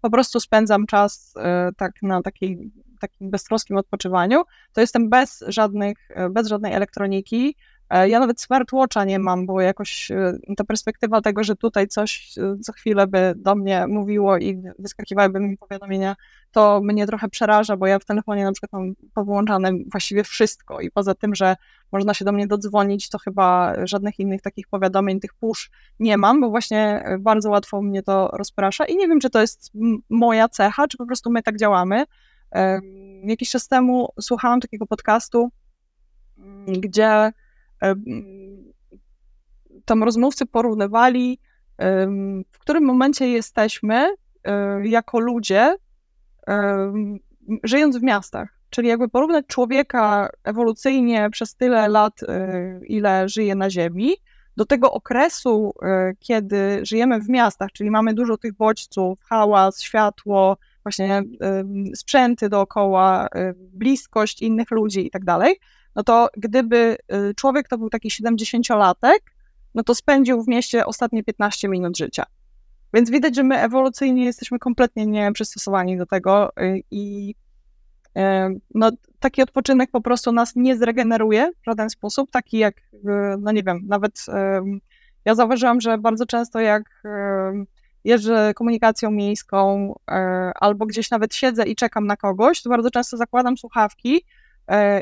po 0.00 0.10
prostu 0.10 0.40
spędzam 0.40 0.86
czas 0.86 1.34
tak 1.76 1.92
na 2.02 2.22
takiej, 2.22 2.72
takim 3.00 3.30
beztroskim 3.30 3.76
odpoczywaniu, 3.76 4.42
to 4.72 4.80
jestem 4.80 5.08
bez 5.08 5.44
żadnych, 5.48 6.08
bez 6.30 6.48
żadnej 6.48 6.72
elektroniki. 6.72 7.56
E, 7.90 8.08
Ja 8.08 8.20
nawet 8.20 8.40
smartwatcha 8.40 9.04
nie 9.04 9.18
mam, 9.18 9.46
bo 9.46 9.60
jakoś 9.60 10.10
e, 10.10 10.38
ta 10.56 10.64
perspektywa 10.64 11.20
tego, 11.20 11.44
że 11.44 11.56
tutaj 11.56 11.88
coś 11.88 12.38
e, 12.38 12.56
co 12.62 12.72
chwilę 12.72 13.06
by 13.06 13.34
do 13.36 13.54
mnie 13.54 13.86
mówiło 13.86 14.38
i 14.38 14.62
wyskakiwałyby 14.78 15.40
mi 15.40 15.56
powiadomienia, 15.56 16.16
to 16.52 16.80
mnie 16.82 17.06
trochę 17.06 17.28
przeraża, 17.28 17.76
bo 17.76 17.86
ja 17.86 17.98
w 17.98 18.04
telefonie 18.04 18.44
na 18.44 18.52
przykład 18.52 18.72
mam 18.72 18.94
powyłączane 19.14 19.72
właściwie 19.90 20.24
wszystko 20.24 20.80
i 20.80 20.90
poza 20.90 21.14
tym, 21.14 21.34
że 21.34 21.56
można 21.92 22.14
się 22.14 22.24
do 22.24 22.32
mnie 22.32 22.46
dodzwonić, 22.46 23.08
to 23.08 23.18
chyba 23.18 23.74
żadnych 23.86 24.18
innych 24.18 24.42
takich 24.42 24.68
powiadomień, 24.68 25.20
tych 25.20 25.34
push 25.34 25.70
nie 26.00 26.16
mam, 26.16 26.40
bo 26.40 26.50
właśnie 26.50 27.02
e, 27.04 27.18
bardzo 27.18 27.50
łatwo 27.50 27.82
mnie 27.82 28.02
to 28.02 28.28
rozprasza 28.32 28.84
i 28.84 28.96
nie 28.96 29.08
wiem, 29.08 29.20
czy 29.20 29.30
to 29.30 29.40
jest 29.40 29.70
moja 30.10 30.48
cecha, 30.48 30.88
czy 30.88 30.96
po 30.96 31.06
prostu 31.06 31.30
my 31.30 31.42
tak 31.42 31.56
działamy. 31.56 32.04
Jakiś 33.24 33.50
czas 33.50 33.68
temu 33.68 34.08
słuchałam 34.20 34.60
takiego 34.60 34.86
podcastu, 34.86 35.50
mm, 36.38 36.80
gdzie 36.80 37.32
tam 39.84 40.04
rozmówcy 40.04 40.46
porównywali, 40.46 41.38
w 42.52 42.58
którym 42.58 42.84
momencie 42.84 43.28
jesteśmy 43.28 44.08
e, 44.44 44.86
jako 44.88 45.20
ludzie, 45.20 45.76
żyjąc 47.64 47.96
w 47.96 48.02
miastach. 48.02 48.48
Czyli 48.70 48.88
jakby 48.88 49.08
porównać 49.08 49.46
człowieka 49.46 50.28
ewolucyjnie 50.44 51.30
przez 51.30 51.54
tyle 51.54 51.88
lat, 51.88 52.22
e, 52.22 52.80
ile 52.86 53.28
żyje 53.28 53.54
na 53.54 53.70
Ziemi, 53.70 54.10
do 54.56 54.66
tego 54.66 54.92
okresu, 54.92 55.72
e, 55.82 56.12
kiedy 56.18 56.80
żyjemy 56.82 57.20
w 57.20 57.28
miastach, 57.28 57.72
czyli 57.72 57.90
mamy 57.90 58.14
dużo 58.14 58.36
tych 58.36 58.52
bodźców, 58.54 59.18
hałas, 59.22 59.80
światło, 59.80 60.56
właśnie 60.82 61.22
sprzęty 61.94 62.48
dookoła, 62.48 63.28
bliskość 63.58 64.42
innych 64.42 64.70
ludzi 64.70 65.06
i 65.06 65.10
tak 65.10 65.24
dalej, 65.24 65.56
no 65.98 66.04
to 66.04 66.28
gdyby 66.36 66.96
e, 67.08 67.34
człowiek 67.34 67.68
to 67.68 67.78
był 67.78 67.90
taki 67.90 68.08
70-latek, 68.08 69.18
no 69.74 69.82
to 69.82 69.94
spędził 69.94 70.42
w 70.42 70.48
mieście 70.48 70.86
ostatnie 70.86 71.24
15 71.24 71.68
minut 71.68 71.98
życia. 71.98 72.24
Więc 72.94 73.10
widać, 73.10 73.36
że 73.36 73.42
my 73.42 73.58
ewolucyjnie 73.58 74.24
jesteśmy 74.24 74.58
kompletnie 74.58 75.06
nieprzystosowani 75.06 75.96
do 75.96 76.06
tego 76.06 76.50
y, 76.60 76.82
i 76.90 77.34
y, 78.18 78.20
no, 78.74 78.90
taki 79.18 79.42
odpoczynek 79.42 79.90
po 79.90 80.00
prostu 80.00 80.32
nas 80.32 80.56
nie 80.56 80.76
zregeneruje 80.76 81.50
w 81.62 81.64
żaden 81.66 81.90
sposób, 81.90 82.30
taki 82.30 82.58
jak, 82.58 82.76
y, 82.94 82.98
no 83.38 83.52
nie 83.52 83.62
wiem, 83.62 83.80
nawet 83.86 84.26
ja 85.24 85.34
zauważyłam, 85.34 85.80
że 85.80 85.98
bardzo 85.98 86.26
często 86.26 86.60
jak 86.60 87.02
jeżdżę 88.04 88.52
komunikacją 88.54 89.10
miejską 89.10 89.92
y, 89.92 90.14
albo 90.54 90.86
gdzieś 90.86 91.10
nawet 91.10 91.34
siedzę 91.34 91.64
i 91.64 91.76
czekam 91.76 92.06
na 92.06 92.16
kogoś, 92.16 92.62
to 92.62 92.70
bardzo 92.70 92.90
często 92.90 93.16
zakładam 93.16 93.56
słuchawki 93.56 94.16
y, 94.16 94.22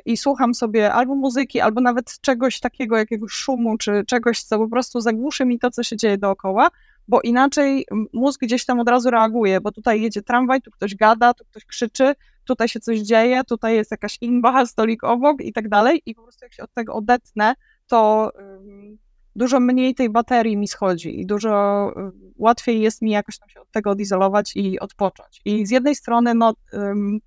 i 0.04 0.16
słucham 0.16 0.54
sobie 0.54 0.92
albo 0.92 1.14
muzyki, 1.14 1.60
albo 1.60 1.80
nawet 1.80 2.20
czegoś 2.20 2.60
takiego, 2.60 2.96
jakiegoś 2.96 3.32
szumu, 3.32 3.78
czy 3.78 4.04
czegoś, 4.06 4.42
co 4.42 4.58
po 4.58 4.68
prostu 4.68 5.00
zagłuszy 5.00 5.44
mi 5.44 5.58
to, 5.58 5.70
co 5.70 5.82
się 5.82 5.96
dzieje 5.96 6.18
dookoła, 6.18 6.68
bo 7.08 7.20
inaczej 7.20 7.86
mózg 8.12 8.40
gdzieś 8.40 8.64
tam 8.64 8.80
od 8.80 8.88
razu 8.88 9.10
reaguje, 9.10 9.60
bo 9.60 9.72
tutaj 9.72 10.02
jedzie 10.02 10.22
tramwaj, 10.22 10.62
tu 10.62 10.70
ktoś 10.70 10.94
gada, 10.94 11.34
tu 11.34 11.44
ktoś 11.44 11.64
krzyczy, 11.64 12.14
tutaj 12.44 12.68
się 12.68 12.80
coś 12.80 12.98
dzieje, 12.98 13.44
tutaj 13.44 13.74
jest 13.74 13.90
jakaś 13.90 14.18
imba, 14.20 14.66
stolik 14.66 15.04
obok 15.04 15.40
i 15.40 15.52
tak 15.52 15.68
dalej 15.68 16.02
i 16.06 16.14
po 16.14 16.22
prostu 16.22 16.44
jak 16.44 16.54
się 16.54 16.62
od 16.62 16.72
tego 16.72 16.94
odetnę, 16.94 17.54
to 17.86 18.32
dużo 19.36 19.60
mniej 19.60 19.94
tej 19.94 20.10
baterii 20.10 20.56
mi 20.56 20.68
schodzi 20.68 21.20
i 21.20 21.26
dużo 21.26 21.92
y, 21.96 22.32
łatwiej 22.36 22.80
jest 22.80 23.02
mi 23.02 23.10
jakoś 23.10 23.38
tam 23.38 23.48
się 23.48 23.60
od 23.60 23.70
tego 23.70 23.90
odizolować 23.90 24.56
i 24.56 24.80
odpocząć. 24.80 25.40
I 25.44 25.66
z 25.66 25.70
jednej 25.70 25.94
strony, 25.94 26.34
no, 26.34 26.54
ym, 26.74 27.18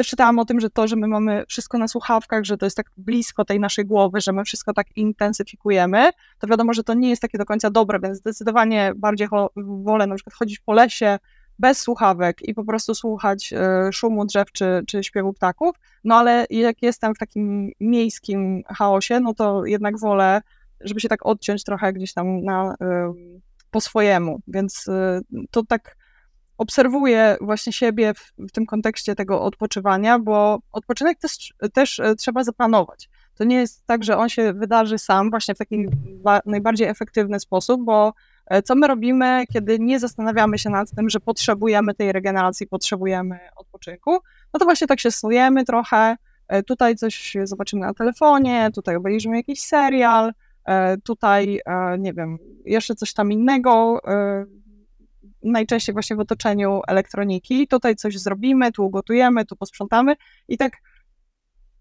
też 0.00 0.08
czytałam 0.08 0.38
o 0.38 0.44
tym, 0.44 0.60
że 0.60 0.70
to, 0.70 0.88
że 0.88 0.96
my 0.96 1.08
mamy 1.08 1.44
wszystko 1.48 1.78
na 1.78 1.88
słuchawkach, 1.88 2.44
że 2.44 2.56
to 2.56 2.66
jest 2.66 2.76
tak 2.76 2.90
blisko 2.96 3.44
tej 3.44 3.60
naszej 3.60 3.86
głowy, 3.86 4.20
że 4.20 4.32
my 4.32 4.44
wszystko 4.44 4.72
tak 4.72 4.96
intensyfikujemy, 4.96 6.10
to 6.38 6.46
wiadomo, 6.46 6.74
że 6.74 6.84
to 6.84 6.94
nie 6.94 7.10
jest 7.10 7.22
takie 7.22 7.38
do 7.38 7.44
końca 7.44 7.70
dobre, 7.70 8.00
więc 8.00 8.18
zdecydowanie 8.18 8.92
bardziej 8.96 9.28
wolę 9.56 10.06
na 10.06 10.14
przykład 10.14 10.34
chodzić 10.34 10.58
po 10.58 10.72
lesie 10.72 11.18
bez 11.58 11.78
słuchawek 11.78 12.42
i 12.42 12.54
po 12.54 12.64
prostu 12.64 12.94
słuchać 12.94 13.52
e, 13.52 13.92
szumu 13.92 14.24
drzew 14.24 14.52
czy, 14.52 14.82
czy 14.86 15.04
śpiewu 15.04 15.32
ptaków, 15.32 15.76
no 16.04 16.14
ale 16.14 16.46
jak 16.50 16.82
jestem 16.82 17.14
w 17.14 17.18
takim 17.18 17.70
miejskim 17.80 18.62
chaosie, 18.68 19.20
no 19.20 19.34
to 19.34 19.64
jednak 19.64 19.98
wolę, 19.98 20.40
żeby 20.80 21.00
się 21.00 21.08
tak 21.08 21.26
odciąć 21.26 21.64
trochę 21.64 21.92
gdzieś 21.92 22.12
tam 22.14 22.44
na, 22.44 22.74
e, 22.80 23.14
po 23.70 23.80
swojemu, 23.80 24.40
więc 24.48 24.88
e, 24.88 25.20
to 25.50 25.62
tak 25.62 25.96
obserwuję 26.60 27.36
właśnie 27.40 27.72
siebie 27.72 28.14
w, 28.14 28.32
w 28.38 28.52
tym 28.52 28.66
kontekście 28.66 29.14
tego 29.14 29.42
odpoczywania, 29.42 30.18
bo 30.18 30.58
odpoczynek 30.72 31.18
też, 31.18 31.54
też 31.72 32.00
e, 32.00 32.14
trzeba 32.14 32.44
zaplanować. 32.44 33.08
To 33.34 33.44
nie 33.44 33.56
jest 33.56 33.86
tak, 33.86 34.04
że 34.04 34.16
on 34.16 34.28
się 34.28 34.52
wydarzy 34.52 34.98
sam 34.98 35.30
właśnie 35.30 35.54
w 35.54 35.58
taki 35.58 35.86
ba- 36.22 36.40
najbardziej 36.46 36.88
efektywny 36.88 37.40
sposób, 37.40 37.84
bo 37.84 38.12
e, 38.46 38.62
co 38.62 38.74
my 38.74 38.86
robimy, 38.86 39.44
kiedy 39.52 39.78
nie 39.78 40.00
zastanawiamy 40.00 40.58
się 40.58 40.70
nad 40.70 40.90
tym, 40.90 41.10
że 41.10 41.20
potrzebujemy 41.20 41.94
tej 41.94 42.12
regeneracji, 42.12 42.66
potrzebujemy 42.66 43.38
odpoczynku, 43.56 44.10
no 44.54 44.58
to 44.58 44.64
właśnie 44.64 44.86
tak 44.86 45.00
się 45.00 45.10
snujemy 45.10 45.64
trochę, 45.64 46.16
e, 46.48 46.62
tutaj 46.62 46.96
coś 46.96 47.36
zobaczymy 47.44 47.86
na 47.86 47.94
telefonie, 47.94 48.70
tutaj 48.74 48.96
obejrzymy 48.96 49.36
jakiś 49.36 49.60
serial, 49.60 50.32
tutaj, 51.04 51.60
nie 51.98 52.12
wiem, 52.12 52.38
jeszcze 52.64 52.94
coś 52.94 53.12
tam 53.12 53.32
innego, 53.32 54.00
najczęściej 55.42 55.92
właśnie 55.92 56.16
w 56.16 56.20
otoczeniu 56.20 56.80
elektroniki. 56.88 57.68
Tutaj 57.68 57.96
coś 57.96 58.18
zrobimy, 58.18 58.72
tu 58.72 58.86
ugotujemy, 58.86 59.44
tu 59.44 59.56
posprzątamy 59.56 60.16
i 60.48 60.58
tak 60.58 60.72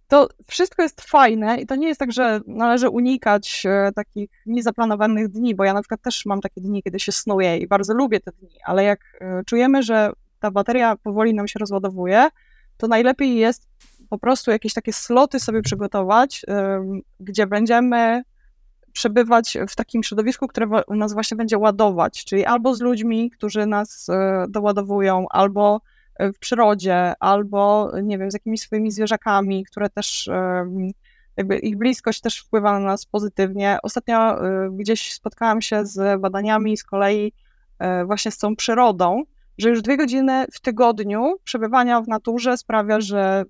to 0.10 0.28
wszystko 0.48 0.84
jest 0.84 1.02
fajne 1.02 1.58
i 1.58 1.65
to 1.65 1.76
nie 1.76 1.88
jest 1.88 2.00
tak, 2.00 2.12
że 2.12 2.39
należy 2.48 2.89
unikać 2.89 3.64
e, 3.66 3.91
takich 3.95 4.30
niezaplanowanych 4.45 5.28
dni, 5.28 5.55
bo 5.55 5.64
ja 5.64 5.74
na 5.74 5.82
przykład 5.82 6.01
też 6.01 6.26
mam 6.26 6.41
takie 6.41 6.62
dni, 6.62 6.84
kiedy 6.84 6.99
się 6.99 7.12
snuję 7.12 7.57
i 7.57 7.68
bardzo 7.68 7.93
lubię 7.93 8.20
te 8.20 8.32
dni, 8.32 8.57
ale 8.66 8.84
jak 8.84 8.99
e, 9.22 9.41
czujemy, 9.45 9.84
że 9.84 10.12
ta 10.39 10.51
bateria 10.51 10.95
powoli 10.95 11.34
nam 11.34 11.47
się 11.47 11.60
rozładowuje, 11.60 12.28
to 12.78 12.88
najlepiej 12.88 13.36
jest 13.36 13.68
po 14.10 14.18
prostu 14.18 14.51
jakieś 14.51 14.74
takie 14.74 14.93
sloty 14.93 15.39
sobie 15.39 15.62
przygotować, 15.62 16.45
gdzie 17.20 17.47
będziemy 17.47 18.24
przebywać 19.00 19.58
w 19.70 19.76
takim 19.76 20.04
środowisku, 20.04 20.47
które 20.47 20.68
nas 20.89 21.14
właśnie 21.14 21.38
będzie 21.38 21.58
ładować, 21.58 22.26
czyli 22.26 22.45
albo 22.45 22.76
z 22.76 22.82
ludźmi, 22.82 23.32
którzy 23.32 23.66
nas 23.66 24.10
e, 24.10 24.45
doładowują, 24.50 25.26
albo 25.30 25.82
e, 26.16 26.34
w 26.34 26.39
przyrodzie, 26.39 27.14
albo 27.20 27.91
nie 28.04 28.18
wiem, 28.18 28.32
z 28.32 28.34
jakimiś 28.34 28.62
swoimi 28.62 28.91
zwierzakami, 28.91 29.66
które 29.66 29.89
też 29.89 30.30
jakby 31.38 31.60
ich 31.60 31.78
bliskość 31.78 32.22
też 32.22 32.39
wpływa 32.39 32.80
na 32.80 32.86
nas 32.86 33.06
pozytywnie. 33.06 33.78
Ostatnio 33.84 34.18
e, 34.18 34.70
gdzieś 34.72 35.14
spotkałam 35.14 35.62
się 35.62 35.86
z 35.86 36.22
badaniami 36.22 36.78
z 36.78 36.84
kolei 36.84 37.34
właśnie 38.06 38.32
z 38.32 38.38
tą 38.38 38.56
przyrodą 38.56 39.24
że 39.58 39.70
już 39.70 39.82
dwie 39.82 39.97
godziny 39.97 40.45
w 40.54 40.60
tygodniu 40.60 41.36
przebywania 41.43 42.02
w 42.02 42.08
naturze 42.08 42.58
sprawia, 42.58 43.02
że 43.02 43.43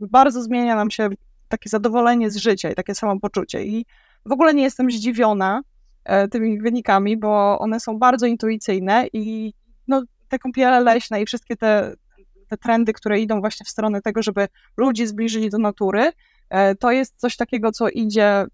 bardzo 0.00 0.42
zmienia 0.42 0.76
nam 0.76 0.90
się 0.90 1.08
takie 1.48 1.68
zadowolenie 1.68 2.30
z 2.30 2.36
życia 2.36 2.70
i 2.70 2.74
takie 2.74 2.94
samopoczucie. 2.94 3.64
I 3.64 3.86
w 4.26 4.32
ogóle 4.32 4.54
nie 4.54 4.62
jestem 4.62 4.90
zdziwiona 4.90 5.62
e, 6.04 6.28
tymi 6.28 6.60
wynikami, 6.60 7.16
bo 7.16 7.58
one 7.58 7.80
są 7.80 7.98
bardzo 7.98 8.26
intuicyjne 8.26 9.06
i 9.12 9.54
no, 9.88 10.02
te 10.28 10.38
kąpiele 10.38 10.80
leśne 10.80 11.22
i 11.22 11.26
wszystkie 11.26 11.56
te, 11.56 11.94
te 12.48 12.56
trendy, 12.56 12.92
które 12.92 13.20
idą 13.20 13.40
właśnie 13.40 13.64
w 13.64 13.68
stronę 13.68 14.02
tego, 14.02 14.22
żeby 14.22 14.48
ludzi 14.76 15.06
zbliżyli 15.06 15.50
do 15.50 15.58
natury, 15.58 16.12
e, 16.50 16.74
to 16.74 16.92
jest 16.92 17.14
coś 17.16 17.36
takiego, 17.36 17.72
co 17.72 17.88
idzie 17.88 18.44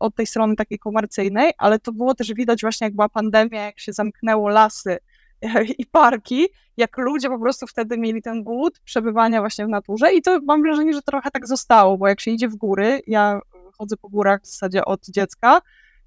od 0.00 0.14
tej 0.14 0.26
strony 0.26 0.56
takiej 0.56 0.78
komercyjnej, 0.78 1.52
ale 1.58 1.78
to 1.78 1.92
było 1.92 2.14
też 2.14 2.34
widać 2.34 2.60
właśnie, 2.60 2.84
jak 2.84 2.94
była 2.94 3.08
pandemia, 3.08 3.64
jak 3.64 3.80
się 3.80 3.92
zamknęło 3.92 4.48
lasy 4.48 4.98
i 5.78 5.86
parki, 5.86 6.46
jak 6.76 6.98
ludzie 6.98 7.28
po 7.28 7.38
prostu 7.38 7.66
wtedy 7.66 7.98
mieli 7.98 8.22
ten 8.22 8.42
głód 8.42 8.80
przebywania 8.84 9.40
właśnie 9.40 9.66
w 9.66 9.68
naturze. 9.68 10.12
I 10.12 10.22
to 10.22 10.40
mam 10.40 10.62
wrażenie, 10.62 10.92
że 10.92 11.02
trochę 11.02 11.30
tak 11.30 11.46
zostało, 11.46 11.98
bo 11.98 12.08
jak 12.08 12.20
się 12.20 12.30
idzie 12.30 12.48
w 12.48 12.56
góry, 12.56 13.00
ja 13.06 13.40
chodzę 13.78 13.96
po 13.96 14.08
górach 14.08 14.42
w 14.42 14.46
zasadzie 14.46 14.84
od 14.84 15.06
dziecka 15.08 15.60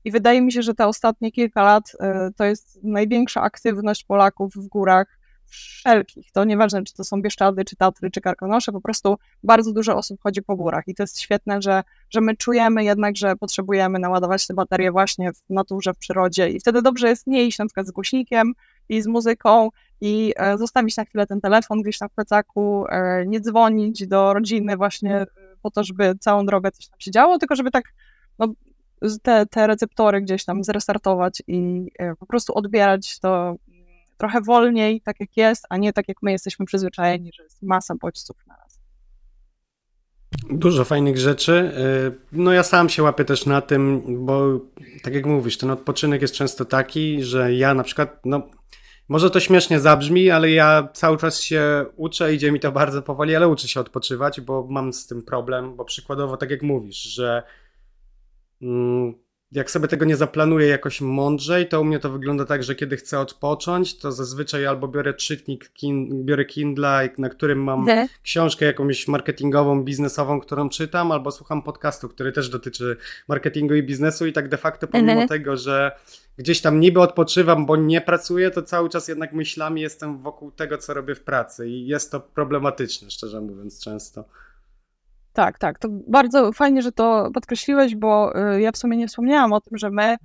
i 0.05 0.11
wydaje 0.11 0.41
mi 0.41 0.51
się, 0.51 0.61
że 0.61 0.73
te 0.73 0.87
ostatnie 0.87 1.31
kilka 1.31 1.63
lat 1.63 1.91
e, 1.99 2.29
to 2.37 2.45
jest 2.45 2.79
największa 2.83 3.41
aktywność 3.41 4.03
Polaków 4.03 4.53
w 4.55 4.67
górach 4.67 5.19
wszelkich. 5.49 6.31
To 6.31 6.43
nieważne, 6.43 6.83
czy 6.83 6.93
to 6.93 7.03
są 7.03 7.21
Bieszczady, 7.21 7.65
czy 7.65 7.75
Tatry, 7.75 8.11
czy 8.11 8.21
Karkonosze, 8.21 8.71
po 8.71 8.81
prostu 8.81 9.17
bardzo 9.43 9.73
dużo 9.73 9.95
osób 9.95 10.21
chodzi 10.21 10.41
po 10.41 10.55
górach. 10.55 10.83
I 10.87 10.95
to 10.95 11.03
jest 11.03 11.19
świetne, 11.19 11.61
że, 11.61 11.83
że 12.09 12.21
my 12.21 12.37
czujemy 12.37 12.83
jednak, 12.83 13.17
że 13.17 13.35
potrzebujemy 13.35 13.99
naładować 13.99 14.47
te 14.47 14.53
baterie 14.53 14.91
właśnie 14.91 15.33
w 15.33 15.41
naturze, 15.49 15.93
w 15.93 15.97
przyrodzie. 15.97 16.49
I 16.49 16.59
wtedy 16.59 16.81
dobrze 16.81 17.09
jest 17.09 17.27
nie 17.27 17.45
iść 17.45 17.59
na 17.59 17.65
przykład 17.65 17.87
z 17.87 17.91
głośnikiem 17.91 18.53
i 18.89 19.01
z 19.01 19.07
muzyką 19.07 19.69
i 20.01 20.33
e, 20.37 20.57
zostawić 20.57 20.97
na 20.97 21.05
chwilę 21.05 21.27
ten 21.27 21.41
telefon 21.41 21.81
gdzieś 21.81 21.97
tam 21.97 22.09
w 22.09 22.13
plecaku, 22.13 22.85
e, 22.89 23.25
nie 23.27 23.41
dzwonić 23.41 24.07
do 24.07 24.33
rodziny 24.33 24.77
właśnie 24.77 25.15
e, 25.15 25.27
po 25.61 25.71
to, 25.71 25.83
żeby 25.83 26.15
całą 26.19 26.45
drogę 26.45 26.71
coś 26.71 26.87
tam 26.87 26.99
się 26.99 27.11
działo, 27.11 27.37
tylko 27.37 27.55
żeby 27.55 27.71
tak 27.71 27.83
no, 28.39 28.47
te, 29.21 29.45
te 29.45 29.67
receptory 29.67 30.21
gdzieś 30.21 30.45
tam 30.45 30.63
zrestartować 30.63 31.43
i 31.47 31.87
po 32.19 32.25
prostu 32.25 32.53
odbierać 32.53 33.19
to 33.19 33.55
trochę 34.17 34.41
wolniej, 34.41 35.01
tak 35.01 35.19
jak 35.19 35.37
jest, 35.37 35.65
a 35.69 35.77
nie 35.77 35.93
tak 35.93 36.07
jak 36.07 36.17
my 36.21 36.31
jesteśmy 36.31 36.65
przyzwyczajeni, 36.65 37.31
że 37.33 37.43
jest 37.43 37.63
masa 37.63 37.95
bodźców 37.95 38.37
na 38.47 38.55
raz. 38.55 38.79
Dużo 40.49 40.85
fajnych 40.85 41.17
rzeczy. 41.17 41.71
No 42.31 42.53
ja 42.53 42.63
sam 42.63 42.89
się 42.89 43.03
łapię 43.03 43.25
też 43.25 43.45
na 43.45 43.61
tym, 43.61 44.03
bo 44.25 44.59
tak 45.03 45.13
jak 45.13 45.25
mówisz, 45.25 45.57
ten 45.57 45.69
odpoczynek 45.69 46.21
jest 46.21 46.33
często 46.33 46.65
taki, 46.65 47.23
że 47.23 47.53
ja 47.53 47.73
na 47.73 47.83
przykład, 47.83 48.19
no 48.25 48.49
może 49.09 49.29
to 49.29 49.39
śmiesznie 49.39 49.79
zabrzmi, 49.79 50.29
ale 50.29 50.51
ja 50.51 50.89
cały 50.93 51.17
czas 51.17 51.41
się 51.41 51.85
uczę, 51.95 52.33
idzie 52.33 52.51
mi 52.51 52.59
to 52.59 52.71
bardzo 52.71 53.01
powoli, 53.01 53.35
ale 53.35 53.47
uczę 53.47 53.67
się 53.67 53.79
odpoczywać, 53.79 54.41
bo 54.41 54.67
mam 54.69 54.93
z 54.93 55.07
tym 55.07 55.21
problem, 55.21 55.75
bo 55.75 55.85
przykładowo 55.85 56.37
tak 56.37 56.51
jak 56.51 56.63
mówisz, 56.63 57.03
że 57.03 57.43
mm, 58.61 59.13
jak 59.51 59.71
sobie 59.71 59.87
tego 59.87 60.05
nie 60.05 60.15
zaplanuję 60.15 60.67
jakoś 60.67 61.01
mądrzej, 61.01 61.67
to 61.67 61.81
u 61.81 61.83
mnie 61.83 61.99
to 61.99 62.09
wygląda 62.09 62.45
tak, 62.45 62.63
że 62.63 62.75
kiedy 62.75 62.97
chcę 62.97 63.19
odpocząć, 63.19 63.97
to 63.97 64.11
zazwyczaj 64.11 64.65
albo 64.65 64.87
biorę 64.87 65.13
czytnik, 65.13 65.69
kin, 65.73 66.25
biorę 66.25 66.45
Kindle, 66.45 67.09
na 67.17 67.29
którym 67.29 67.63
mam 67.63 67.85
De. 67.85 68.07
książkę 68.23 68.65
jakąś 68.65 69.07
marketingową, 69.07 69.83
biznesową, 69.83 70.39
którą 70.39 70.69
czytam, 70.69 71.11
albo 71.11 71.31
słucham 71.31 71.61
podcastu, 71.61 72.09
który 72.09 72.31
też 72.31 72.49
dotyczy 72.49 72.97
marketingu 73.27 73.73
i 73.75 73.83
biznesu 73.83 74.25
i 74.25 74.33
tak 74.33 74.49
de 74.49 74.57
facto 74.57 74.87
pomimo 74.87 75.27
tego, 75.27 75.57
że 75.57 75.91
gdzieś 76.37 76.61
tam 76.61 76.79
niby 76.79 77.01
odpoczywam, 77.01 77.65
bo 77.65 77.75
nie 77.75 78.01
pracuję, 78.01 78.51
to 78.51 78.61
cały 78.61 78.89
czas 78.89 79.07
jednak 79.07 79.33
myślami 79.33 79.81
jestem 79.81 80.21
wokół 80.21 80.51
tego, 80.51 80.77
co 80.77 80.93
robię 80.93 81.15
w 81.15 81.21
pracy 81.21 81.69
i 81.69 81.87
jest 81.87 82.11
to 82.11 82.19
problematyczne, 82.19 83.11
szczerze 83.11 83.41
mówiąc, 83.41 83.83
często. 83.83 84.25
Tak, 85.33 85.59
tak. 85.59 85.79
To 85.79 85.87
bardzo 86.07 86.51
fajnie, 86.51 86.81
że 86.81 86.91
to 86.91 87.29
podkreśliłeś, 87.33 87.95
bo 87.95 88.39
y, 88.55 88.61
ja 88.61 88.71
w 88.71 88.77
sumie 88.77 88.97
nie 88.97 89.07
wspomniałam 89.07 89.53
o 89.53 89.61
tym, 89.61 89.77
że 89.77 89.89
my 89.89 90.17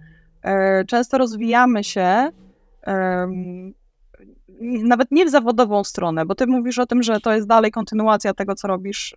e, 0.42 0.84
często 0.84 1.18
rozwijamy 1.18 1.84
się 1.84 2.30
nawet 4.84 5.10
nie 5.10 5.26
w 5.26 5.30
zawodową 5.30 5.84
stronę, 5.84 6.26
bo 6.26 6.34
ty 6.34 6.46
mówisz 6.46 6.78
o 6.78 6.86
tym, 6.86 7.02
że 7.02 7.20
to 7.20 7.32
jest 7.32 7.48
dalej 7.48 7.70
kontynuacja 7.70 8.34
tego, 8.34 8.54
co 8.54 8.68
robisz 8.68 9.14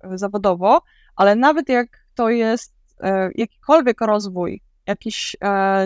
e, 0.00 0.18
zawodowo, 0.18 0.82
ale 1.16 1.36
nawet 1.36 1.68
jak 1.68 1.88
to 2.14 2.30
jest 2.30 2.74
e, 3.00 3.30
jakikolwiek 3.34 4.00
rozwój, 4.00 4.62
jakiś, 4.86 5.36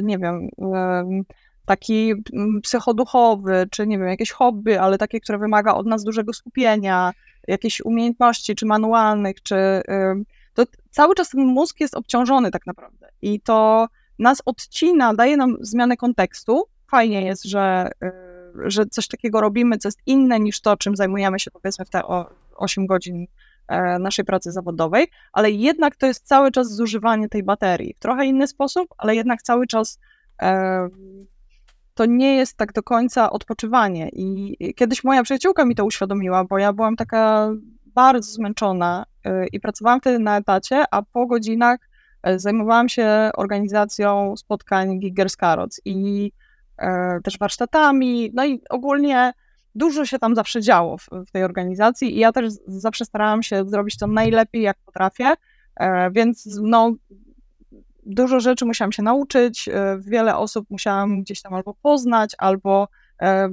nie 0.03 0.19
wiem, 0.19 0.49
taki 1.67 2.13
mm, 2.33 2.61
psychoduchowy, 2.63 3.67
czy 3.71 3.87
nie 3.87 3.99
wiem, 3.99 4.09
jakieś 4.09 4.31
hobby, 4.31 4.79
ale 4.79 4.99
takie, 4.99 5.21
które 5.21 5.39
wymaga 5.39 5.75
od 5.75 5.87
nas 5.87 6.05
dużego 6.05 6.33
skupienia, 6.33 7.13
jakieś 7.49 7.81
umiejętności, 7.81 8.55
czy 8.55 8.67
manualnych, 8.67 9.43
czy 9.43 9.57
to 10.55 10.65
cały 10.91 11.15
czas 11.15 11.31
ten 11.31 11.47
mózg 11.47 11.81
jest 11.81 11.95
obciążony 11.95 12.51
tak 12.51 12.67
naprawdę 12.67 13.09
i 13.23 13.41
to 13.41 13.87
nas 14.19 14.43
odcina, 14.45 15.15
daje 15.15 15.37
nam 15.37 15.57
zmianę 15.61 15.97
kontekstu. 15.97 16.65
Fajnie 16.91 17.27
jest, 17.27 17.45
że, 17.45 17.91
y, 18.05 18.71
że 18.71 18.87
coś 18.87 19.09
takiego 19.09 19.41
robimy, 19.41 19.79
co 19.79 19.89
jest 19.89 20.01
inne 20.07 20.41
niż 20.41 20.61
to, 20.61 20.77
czym 20.77 20.97
zajmujemy 20.97 21.41
się 21.41 21.51
powiedzmy 21.51 21.85
w 21.85 21.91
te 21.91 22.03
8 22.57 22.87
godzin 22.87 23.27
e, 23.69 23.99
naszej 23.99 24.25
pracy 24.25 24.53
zawodowej, 24.53 25.07
ale 25.33 25.51
jednak 25.51 25.97
to 25.97 26.07
jest 26.07 26.27
cały 26.27 26.51
czas 26.51 26.75
zużywanie 26.75 27.29
tej 27.29 27.43
baterii 27.43 27.95
w 27.95 27.99
trochę 27.99 28.27
inny 28.27 28.47
sposób, 28.47 28.89
ale 28.99 29.15
jednak 29.15 29.43
cały 29.43 29.67
czas 29.67 29.99
to 31.95 32.07
nie 32.07 32.37
jest 32.37 32.57
tak 32.57 32.73
do 32.73 32.83
końca 32.83 33.31
odpoczywanie. 33.31 34.09
I 34.13 34.57
kiedyś 34.77 35.05
moja 35.05 35.23
przyjaciółka 35.23 35.65
mi 35.65 35.75
to 35.75 35.85
uświadomiła, 35.85 36.45
bo 36.45 36.59
ja 36.59 36.73
byłam 36.73 36.97
taka 36.97 37.51
bardzo 37.87 38.33
zmęczona 38.33 39.07
y, 39.27 39.47
i 39.53 39.61
pracowałam 39.61 40.01
wtedy 40.01 40.19
na 40.19 40.37
etacie, 40.37 40.85
a 40.91 41.03
po 41.03 41.27
godzinach 41.27 41.81
y, 42.29 42.39
zajmowałam 42.39 42.89
się 42.89 43.31
organizacją 43.37 44.37
spotkań 44.37 44.99
Giggers 45.01 45.37
Carrots 45.37 45.81
i 45.85 46.33
y, 46.83 46.87
też 47.23 47.39
warsztatami, 47.39 48.31
no 48.35 48.47
i 48.47 48.63
ogólnie 48.71 49.33
dużo 49.75 50.07
się 50.07 50.19
tam 50.19 50.35
zawsze 50.35 50.61
działo 50.61 50.99
w, 50.99 51.09
w 51.27 51.31
tej 51.31 51.45
organizacji 51.45 52.17
i 52.17 52.19
ja 52.19 52.33
też 52.33 52.53
zawsze 52.67 53.05
starałam 53.05 53.43
się 53.43 53.65
zrobić 53.69 53.99
to 53.99 54.07
najlepiej, 54.07 54.63
jak 54.63 54.77
potrafię, 54.87 55.35
więc 56.13 56.59
no, 56.63 56.95
dużo 58.07 58.41
rzeczy 58.41 58.65
musiałam 58.65 58.93
się 58.93 59.03
nauczyć, 59.03 59.69
e, 59.69 59.99
wiele 60.01 60.37
osób 60.37 60.71
musiałam 60.71 61.23
gdzieś 61.23 61.43
tam 61.43 61.55
albo 61.55 61.75
poznać, 61.83 62.35
albo 62.39 62.89
e, 63.23 63.49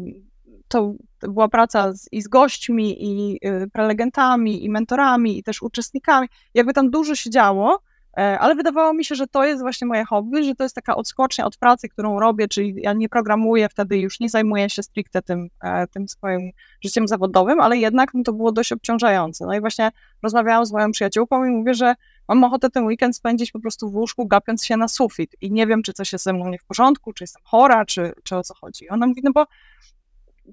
to 0.68 0.94
była 1.22 1.48
praca 1.48 1.94
z, 1.94 2.08
i 2.12 2.22
z 2.22 2.28
gośćmi, 2.28 3.06
i 3.06 3.40
e, 3.42 3.68
prelegentami, 3.68 4.66
i 4.66 4.70
mentorami, 4.70 5.38
i 5.38 5.44
też 5.44 5.62
uczestnikami. 5.62 6.28
Jakby 6.54 6.74
tam 6.74 6.90
dużo 6.90 7.16
się 7.16 7.30
działo, 7.30 7.80
ale 8.14 8.56
wydawało 8.56 8.94
mi 8.94 9.06
się, 9.06 9.16
że 9.16 9.28
to 9.28 9.46
jest 9.46 9.62
właśnie 9.62 9.88
moje 9.88 10.06
hobby, 10.06 10.44
że 10.44 10.56
to 10.56 10.64
jest 10.64 10.76
taka 10.76 10.96
odskocznia 10.96 11.46
od 11.46 11.58
pracy, 11.58 11.90
którą 11.90 12.20
robię, 12.20 12.48
czyli 12.48 12.76
ja 12.78 12.94
nie 12.94 13.10
programuję, 13.10 13.70
wtedy 13.70 13.98
już 13.98 14.20
nie 14.20 14.30
zajmuję 14.30 14.70
się 14.70 14.84
stricte 14.84 15.22
tym, 15.22 15.48
tym 15.94 16.08
swoim 16.08 16.52
życiem 16.84 17.08
zawodowym, 17.08 17.62
ale 17.62 17.78
jednak 17.78 18.12
to 18.26 18.34
było 18.34 18.52
dość 18.52 18.72
obciążające. 18.72 19.46
No 19.46 19.54
i 19.54 19.60
właśnie 19.60 19.92
rozmawiałam 20.24 20.66
z 20.66 20.72
moją 20.72 20.92
przyjaciółką 20.92 21.46
i 21.46 21.50
mówię, 21.50 21.74
że 21.74 21.96
mam 22.28 22.44
ochotę 22.44 22.70
ten 22.70 22.86
weekend 22.86 23.16
spędzić 23.16 23.52
po 23.52 23.60
prostu 23.60 23.90
w 23.90 23.96
łóżku, 23.96 24.28
gapiąc 24.28 24.66
się 24.66 24.78
na 24.78 24.88
sufit 24.88 25.36
i 25.42 25.52
nie 25.52 25.68
wiem, 25.68 25.84
czy 25.84 25.94
coś 25.94 26.14
jest 26.14 26.26
ze 26.26 26.34
mną 26.34 26.50
nie 26.50 26.60
w 26.60 26.64
porządku, 26.64 27.14
czy 27.14 27.24
jestem 27.24 27.42
chora, 27.46 27.86
czy, 27.86 28.14
czy 28.24 28.36
o 28.36 28.44
co 28.44 28.54
chodzi. 28.54 28.90
Ona 28.90 29.08
mówi, 29.08 29.22
no 29.24 29.32
bo 29.32 29.46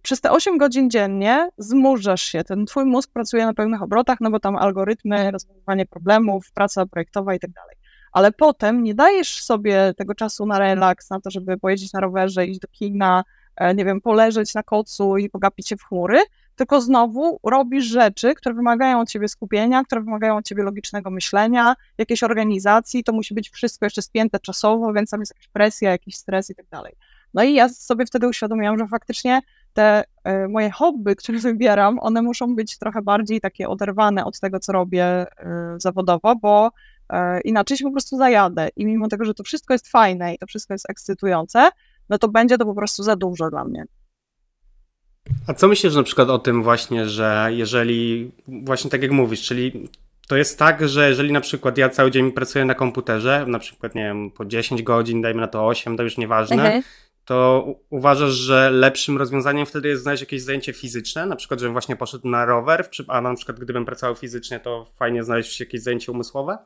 przez 0.03 0.21
te 0.21 0.31
8 0.31 0.59
godzin 0.59 0.91
dziennie 0.91 1.49
zmurzasz 1.59 2.23
się, 2.23 2.45
ten 2.45 2.67
twój 2.67 2.85
mózg 2.85 3.13
pracuje 3.13 3.47
na 3.47 3.55
pełnych 3.55 3.83
obrotach, 3.83 4.19
no 4.21 4.31
bo 4.31 4.41
tam 4.41 4.57
algorytmy, 4.57 5.31
rozwiązywanie 5.31 5.87
problemów, 5.87 6.53
praca 6.53 6.87
projektowa 6.87 7.35
i 7.35 7.39
tak 7.39 7.51
dalej. 7.51 7.77
Ale 8.13 8.33
potem 8.33 8.83
nie 8.83 8.95
dajesz 8.95 9.43
sobie 9.43 9.95
tego 9.97 10.15
czasu 10.15 10.47
na 10.47 10.59
relaks, 10.59 11.11
na 11.11 11.21
to, 11.21 11.31
żeby 11.31 11.59
pojeździć 11.59 11.93
na 11.93 12.01
rowerze, 12.01 12.47
iść 12.47 12.61
do 12.61 12.69
kina, 12.69 13.25
e, 13.57 13.75
nie 13.75 13.85
wiem, 13.85 14.01
poleżeć 14.01 14.55
na 14.55 14.63
kocu 14.63 15.17
i 15.17 15.31
pogapić 15.31 15.69
się 15.69 15.77
w 15.77 15.83
chmury, 15.83 16.21
tylko 16.57 16.81
znowu 16.81 17.41
robisz 17.45 17.85
rzeczy, 17.85 18.35
które 18.35 18.55
wymagają 18.55 19.01
od 19.01 19.09
ciebie 19.09 19.29
skupienia, 19.29 19.85
które 19.85 20.01
wymagają 20.01 20.37
od 20.37 20.45
ciebie 20.45 20.63
logicznego 20.63 21.11
myślenia, 21.11 21.75
jakiejś 21.99 22.23
organizacji, 22.23 23.05
to 23.05 23.13
musi 23.13 23.35
być 23.35 23.51
wszystko 23.51 23.87
jeszcze 23.87 24.03
spięte 24.03 24.41
czasowo, 24.41 24.93
więc 24.93 25.11
tam 25.11 25.21
jest 25.21 25.33
jakaś 25.35 25.49
presja, 25.49 25.91
jakiś 25.91 26.17
stres 26.17 26.51
i 26.51 26.55
tak 26.55 26.67
dalej. 26.71 26.95
No 27.35 27.43
i 27.43 27.55
ja 27.55 27.69
sobie 27.69 28.07
wtedy 28.07 28.29
uświadomiłam, 28.29 28.79
że 28.79 28.87
faktycznie 28.87 29.41
te 29.79 30.05
y, 30.29 30.49
moje 30.49 30.71
hobby, 30.71 31.17
które 31.17 31.39
wybieram, 31.49 31.99
one 32.01 32.23
muszą 32.23 32.55
być 32.55 32.79
trochę 32.79 33.03
bardziej 33.03 33.41
takie 33.41 33.69
oderwane 33.69 34.25
od 34.25 34.41
tego, 34.41 34.61
co 34.61 34.73
robię 34.73 35.27
y, 35.27 35.27
zawodowo, 35.77 36.37
bo 36.37 36.71
y, 37.13 37.17
inaczej 37.45 37.77
się 37.77 37.85
po 37.85 37.93
prostu 37.93 38.17
zajadę. 38.17 38.69
I 38.77 38.87
mimo 38.87 39.09
tego, 39.09 39.25
że 39.25 39.35
to 39.35 39.43
wszystko 39.43 39.75
jest 39.75 39.89
fajne 39.89 40.35
i 40.35 40.39
to 40.39 40.47
wszystko 40.47 40.75
jest 40.75 40.91
ekscytujące, 40.91 41.69
no 42.09 42.19
to 42.19 42.29
będzie 42.29 42.59
to 42.59 42.65
po 42.65 42.75
prostu 42.75 43.03
za 43.03 43.17
dużo 43.17 43.51
dla 43.51 43.65
mnie. 43.65 43.85
A 45.47 45.55
co 45.55 45.69
myślisz 45.69 45.95
na 45.95 46.03
przykład 46.03 46.31
o 46.31 46.39
tym 46.39 46.63
właśnie, 46.63 47.07
że 47.07 47.49
jeżeli, 47.51 48.33
właśnie 48.49 48.91
tak 48.91 49.03
jak 49.03 49.11
mówisz, 49.11 49.43
czyli 49.43 49.89
to 50.29 50.37
jest 50.37 50.59
tak, 50.59 50.89
że 50.89 51.09
jeżeli 51.09 51.33
na 51.33 51.41
przykład 51.41 51.79
ja 51.79 51.89
cały 51.89 52.11
dzień 52.11 52.33
pracuję 52.33 52.65
na 52.65 52.75
komputerze, 52.75 53.45
na 53.49 53.59
przykład, 53.59 53.95
nie 53.95 54.03
wiem, 54.03 54.31
po 54.31 54.45
10 54.45 54.83
godzin, 54.83 55.23
dajmy 55.23 55.41
na 55.41 55.49
to 55.49 55.67
8, 55.67 55.97
to 55.97 56.03
już 56.03 56.17
nieważne, 56.17 56.57
mhm. 56.57 56.83
To 57.29 57.67
uważasz, 57.91 58.33
że 58.33 58.71
lepszym 58.71 59.19
rozwiązaniem 59.19 59.67
wtedy 59.67 59.89
jest 59.89 60.03
znaleźć 60.03 60.23
jakieś 60.23 60.43
zajęcie 60.43 60.73
fizyczne, 60.73 61.27
na 61.27 61.37
przykład, 61.37 61.61
żebym 61.61 61.73
właśnie 61.73 61.97
poszedł 61.97 62.29
na 62.29 62.45
rower, 62.45 62.89
a 63.09 63.21
na 63.21 63.35
przykład 63.35 63.61
gdybym 63.61 63.85
pracował 63.85 64.17
fizycznie, 64.17 64.61
to 64.61 64.87
fajnie 64.97 65.25
znaleźć 65.25 65.61
jakieś 65.61 65.83
zajęcie 65.83 66.13
umysłowe? 66.13 66.59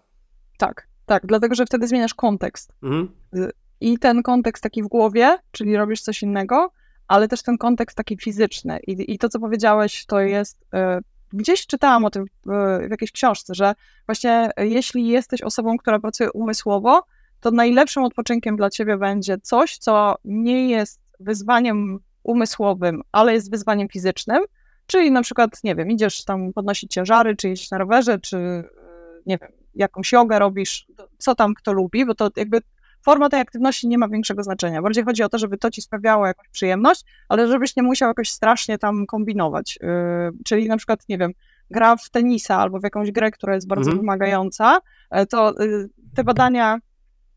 Tak, 0.58 0.88
tak, 1.06 1.26
dlatego 1.26 1.54
że 1.54 1.66
wtedy 1.66 1.88
zmieniasz 1.88 2.14
kontekst. 2.14 2.72
Mhm. 2.82 3.08
I 3.80 3.98
ten 3.98 4.22
kontekst 4.22 4.62
taki 4.62 4.82
w 4.82 4.86
głowie, 4.86 5.38
czyli 5.50 5.76
robisz 5.76 6.00
coś 6.00 6.22
innego, 6.22 6.70
ale 7.08 7.28
też 7.28 7.42
ten 7.42 7.58
kontekst 7.58 7.96
taki 7.96 8.16
fizyczny. 8.16 8.80
I, 8.86 9.14
i 9.14 9.18
to, 9.18 9.28
co 9.28 9.40
powiedziałeś, 9.40 10.06
to 10.06 10.20
jest. 10.20 10.62
Y, 10.62 11.02
gdzieś 11.32 11.66
czytałam 11.66 12.04
o 12.04 12.10
tym 12.10 12.24
w, 12.24 12.48
w 12.86 12.90
jakiejś 12.90 13.12
książce, 13.12 13.54
że 13.54 13.74
właśnie 14.06 14.50
jeśli 14.56 15.08
jesteś 15.08 15.42
osobą, 15.42 15.76
która 15.78 15.98
pracuje 15.98 16.32
umysłowo, 16.32 17.02
to 17.42 17.50
najlepszym 17.50 18.04
odpoczynkiem 18.04 18.56
dla 18.56 18.70
ciebie 18.70 18.96
będzie 18.96 19.38
coś, 19.38 19.78
co 19.78 20.14
nie 20.24 20.68
jest 20.68 21.00
wyzwaniem 21.20 21.98
umysłowym, 22.22 23.02
ale 23.12 23.32
jest 23.34 23.50
wyzwaniem 23.50 23.88
fizycznym. 23.88 24.42
Czyli 24.86 25.10
na 25.10 25.22
przykład, 25.22 25.64
nie 25.64 25.74
wiem, 25.74 25.90
idziesz 25.90 26.24
tam 26.24 26.52
podnosić 26.52 26.92
ciężary, 26.92 27.36
czy 27.36 27.48
jeździć 27.48 27.70
na 27.70 27.78
rowerze, 27.78 28.18
czy 28.18 28.36
y, 28.36 28.64
nie 29.26 29.38
wiem, 29.38 29.50
jakąś 29.74 30.12
jogę 30.12 30.38
robisz, 30.38 30.86
co 31.18 31.34
tam 31.34 31.54
kto 31.54 31.72
lubi, 31.72 32.06
bo 32.06 32.14
to 32.14 32.30
jakby 32.36 32.60
forma 33.04 33.28
tej 33.28 33.40
aktywności 33.40 33.88
nie 33.88 33.98
ma 33.98 34.08
większego 34.08 34.42
znaczenia. 34.42 34.82
Bardziej 34.82 35.04
chodzi 35.04 35.22
o 35.22 35.28
to, 35.28 35.38
żeby 35.38 35.58
to 35.58 35.70
ci 35.70 35.82
sprawiało 35.82 36.26
jakąś 36.26 36.48
przyjemność, 36.48 37.04
ale 37.28 37.48
żebyś 37.48 37.76
nie 37.76 37.82
musiał 37.82 38.08
jakoś 38.08 38.30
strasznie 38.30 38.78
tam 38.78 39.06
kombinować. 39.06 39.78
Yy, 39.82 39.88
czyli 40.44 40.68
na 40.68 40.76
przykład, 40.76 41.08
nie 41.08 41.18
wiem, 41.18 41.32
gra 41.70 41.96
w 41.96 42.10
tenisa 42.10 42.56
albo 42.56 42.80
w 42.80 42.82
jakąś 42.84 43.12
grę, 43.12 43.30
która 43.30 43.54
jest 43.54 43.68
bardzo 43.68 43.90
mhm. 43.90 43.98
wymagająca, 43.98 44.78
e, 45.10 45.26
to 45.26 45.54
yy, 45.58 45.88
te 46.14 46.24
badania 46.24 46.78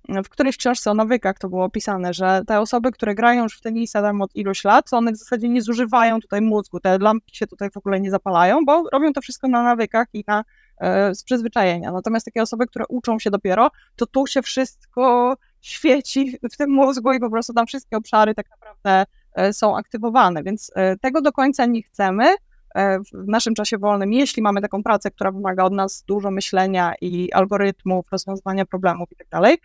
w 0.10 0.30
którejś 0.30 0.58
książce 0.58 0.92
o 0.92 0.94
nawykach 0.94 1.40
to 1.40 1.50
było 1.50 1.64
opisane, 1.64 2.14
że 2.14 2.42
te 2.48 2.60
osoby, 2.60 2.92
które 2.92 3.16
grają 3.16 3.44
już 3.44 3.58
w 3.58 3.62
tenisa 3.62 4.02
tam 4.02 4.22
od 4.22 4.36
iluś 4.36 4.64
lat, 4.64 4.94
one 4.94 5.12
w 5.12 5.18
zasadzie 5.18 5.50
nie 5.50 5.62
zużywają 5.62 6.20
tutaj 6.20 6.42
mózgu, 6.42 6.80
te 6.80 6.98
lampki 6.98 7.38
się 7.38 7.48
tutaj 7.48 7.70
w 7.70 7.78
ogóle 7.78 8.00
nie 8.00 8.12
zapalają, 8.12 8.66
bo 8.66 8.84
robią 8.94 9.14
to 9.14 9.22
wszystko 9.22 9.48
na 9.48 9.64
nawykach 9.64 10.08
i 10.14 10.24
na 10.28 10.44
e, 10.78 11.16
z 11.16 11.24
przyzwyczajenia. 11.24 11.92
Natomiast 11.92 12.26
takie 12.26 12.42
osoby, 12.42 12.68
które 12.68 12.86
uczą 12.90 13.20
się 13.20 13.30
dopiero, 13.30 13.72
to 13.96 14.06
tu 14.06 14.28
się 14.28 14.42
wszystko 14.42 15.36
świeci 15.62 16.38
w 16.52 16.58
tym 16.58 16.70
mózgu 16.70 17.14
i 17.14 17.20
po 17.20 17.30
prostu 17.30 17.54
tam 17.54 17.68
wszystkie 17.68 17.98
obszary 17.98 18.36
tak 18.36 18.46
naprawdę 18.50 19.12
e, 19.34 19.54
są 19.54 19.78
aktywowane, 19.78 20.44
więc 20.44 20.72
e, 20.76 20.98
tego 20.98 21.22
do 21.22 21.32
końca 21.32 21.66
nie 21.66 21.84
chcemy 21.84 22.36
w 23.14 23.28
naszym 23.28 23.56
czasie 23.56 23.78
wolnym, 23.78 24.14
jeśli 24.14 24.44
mamy 24.44 24.62
taką 24.62 24.84
pracę, 24.84 25.12
która 25.12 25.32
wymaga 25.32 25.64
od 25.64 25.74
nas 25.74 26.04
dużo 26.08 26.32
myślenia 26.32 26.94
i 27.02 27.32
algorytmów, 27.32 28.12
rozwiązywania 28.12 28.66
problemów 28.66 29.12
i 29.12 29.16
tak 29.16 29.28
dalej. 29.28 29.58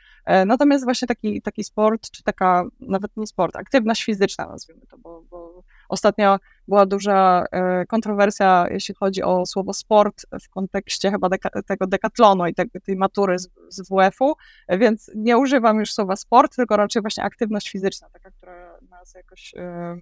Natomiast 0.47 0.85
właśnie 0.85 1.09
taki, 1.09 1.43
taki 1.43 1.65
sport, 1.65 2.11
czy 2.11 2.23
taka, 2.23 2.65
nawet 2.81 3.17
nie 3.17 3.27
sport, 3.27 3.57
aktywność 3.57 4.05
fizyczna 4.05 4.47
nazwijmy 4.47 4.87
to, 4.87 4.99
bo, 4.99 5.23
bo 5.31 5.51
Ostatnio 5.91 6.39
była 6.69 6.87
duża 6.87 7.45
e, 7.53 7.87
kontrowersja, 7.87 8.67
jeśli 8.71 8.95
chodzi 8.95 9.23
o 9.23 9.47
słowo 9.47 9.73
sport 9.73 10.27
w 10.43 10.49
kontekście 10.49 11.11
chyba 11.11 11.29
deka, 11.29 11.51
tego 11.67 11.87
dekatlonu 11.87 12.47
i 12.47 12.55
te, 12.55 12.65
tej 12.67 12.97
matury 12.97 13.39
z, 13.39 13.49
z 13.69 13.89
WF-u, 13.89 14.35
więc 14.69 15.11
nie 15.15 15.39
używam 15.39 15.79
już 15.79 15.93
słowa 15.93 16.17
sport, 16.17 16.57
tylko 16.57 16.77
raczej 16.77 17.03
właśnie 17.03 17.25
aktywność 17.25 17.71
fizyczna, 17.71 18.09
taka, 18.11 18.31
która 18.31 18.79
nas 18.91 19.15
jakoś 19.15 19.55
e, 19.57 19.97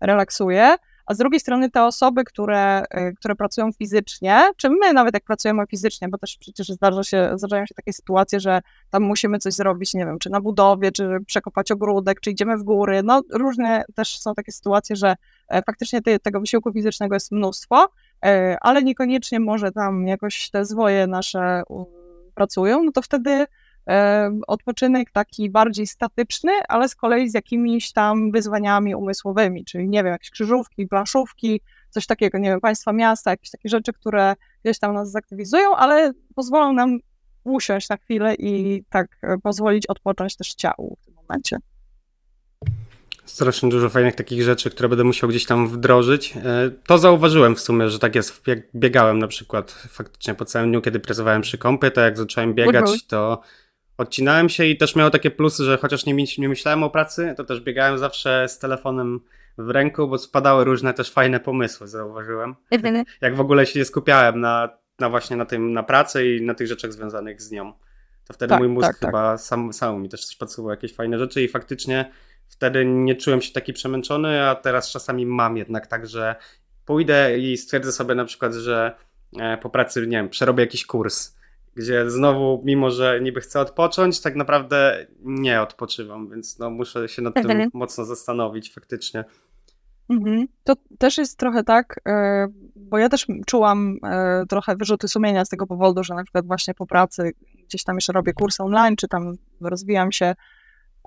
relaksuje 0.00 0.76
a 1.06 1.14
z 1.14 1.18
drugiej 1.18 1.40
strony 1.40 1.70
te 1.70 1.84
osoby, 1.84 2.24
które, 2.24 2.82
e, 2.90 3.12
które 3.12 3.34
pracują 3.34 3.72
fizycznie, 3.72 4.50
czy 4.56 4.70
my 4.70 4.92
nawet 4.92 5.14
jak 5.14 5.24
pracujemy 5.24 5.66
fizycznie, 5.66 6.08
bo 6.08 6.18
też 6.18 6.36
przecież 6.40 6.68
zdarza 6.68 7.02
się, 7.02 7.30
zdarzają 7.34 7.66
się 7.66 7.74
takie 7.74 7.92
sytuacje, 7.92 8.40
że 8.40 8.60
tam 8.90 9.02
musimy 9.02 9.38
coś 9.38 9.54
zrobić, 9.54 9.94
nie 9.94 10.06
wiem, 10.06 10.18
czy 10.18 10.30
na 10.30 10.40
budowie, 10.40 10.92
czy 10.92 11.08
przekopać 11.26 11.70
ogródek, 11.70 12.20
czy 12.20 12.30
idziemy 12.30 12.56
w 12.56 12.62
góry, 12.62 13.02
no 13.04 13.22
różne 13.30 13.84
też 13.94 14.20
są 14.20 14.34
takie 14.34 14.52
sytuacje, 14.52 14.96
że 14.96 15.16
e, 15.48 15.62
faktycznie 15.62 16.02
te, 16.02 16.18
tego 16.18 16.40
wysiłku 16.40 16.72
fizycznego 16.72 17.14
jest 17.14 17.32
mnóstwo, 17.32 17.88
e, 18.24 18.56
ale 18.60 18.82
niekoniecznie 18.82 19.40
może 19.40 19.72
tam 19.72 20.06
jakoś 20.06 20.50
te 20.50 20.64
zwoje 20.64 21.06
nasze 21.06 21.62
pracują, 22.34 22.82
no 22.82 22.92
to 22.92 23.02
wtedy 23.02 23.46
odpoczynek 24.46 25.10
taki 25.10 25.50
bardziej 25.50 25.86
statyczny, 25.86 26.52
ale 26.68 26.88
z 26.88 26.94
kolei 26.94 27.30
z 27.30 27.34
jakimiś 27.34 27.92
tam 27.92 28.30
wyzwaniami 28.30 28.94
umysłowymi, 28.94 29.64
czyli 29.64 29.88
nie 29.88 30.02
wiem, 30.02 30.12
jakieś 30.12 30.30
krzyżówki, 30.30 30.86
planszówki, 30.86 31.60
coś 31.90 32.06
takiego, 32.06 32.38
nie 32.38 32.50
wiem, 32.50 32.60
państwa 32.60 32.92
miasta, 32.92 33.30
jakieś 33.30 33.50
takie 33.50 33.68
rzeczy, 33.68 33.92
które 33.92 34.34
gdzieś 34.64 34.78
tam 34.78 34.94
nas 34.94 35.10
zaktywizują, 35.10 35.76
ale 35.76 36.12
pozwolą 36.34 36.72
nam 36.72 36.98
usiąść 37.44 37.88
na 37.88 37.96
chwilę 37.96 38.34
i 38.34 38.82
tak 38.90 39.06
e, 39.22 39.38
pozwolić 39.38 39.86
odpocząć 39.86 40.36
też 40.36 40.54
ciału 40.54 40.96
w 41.00 41.04
tym 41.04 41.14
momencie. 41.14 41.58
Strasznie 43.24 43.68
dużo 43.68 43.88
fajnych 43.88 44.14
takich 44.14 44.42
rzeczy, 44.42 44.70
które 44.70 44.88
będę 44.88 45.04
musiał 45.04 45.30
gdzieś 45.30 45.46
tam 45.46 45.68
wdrożyć. 45.68 46.36
E, 46.36 46.70
to 46.86 46.98
zauważyłem 46.98 47.56
w 47.56 47.60
sumie, 47.60 47.88
że 47.88 47.98
tak 47.98 48.14
jest, 48.14 48.46
jak 48.46 48.58
biegałem 48.74 49.18
na 49.18 49.28
przykład 49.28 49.72
faktycznie 49.72 50.34
po 50.34 50.44
całym 50.44 50.70
dniu, 50.70 50.82
kiedy 50.82 51.00
pracowałem 51.00 51.42
przy 51.42 51.58
kąpie, 51.58 51.90
to 51.90 52.00
jak 52.00 52.16
zacząłem 52.16 52.54
biegać, 52.54 53.06
to 53.06 53.40
odcinałem 53.98 54.48
się 54.48 54.64
i 54.64 54.76
też 54.76 54.96
miało 54.96 55.10
takie 55.10 55.30
plusy, 55.30 55.64
że 55.64 55.78
chociaż 55.78 56.06
nie, 56.06 56.14
nie 56.38 56.48
myślałem 56.48 56.82
o 56.82 56.90
pracy, 56.90 57.34
to 57.36 57.44
też 57.44 57.60
biegałem 57.60 57.98
zawsze 57.98 58.48
z 58.48 58.58
telefonem 58.58 59.20
w 59.58 59.70
ręku, 59.70 60.08
bo 60.08 60.18
spadały 60.18 60.64
różne 60.64 60.94
też 60.94 61.10
fajne 61.10 61.40
pomysły, 61.40 61.88
zauważyłem. 61.88 62.54
Jak 63.20 63.36
w 63.36 63.40
ogóle 63.40 63.66
się 63.66 63.78
nie 63.78 63.84
skupiałem 63.84 64.40
na, 64.40 64.68
na 64.98 65.10
właśnie 65.10 65.36
na 65.36 65.44
tym, 65.44 65.72
na 65.72 65.82
pracy 65.82 66.36
i 66.36 66.42
na 66.42 66.54
tych 66.54 66.66
rzeczach 66.66 66.92
związanych 66.92 67.42
z 67.42 67.50
nią. 67.50 67.72
To 68.26 68.34
wtedy 68.34 68.50
tak, 68.50 68.58
mój 68.58 68.68
mózg 68.68 68.86
tak, 68.86 68.98
tak. 68.98 69.08
chyba 69.08 69.32
tak. 69.32 69.40
sam, 69.40 69.72
sam 69.72 70.02
mi 70.02 70.08
też 70.08 70.36
podsuwał 70.36 70.70
jakieś 70.70 70.94
fajne 70.94 71.18
rzeczy 71.18 71.42
i 71.42 71.48
faktycznie 71.48 72.10
wtedy 72.48 72.84
nie 72.84 73.16
czułem 73.16 73.42
się 73.42 73.52
taki 73.52 73.72
przemęczony, 73.72 74.42
a 74.42 74.54
teraz 74.54 74.90
czasami 74.90 75.26
mam 75.26 75.56
jednak 75.56 75.86
tak, 75.86 76.06
że 76.06 76.36
pójdę 76.86 77.38
i 77.38 77.56
stwierdzę 77.56 77.92
sobie 77.92 78.14
na 78.14 78.24
przykład, 78.24 78.54
że 78.54 78.96
e, 79.40 79.56
po 79.56 79.70
pracy, 79.70 80.06
nie 80.06 80.16
wiem, 80.16 80.28
przerobię 80.28 80.64
jakiś 80.64 80.86
kurs 80.86 81.34
gdzie 81.74 82.10
znowu, 82.10 82.62
mimo 82.64 82.90
że 82.90 83.20
niby 83.20 83.40
chcę 83.40 83.60
odpocząć, 83.60 84.20
tak 84.20 84.36
naprawdę 84.36 85.06
nie 85.20 85.62
odpoczywam, 85.62 86.30
więc 86.30 86.58
no, 86.58 86.70
muszę 86.70 87.08
się 87.08 87.22
nad 87.22 87.34
tym 87.34 87.50
mhm. 87.50 87.70
mocno 87.74 88.04
zastanowić 88.04 88.72
faktycznie. 88.74 89.24
Mhm. 90.10 90.46
To 90.64 90.74
też 90.98 91.18
jest 91.18 91.38
trochę 91.38 91.64
tak, 91.64 92.00
e, 92.08 92.46
bo 92.76 92.98
ja 92.98 93.08
też 93.08 93.26
czułam 93.46 93.96
e, 94.04 94.44
trochę 94.48 94.76
wyrzuty 94.76 95.08
sumienia 95.08 95.44
z 95.44 95.48
tego 95.48 95.66
powodu, 95.66 96.04
że 96.04 96.14
na 96.14 96.22
przykład 96.22 96.46
właśnie 96.46 96.74
po 96.74 96.86
pracy 96.86 97.32
gdzieś 97.64 97.84
tam 97.84 97.96
jeszcze 97.96 98.12
robię 98.12 98.32
kurs 98.32 98.60
online, 98.60 98.96
czy 98.96 99.08
tam 99.08 99.34
rozwijam 99.60 100.12
się, 100.12 100.34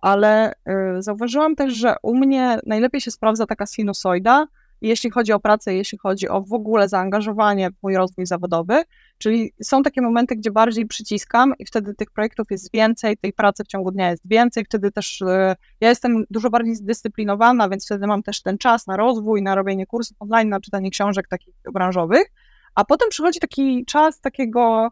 ale 0.01 0.53
e, 0.65 1.01
zauważyłam 1.01 1.55
też, 1.55 1.73
że 1.73 1.95
u 2.03 2.15
mnie 2.15 2.59
najlepiej 2.65 3.01
się 3.01 3.11
sprawdza 3.11 3.45
taka 3.45 3.65
sinusoida, 3.65 4.47
jeśli 4.81 5.09
chodzi 5.09 5.33
o 5.33 5.39
pracę, 5.39 5.75
jeśli 5.75 5.97
chodzi 5.97 6.29
o 6.29 6.41
w 6.41 6.53
ogóle 6.53 6.89
zaangażowanie 6.89 7.69
w 7.69 7.83
mój 7.83 7.95
rozwój 7.95 8.25
zawodowy, 8.25 8.83
czyli 9.17 9.53
są 9.63 9.83
takie 9.83 10.01
momenty, 10.01 10.35
gdzie 10.35 10.51
bardziej 10.51 10.85
przyciskam 10.85 11.53
i 11.59 11.65
wtedy 11.65 11.93
tych 11.93 12.11
projektów 12.11 12.47
jest 12.51 12.73
więcej, 12.73 13.17
tej 13.17 13.33
pracy 13.33 13.63
w 13.63 13.67
ciągu 13.67 13.91
dnia 13.91 14.11
jest 14.11 14.23
więcej, 14.25 14.65
wtedy 14.65 14.91
też 14.91 15.21
e, 15.21 15.55
ja 15.81 15.89
jestem 15.89 16.23
dużo 16.29 16.49
bardziej 16.49 16.75
zdyscyplinowana, 16.75 17.69
więc 17.69 17.85
wtedy 17.85 18.07
mam 18.07 18.23
też 18.23 18.41
ten 18.41 18.57
czas 18.57 18.87
na 18.87 18.97
rozwój, 18.97 19.41
na 19.41 19.55
robienie 19.55 19.85
kursów 19.85 20.17
online, 20.19 20.49
na 20.49 20.59
czytanie 20.59 20.91
książek 20.91 21.27
takich 21.27 21.55
branżowych, 21.73 22.27
a 22.75 22.85
potem 22.85 23.09
przychodzi 23.09 23.39
taki 23.39 23.85
czas 23.85 24.19
takiego 24.19 24.89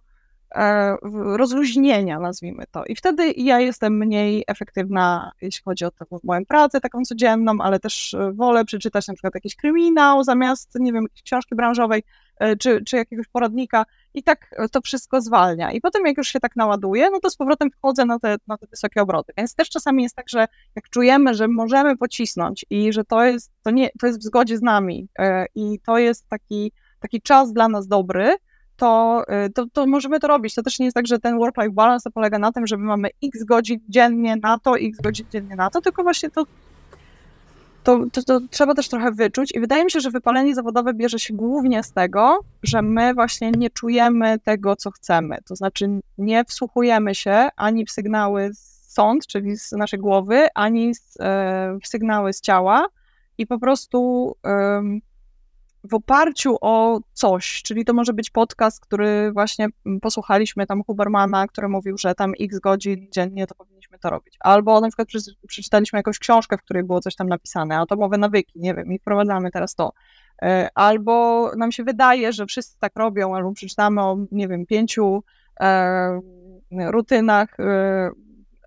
rozluźnienia, 1.37 2.19
nazwijmy 2.19 2.63
to. 2.71 2.85
I 2.85 2.95
wtedy 2.95 3.31
ja 3.37 3.59
jestem 3.59 3.97
mniej 3.97 4.43
efektywna, 4.47 5.31
jeśli 5.41 5.63
chodzi 5.63 5.85
o 5.85 5.91
tę 5.91 6.05
moją 6.23 6.45
pracę 6.45 6.81
taką 6.81 7.01
codzienną, 7.01 7.57
ale 7.59 7.79
też 7.79 8.13
e, 8.13 8.31
wolę 8.31 8.65
przeczytać 8.65 9.07
na 9.07 9.13
przykład 9.13 9.35
jakiś 9.35 9.55
kryminał 9.55 10.23
zamiast, 10.23 10.69
nie 10.75 10.93
wiem, 10.93 11.05
książki 11.23 11.55
branżowej 11.55 12.03
e, 12.39 12.55
czy, 12.55 12.83
czy 12.83 12.95
jakiegoś 12.95 13.27
poradnika 13.27 13.85
i 14.13 14.23
tak 14.23 14.55
to 14.71 14.81
wszystko 14.81 15.21
zwalnia. 15.21 15.71
I 15.71 15.81
potem 15.81 16.05
jak 16.05 16.17
już 16.17 16.27
się 16.27 16.39
tak 16.39 16.55
naładuje, 16.55 17.09
no 17.09 17.19
to 17.19 17.29
z 17.29 17.35
powrotem 17.35 17.71
wchodzę 17.71 18.05
na 18.05 18.19
te, 18.19 18.35
na 18.47 18.57
te 18.57 18.67
wysokie 18.67 19.01
obroty. 19.01 19.33
Więc 19.37 19.55
też 19.55 19.69
czasami 19.69 20.03
jest 20.03 20.15
tak, 20.15 20.29
że 20.29 20.47
jak 20.75 20.89
czujemy, 20.89 21.33
że 21.33 21.47
możemy 21.47 21.97
pocisnąć 21.97 22.65
i 22.69 22.93
że 22.93 23.03
to 23.03 23.23
jest, 23.23 23.51
to 23.63 23.71
nie, 23.71 23.89
to 23.99 24.07
jest 24.07 24.19
w 24.19 24.23
zgodzie 24.23 24.57
z 24.57 24.61
nami 24.61 25.07
i 25.55 25.79
to 25.85 25.97
jest 25.97 26.29
taki, 26.29 26.71
taki 26.99 27.21
czas 27.21 27.53
dla 27.53 27.67
nas 27.67 27.87
dobry, 27.87 28.35
to, 28.78 29.24
y, 29.45 29.49
to, 29.49 29.65
to 29.74 29.88
możemy 29.88 30.19
to 30.19 30.28
robić. 30.28 30.55
To 30.55 30.63
też 30.63 30.80
nie 30.80 30.86
jest 30.86 30.95
tak, 30.95 31.07
że 31.07 31.19
ten 31.19 31.38
work-life 31.38 31.71
balance 31.71 32.11
polega 32.11 32.39
na 32.39 32.51
tym, 32.51 32.67
że 32.67 32.78
my 32.78 32.84
mamy 32.84 33.09
x 33.24 33.43
godzin 33.43 33.80
dziennie 33.89 34.36
na 34.36 34.59
to, 34.59 34.78
x 34.78 35.01
godzin 35.01 35.26
dziennie 35.32 35.55
na 35.55 35.69
to, 35.69 35.82
tylko 35.82 36.03
właśnie 36.03 36.30
to, 36.30 36.45
to, 37.84 37.99
to, 38.11 38.24
to, 38.24 38.39
trzeba 38.49 38.74
też 38.74 38.89
trochę 38.89 39.11
wyczuć. 39.11 39.55
I 39.55 39.59
wydaje 39.59 39.86
mi 39.86 39.91
się, 39.91 39.99
że 39.99 40.11
wypalenie 40.11 40.55
zawodowe 40.55 40.93
bierze 40.93 41.19
się 41.19 41.34
głównie 41.34 41.84
z 41.84 41.91
tego, 41.91 42.39
że 42.63 42.82
my 42.82 43.13
właśnie 43.13 43.51
nie 43.51 43.69
czujemy 43.69 44.39
tego, 44.39 44.76
co 44.76 44.91
chcemy. 44.91 45.38
To 45.45 45.55
znaczy 45.55 45.99
nie 46.17 46.45
wsłuchujemy 46.45 47.15
się 47.15 47.49
ani 47.55 47.86
w 47.86 47.91
sygnały 47.91 48.49
z 48.53 48.74
sąd, 48.93 49.28
czyli 49.28 49.57
z 49.57 49.71
naszej 49.71 49.99
głowy, 49.99 50.47
ani 50.55 50.91
e, 51.19 51.78
w 51.84 51.88
sygnały 51.88 52.34
z 52.34 52.41
ciała 52.41 52.88
i 53.38 53.47
po 53.47 53.59
prostu 53.59 54.32
w 55.84 55.93
oparciu 55.93 56.57
o 56.61 56.99
coś, 57.13 57.61
czyli 57.63 57.86
to 57.86 57.93
może 57.93 58.13
być 58.13 58.29
podcast, 58.29 58.79
który 58.79 59.31
właśnie 59.31 59.67
mm, 59.86 59.99
posłuchaliśmy 59.99 60.65
tam 60.65 60.84
Hubermana, 60.84 61.47
który 61.47 61.67
mówił, 61.67 61.97
że 61.97 62.15
tam 62.15 62.34
x 62.39 62.59
godzin 62.59 63.07
dziennie 63.11 63.47
to 63.47 63.55
powinniśmy 63.55 63.99
to 63.99 64.09
robić. 64.09 64.38
Albo 64.39 64.81
na 64.81 64.88
przykład 64.88 65.07
przeczytaliśmy 65.47 65.99
jakąś 65.99 66.19
książkę, 66.19 66.57
w 66.57 66.61
której 66.61 66.84
było 66.84 67.01
coś 67.01 67.15
tam 67.15 67.27
napisane, 67.27 67.79
atomowe 67.79 68.17
nawyki, 68.17 68.59
nie 68.59 68.73
wiem, 68.73 68.91
i 68.93 68.99
wprowadzamy 68.99 69.51
teraz 69.51 69.75
to. 69.75 69.93
E, 70.41 70.69
albo 70.75 71.51
nam 71.57 71.71
się 71.71 71.84
wydaje, 71.84 72.34
że 72.34 72.45
wszyscy 72.45 72.79
tak 72.79 72.95
robią, 72.95 73.36
albo 73.36 73.53
przeczytamy 73.53 74.01
o, 74.01 74.17
nie 74.31 74.47
wiem, 74.47 74.65
pięciu 74.65 75.23
e, 75.59 76.21
rutynach 76.71 77.59
e, 77.59 78.09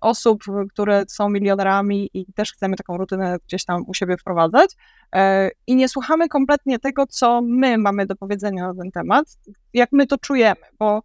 osób, 0.01 0.43
które 0.69 1.03
są 1.07 1.29
milionerami 1.29 2.09
i 2.13 2.33
też 2.33 2.53
chcemy 2.53 2.75
taką 2.75 2.97
rutynę 2.97 3.37
gdzieś 3.47 3.65
tam 3.65 3.83
u 3.87 3.93
siebie 3.93 4.17
wprowadzać. 4.17 4.71
E, 5.15 5.49
I 5.67 5.75
nie 5.75 5.89
słuchamy 5.89 6.29
kompletnie 6.29 6.79
tego, 6.79 7.07
co 7.07 7.41
my 7.41 7.77
mamy 7.77 8.05
do 8.05 8.15
powiedzenia 8.15 8.67
na 8.67 8.81
ten 8.81 8.91
temat, 8.91 9.25
jak 9.73 9.89
my 9.91 10.07
to 10.07 10.17
czujemy, 10.17 10.61
bo 10.79 11.01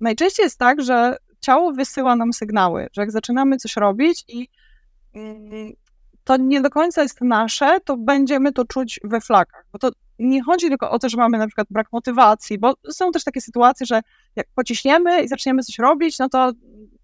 najczęściej 0.00 0.44
jest 0.44 0.58
tak, 0.58 0.82
że 0.82 1.16
ciało 1.40 1.72
wysyła 1.72 2.16
nam 2.16 2.32
sygnały, 2.32 2.88
że 2.92 3.02
jak 3.02 3.10
zaczynamy 3.10 3.56
coś 3.56 3.76
robić 3.76 4.24
i 4.28 4.48
mm, 5.14 5.72
to 6.24 6.36
nie 6.36 6.60
do 6.60 6.70
końca 6.70 7.02
jest 7.02 7.20
nasze, 7.20 7.78
to 7.84 7.96
będziemy 7.96 8.52
to 8.52 8.64
czuć 8.64 9.00
we 9.04 9.20
flakach. 9.20 9.66
Bo 9.72 9.78
to 9.78 9.90
nie 10.18 10.42
chodzi 10.42 10.68
tylko 10.68 10.90
o 10.90 10.98
to, 10.98 11.08
że 11.08 11.16
mamy 11.16 11.38
na 11.38 11.46
przykład 11.46 11.66
brak 11.70 11.86
motywacji, 11.92 12.58
bo 12.58 12.74
są 12.90 13.12
też 13.12 13.24
takie 13.24 13.40
sytuacje, 13.40 13.86
że 13.86 14.00
jak 14.36 14.46
pociśniemy 14.54 15.22
i 15.22 15.28
zaczniemy 15.28 15.62
coś 15.62 15.78
robić, 15.78 16.18
no 16.18 16.28
to 16.28 16.52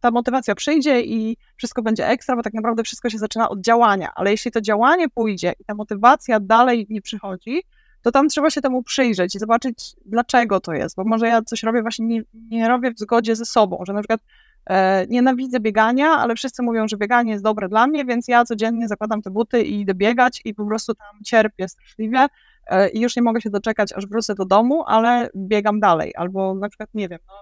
ta 0.01 0.11
motywacja 0.11 0.55
przyjdzie 0.55 1.01
i 1.01 1.37
wszystko 1.57 1.83
będzie 1.83 2.09
ekstra, 2.09 2.37
bo 2.37 2.43
tak 2.43 2.55
naprawdę 2.55 2.83
wszystko 2.83 3.11
się 3.11 3.19
zaczyna 3.19 3.49
od 3.49 3.61
działania. 3.61 4.13
Ale 4.15 4.31
jeśli 4.31 4.51
to 4.51 4.61
działanie 4.61 5.09
pójdzie 5.09 5.53
i 5.61 5.65
ta 5.65 5.75
motywacja 5.75 6.41
dalej 6.41 6.87
nie 6.91 7.03
przychodzi, 7.03 7.63
to 8.03 8.11
tam 8.11 8.29
trzeba 8.29 8.51
się 8.51 8.61
temu 8.61 8.83
przyjrzeć 8.83 9.35
i 9.35 9.39
zobaczyć, 9.39 9.97
dlaczego 10.07 10.61
to 10.61 10.73
jest. 10.73 10.97
Bo 10.97 11.05
może 11.05 11.29
ja 11.29 11.43
coś 11.43 11.63
robię 11.63 11.83
właśnie 11.83 12.07
nie, 12.07 12.23
nie 12.35 12.69
robię 12.69 12.91
w 12.95 12.99
zgodzie 12.99 13.37
ze 13.37 13.45
sobą, 13.45 13.83
że 13.87 13.93
na 13.93 14.01
przykład 14.01 14.21
e, 14.67 15.07
nienawidzę 15.07 15.61
biegania, 15.61 16.09
ale 16.09 16.35
wszyscy 16.35 16.63
mówią, 16.63 16.89
że 16.89 16.97
bieganie 16.97 17.33
jest 17.33 17.45
dobre 17.45 17.69
dla 17.69 17.87
mnie, 17.87 18.05
więc 18.05 18.29
ja 18.29 18.45
codziennie 18.45 18.89
zakładam 18.89 19.23
te 19.23 19.31
buty 19.31 19.63
i 19.63 19.81
idę 19.81 19.95
biegać 19.95 20.41
i 20.45 20.55
po 20.55 20.67
prostu 20.67 20.95
tam 20.95 21.25
cierpię 21.25 21.69
straszliwie 21.69 22.27
e, 22.67 22.89
i 22.89 23.01
już 23.01 23.17
nie 23.17 23.23
mogę 23.23 23.41
się 23.41 23.51
doczekać, 23.51 23.93
aż 23.93 24.07
wrócę 24.07 24.35
do 24.35 24.45
domu, 24.45 24.85
ale 24.87 25.29
biegam 25.37 25.81
dalej. 25.81 26.13
Albo 26.17 26.55
na 26.55 26.69
przykład, 26.69 26.89
nie 26.95 27.09
wiem, 27.09 27.19
no, 27.29 27.35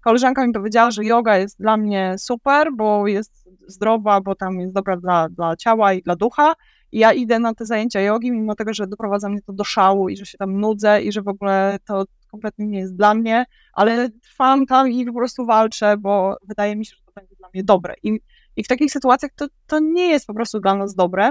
koleżanka 0.00 0.46
mi 0.46 0.52
powiedziała, 0.52 0.90
że 0.90 1.04
yoga 1.04 1.38
jest 1.38 1.58
dla 1.58 1.76
mnie 1.76 2.14
super, 2.18 2.68
bo 2.76 3.06
jest 3.06 3.48
zdrowa, 3.66 4.20
bo 4.20 4.34
tam 4.34 4.60
jest 4.60 4.74
dobra 4.74 4.96
dla, 4.96 5.28
dla 5.28 5.56
ciała 5.56 5.92
i 5.92 6.02
dla 6.02 6.16
ducha. 6.16 6.52
I 6.92 6.98
ja 6.98 7.12
idę 7.12 7.38
na 7.38 7.54
te 7.54 7.66
zajęcia 7.66 8.00
jogi, 8.00 8.30
mimo 8.32 8.54
tego, 8.54 8.74
że 8.74 8.86
doprowadza 8.86 9.28
mnie 9.28 9.42
to 9.42 9.52
do 9.52 9.64
szału 9.64 10.08
i 10.08 10.16
że 10.16 10.26
się 10.26 10.38
tam 10.38 10.60
nudzę 10.60 11.02
i 11.02 11.12
że 11.12 11.22
w 11.22 11.28
ogóle 11.28 11.78
to 11.84 12.04
kompletnie 12.30 12.66
nie 12.66 12.78
jest 12.78 12.96
dla 12.96 13.14
mnie, 13.14 13.44
ale 13.72 14.10
trwam 14.10 14.66
tam 14.66 14.90
i 14.90 15.06
po 15.06 15.12
prostu 15.12 15.46
walczę, 15.46 15.96
bo 15.96 16.36
wydaje 16.48 16.76
mi 16.76 16.86
się, 16.86 16.96
że 16.96 17.02
to 17.04 17.12
będzie 17.20 17.36
dla 17.36 17.48
mnie 17.54 17.64
dobre. 17.64 17.94
I, 18.02 18.20
i 18.56 18.64
w 18.64 18.68
takich 18.68 18.92
sytuacjach 18.92 19.30
to, 19.36 19.46
to 19.66 19.78
nie 19.78 20.10
jest 20.10 20.26
po 20.26 20.34
prostu 20.34 20.60
dla 20.60 20.74
nas 20.74 20.94
dobre. 20.94 21.30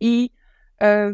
I 0.00 0.30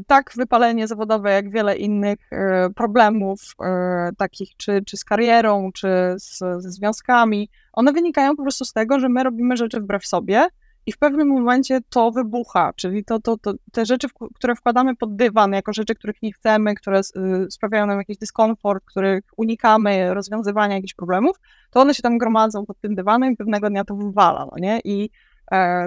tak 0.06 0.32
wypalenie 0.36 0.86
zawodowe, 0.88 1.32
jak 1.32 1.50
wiele 1.50 1.76
innych 1.76 2.18
e, 2.32 2.70
problemów, 2.70 3.40
e, 3.60 4.10
takich 4.16 4.56
czy, 4.56 4.82
czy 4.86 4.96
z 4.96 5.04
karierą, 5.04 5.72
czy 5.72 5.88
z, 6.16 6.38
ze 6.38 6.70
związkami, 6.70 7.48
one 7.72 7.92
wynikają 7.92 8.36
po 8.36 8.42
prostu 8.42 8.64
z 8.64 8.72
tego, 8.72 9.00
że 9.00 9.08
my 9.08 9.24
robimy 9.24 9.56
rzeczy 9.56 9.80
wbrew 9.80 10.06
sobie 10.06 10.48
i 10.86 10.92
w 10.92 10.98
pewnym 10.98 11.28
momencie 11.28 11.78
to 11.90 12.10
wybucha, 12.10 12.72
czyli 12.76 13.04
to, 13.04 13.20
to, 13.20 13.36
to, 13.36 13.54
te 13.72 13.86
rzeczy, 13.86 14.08
które 14.34 14.54
wkładamy 14.54 14.96
pod 14.96 15.16
dywan, 15.16 15.52
jako 15.52 15.72
rzeczy, 15.72 15.94
których 15.94 16.22
nie 16.22 16.32
chcemy, 16.32 16.74
które 16.74 17.00
sprawiają 17.50 17.86
nam 17.86 17.98
jakiś 17.98 18.18
dyskomfort, 18.18 18.84
których 18.84 19.24
unikamy 19.36 20.14
rozwiązywania 20.14 20.74
jakichś 20.74 20.94
problemów, 20.94 21.36
to 21.70 21.80
one 21.80 21.94
się 21.94 22.02
tam 22.02 22.18
gromadzą 22.18 22.66
pod 22.66 22.80
tym 22.80 22.94
dywanem 22.94 23.32
i 23.32 23.36
pewnego 23.36 23.70
dnia 23.70 23.84
to 23.84 23.94
wywala, 23.96 24.46
no 24.52 24.58
nie? 24.58 24.80
I 24.84 25.10
E, 25.10 25.31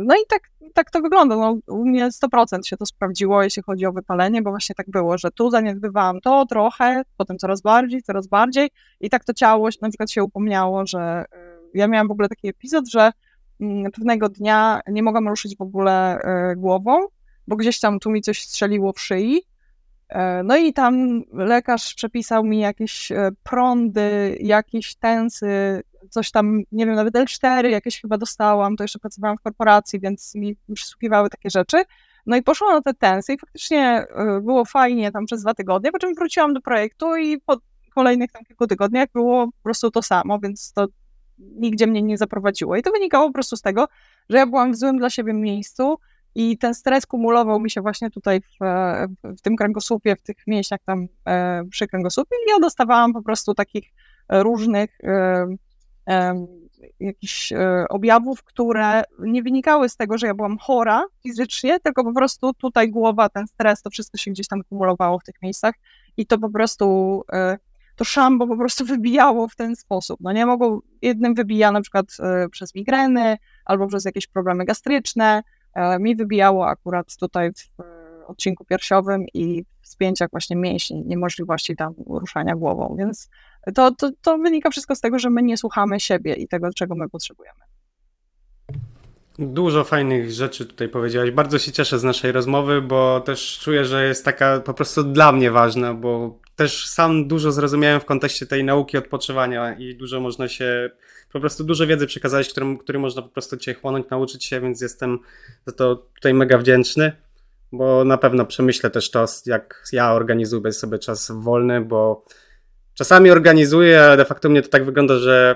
no 0.01 0.15
i 0.15 0.25
tak, 0.29 0.49
tak 0.73 0.91
to 0.91 1.01
wygląda. 1.01 1.35
No, 1.35 1.57
u 1.67 1.85
mnie 1.85 2.07
100% 2.07 2.63
się 2.63 2.77
to 2.77 2.85
sprawdziło, 2.85 3.43
jeśli 3.43 3.63
chodzi 3.63 3.85
o 3.85 3.91
wypalenie, 3.91 4.41
bo 4.41 4.49
właśnie 4.49 4.75
tak 4.75 4.89
było, 4.89 5.17
że 5.17 5.31
tu 5.31 5.49
zaniedbywałam 5.49 6.21
to 6.21 6.45
trochę, 6.45 7.03
potem 7.17 7.37
coraz 7.37 7.61
bardziej, 7.61 8.03
coraz 8.03 8.27
bardziej 8.27 8.69
i 9.01 9.09
tak 9.09 9.25
to 9.25 9.33
ciało 9.33 9.69
na 9.81 9.89
przykład 9.89 10.11
się 10.11 10.23
upomniało, 10.23 10.85
że 10.85 10.99
e, 10.99 11.25
ja 11.73 11.87
miałam 11.87 12.07
w 12.07 12.11
ogóle 12.11 12.29
taki 12.29 12.47
epizod, 12.47 12.89
że 12.89 13.11
mm, 13.61 13.91
pewnego 13.91 14.29
dnia 14.29 14.81
nie 14.87 15.03
mogłam 15.03 15.27
ruszyć 15.27 15.57
w 15.57 15.61
ogóle 15.61 16.19
e, 16.19 16.55
głową, 16.55 17.07
bo 17.47 17.55
gdzieś 17.55 17.79
tam 17.79 17.99
tu 17.99 18.11
mi 18.11 18.21
coś 18.21 18.41
strzeliło 18.41 18.93
w 18.93 18.99
szyi. 18.99 19.41
No 20.43 20.57
i 20.57 20.73
tam 20.73 21.23
lekarz 21.33 21.93
przepisał 21.93 22.43
mi 22.43 22.59
jakieś 22.59 23.11
prądy, 23.43 24.37
jakieś 24.39 24.95
tensy, 24.95 25.83
coś 26.09 26.31
tam, 26.31 26.61
nie 26.71 26.85
wiem, 26.85 26.95
nawet 26.95 27.13
L4 27.13 27.65
jakieś 27.65 28.01
chyba 28.01 28.17
dostałam, 28.17 28.75
to 28.75 28.83
jeszcze 28.83 28.99
pracowałam 28.99 29.37
w 29.37 29.41
korporacji, 29.41 29.99
więc 29.99 30.35
mi 30.35 30.55
przysługiwały 30.73 31.29
takie 31.29 31.49
rzeczy. 31.49 31.83
No 32.25 32.35
i 32.35 32.43
poszłam 32.43 32.73
na 32.73 32.81
te 32.81 32.93
tensy 32.93 33.33
i 33.33 33.37
faktycznie 33.37 34.05
y, 34.37 34.41
było 34.41 34.65
fajnie 34.65 35.11
tam 35.11 35.25
przez 35.25 35.41
dwa 35.41 35.53
tygodnie, 35.53 35.91
po 35.91 35.99
czym 35.99 36.15
wróciłam 36.15 36.53
do 36.53 36.61
projektu 36.61 37.15
i 37.15 37.41
po 37.41 37.57
kolejnych 37.95 38.31
tam 38.31 38.43
kilku 38.43 38.67
tygodniach 38.67 39.09
było 39.13 39.45
po 39.47 39.63
prostu 39.63 39.91
to 39.91 40.01
samo, 40.01 40.39
więc 40.39 40.73
to 40.73 40.87
nigdzie 41.37 41.87
mnie 41.87 42.01
nie 42.01 42.17
zaprowadziło. 42.17 42.75
I 42.75 42.81
to 42.81 42.91
wynikało 42.91 43.27
po 43.27 43.33
prostu 43.33 43.55
z 43.55 43.61
tego, 43.61 43.87
że 44.29 44.37
ja 44.37 44.45
byłam 44.45 44.71
w 44.71 44.75
złym 44.75 44.97
dla 44.97 45.09
siebie 45.09 45.33
miejscu 45.33 45.97
i 46.35 46.57
ten 46.57 46.73
stres 46.73 47.05
kumulował 47.05 47.59
mi 47.59 47.71
się 47.71 47.81
właśnie 47.81 48.09
tutaj 48.09 48.41
w, 48.41 48.57
w 49.23 49.41
tym 49.41 49.55
kręgosłupie, 49.55 50.15
w 50.15 50.21
tych 50.21 50.35
mięśniach 50.47 50.79
tam 50.85 51.07
e, 51.27 51.63
przy 51.69 51.87
kręgosłupie 51.87 52.35
i 52.47 52.51
ja 52.51 52.59
dostawałam 52.59 53.13
po 53.13 53.21
prostu 53.21 53.53
takich 53.53 53.89
różnych 54.29 54.97
e, 55.03 55.45
jakichś 56.99 57.51
e, 57.51 57.85
objawów, 57.89 58.43
które 58.43 59.03
nie 59.19 59.43
wynikały 59.43 59.89
z 59.89 59.95
tego, 59.95 60.17
że 60.17 60.27
ja 60.27 60.33
byłam 60.33 60.57
chora 60.57 61.05
fizycznie, 61.23 61.79
tylko 61.79 62.03
po 62.03 62.13
prostu 62.13 62.53
tutaj 62.53 62.89
głowa, 62.89 63.29
ten 63.29 63.47
stres, 63.47 63.81
to 63.81 63.89
wszystko 63.89 64.17
się 64.17 64.31
gdzieś 64.31 64.47
tam 64.47 64.63
kumulowało 64.63 65.19
w 65.19 65.23
tych 65.23 65.41
miejscach 65.41 65.75
i 66.17 66.25
to 66.25 66.37
po 66.37 66.49
prostu 66.49 67.23
e, 67.33 67.57
to 67.95 68.03
szambo 68.03 68.47
po 68.47 68.57
prostu 68.57 68.85
wybijało 68.95 69.47
w 69.47 69.55
ten 69.55 69.75
sposób. 69.75 70.19
No 70.21 70.31
nie 70.31 70.45
mogło, 70.45 70.81
jednym 71.01 71.33
wybija 71.33 71.71
na 71.71 71.81
przykład 71.81 72.05
e, 72.19 72.49
przez 72.49 72.75
migreny 72.75 73.37
albo 73.65 73.87
przez 73.87 74.05
jakieś 74.05 74.27
problemy 74.27 74.65
gastryczne, 74.65 75.43
mi 75.99 76.15
wybijało 76.15 76.67
akurat 76.67 77.15
tutaj 77.17 77.51
w 77.53 77.81
odcinku 78.27 78.65
piersiowym 78.65 79.25
i 79.33 79.63
w 79.81 79.87
spięciach 79.87 80.31
właśnie 80.31 80.55
mięśni, 80.55 81.03
niemożliwości 81.05 81.75
tam 81.75 81.93
ruszania 82.07 82.55
głową, 82.55 82.95
więc 82.99 83.29
to, 83.75 83.91
to, 83.91 84.11
to 84.21 84.37
wynika 84.37 84.69
wszystko 84.69 84.95
z 84.95 85.01
tego, 85.01 85.19
że 85.19 85.29
my 85.29 85.43
nie 85.43 85.57
słuchamy 85.57 85.99
siebie 85.99 86.33
i 86.33 86.47
tego, 86.47 86.69
czego 86.75 86.95
my 86.95 87.09
potrzebujemy. 87.09 87.59
Dużo 89.39 89.83
fajnych 89.83 90.31
rzeczy 90.31 90.65
tutaj 90.65 90.89
powiedziałaś. 90.89 91.31
Bardzo 91.31 91.59
się 91.59 91.71
cieszę 91.71 91.99
z 91.99 92.03
naszej 92.03 92.31
rozmowy, 92.31 92.81
bo 92.81 93.21
też 93.21 93.59
czuję, 93.61 93.85
że 93.85 94.07
jest 94.07 94.25
taka 94.25 94.59
po 94.59 94.73
prostu 94.73 95.03
dla 95.03 95.31
mnie 95.31 95.51
ważna, 95.51 95.93
bo 95.93 96.39
też 96.55 96.87
sam 96.87 97.27
dużo 97.27 97.51
zrozumiałem 97.51 97.99
w 97.99 98.05
kontekście 98.05 98.45
tej 98.45 98.63
nauki 98.63 98.97
odpoczywania 98.97 99.73
i 99.73 99.95
dużo 99.95 100.19
można 100.19 100.47
się, 100.47 100.89
po 101.33 101.39
prostu 101.39 101.63
dużo 101.63 101.87
wiedzy 101.87 102.07
przekazać, 102.07 102.49
którym, 102.49 102.77
który 102.77 102.99
można 102.99 103.21
po 103.21 103.29
prostu 103.29 103.57
cię 103.57 103.73
chłonąć, 103.73 104.09
nauczyć 104.09 104.45
się, 104.45 104.61
więc 104.61 104.81
jestem 104.81 105.19
za 105.65 105.73
to 105.73 105.95
tutaj 105.95 106.33
mega 106.33 106.57
wdzięczny, 106.57 107.11
bo 107.71 108.05
na 108.05 108.17
pewno 108.17 108.45
przemyślę 108.45 108.89
też 108.89 109.11
to, 109.11 109.25
jak 109.45 109.83
ja 109.91 110.13
organizuję 110.13 110.71
sobie 110.71 110.99
czas 110.99 111.31
wolny, 111.35 111.81
bo 111.81 112.25
czasami 112.95 113.31
organizuję, 113.31 114.01
ale 114.01 114.17
de 114.17 114.25
facto 114.25 114.49
mnie 114.49 114.61
to 114.61 114.69
tak 114.69 114.85
wygląda, 114.85 115.17
że 115.17 115.55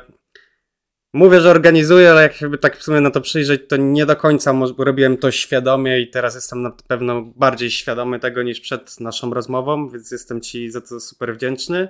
mówię, 1.14 1.42
że 1.42 1.50
organizuję, 1.50 2.12
ale 2.12 2.22
jak 2.22 2.42
jakby 2.42 2.58
tak 2.58 2.78
w 2.78 2.84
sumie 2.84 3.02
na 3.02 3.12
to 3.12 3.22
przyjrzeć, 3.22 3.62
to 3.70 3.78
nie 3.78 4.06
do 4.06 4.16
końca 4.16 4.54
robiłem 4.78 5.18
to 5.18 5.32
świadomie 5.32 6.00
i 6.00 6.10
teraz 6.10 6.36
jestem 6.36 6.62
na 6.62 6.72
pewno 6.88 7.22
bardziej 7.22 7.72
świadomy 7.72 8.20
tego 8.20 8.44
niż 8.44 8.62
przed 8.62 9.00
naszą 9.00 9.34
rozmową, 9.34 9.90
więc 9.90 10.12
jestem 10.12 10.42
Ci 10.42 10.72
za 10.72 10.82
to 10.82 11.00
super 11.00 11.36
wdzięczny. 11.36 11.88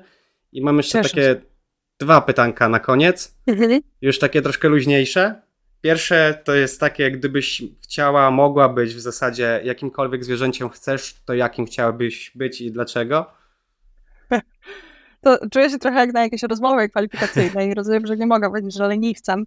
I 0.51 0.61
mam 0.61 0.77
jeszcze 0.77 1.03
Cieszę 1.03 1.09
takie 1.09 1.27
się. 1.27 1.41
dwa 1.99 2.21
pytanka 2.21 2.69
na 2.69 2.79
koniec, 2.79 3.35
mhm. 3.47 3.81
już 4.01 4.19
takie 4.19 4.41
troszkę 4.41 4.67
luźniejsze. 4.67 5.41
Pierwsze 5.81 6.41
to 6.43 6.55
jest 6.55 6.79
takie, 6.79 7.11
gdybyś 7.11 7.63
chciała, 7.83 8.31
mogła 8.31 8.69
być 8.69 8.95
w 8.95 8.99
zasadzie 8.99 9.61
jakimkolwiek 9.63 10.23
zwierzęciem 10.23 10.69
chcesz, 10.69 11.15
to 11.25 11.33
jakim 11.33 11.65
chciałabyś 11.65 12.31
być 12.35 12.61
i 12.61 12.71
dlaczego? 12.71 13.31
to 15.21 15.49
czuję 15.51 15.69
się 15.69 15.79
trochę 15.79 15.99
jak 15.99 16.13
na 16.13 16.21
jakiejś 16.21 16.43
rozmowie 16.43 16.89
kwalifikacyjnej. 16.89 17.73
Rozumiem, 17.73 18.07
że 18.07 18.17
nie 18.17 18.27
mogę 18.27 18.49
powiedzieć, 18.49 18.73
że 18.73 18.87
leniwcem. 18.87 19.45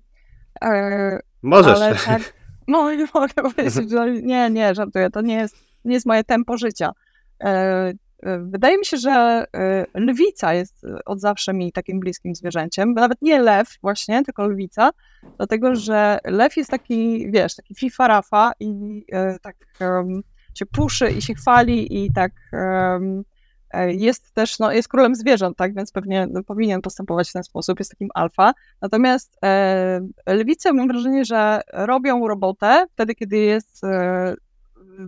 E, 0.63 1.19
Możesz. 1.43 1.81
Ale 1.81 1.95
tak, 1.95 2.35
no, 2.69 2.95
nie 2.95 3.07
mogę 3.15 3.35
powiedzieć, 3.35 3.91
że 3.91 4.11
nie, 4.11 4.51
nie, 4.51 4.75
żartuję. 4.75 5.11
To 5.11 5.21
nie 5.21 5.35
jest, 5.35 5.57
nie 5.85 5.95
jest 5.95 6.07
moje 6.07 6.25
tempo 6.25 6.57
życia. 6.57 6.93
E, 7.41 7.49
e, 8.23 8.39
wydaje 8.39 8.79
mi 8.79 8.85
się, 8.85 8.97
że 8.97 9.45
lwica 9.95 10.55
jest 10.55 10.87
od 11.07 11.21
zawsze 11.21 11.53
mi 11.53 11.73
takim 11.73 12.01
bliskim 12.01 12.35
zwierzęciem. 12.35 12.95
Nawet 12.95 13.23
nie 13.23 13.43
lew 13.43 13.69
właśnie, 13.83 14.25
tylko 14.25 14.47
lwica. 14.47 14.91
Dlatego, 15.37 15.77
że 15.77 16.19
lew 16.25 16.57
jest 16.57 16.71
taki, 16.71 17.31
wiesz, 17.31 17.55
taki 17.55 17.75
fifa 17.75 18.09
rafa 18.09 18.53
i 18.61 19.05
tak 19.43 19.57
się 20.55 20.67
puszy 20.67 21.11
i 21.11 21.23
się 21.23 21.35
chwali 21.35 22.05
i 22.05 22.13
tak 22.13 22.33
um, 22.53 23.25
jest 23.89 24.33
też, 24.35 24.59
no, 24.59 24.73
jest 24.73 24.89
królem 24.89 25.15
zwierząt, 25.15 25.57
tak, 25.57 25.75
więc 25.75 25.93
pewnie 25.93 26.29
powinien 26.47 26.81
postępować 26.81 27.31
w 27.31 27.33
ten 27.33 27.45
sposób, 27.45 27.79
jest 27.79 27.91
takim 27.91 28.09
alfa. 28.15 28.53
Natomiast 28.81 29.39
e, 29.45 30.01
lwice 30.27 30.73
mam 30.73 30.89
wrażenie, 30.89 31.25
że 31.25 31.61
robią 31.73 32.29
robotę 32.29 32.87
wtedy, 32.93 33.15
kiedy 33.15 33.37
jest 33.37 33.85
e, 33.85 34.35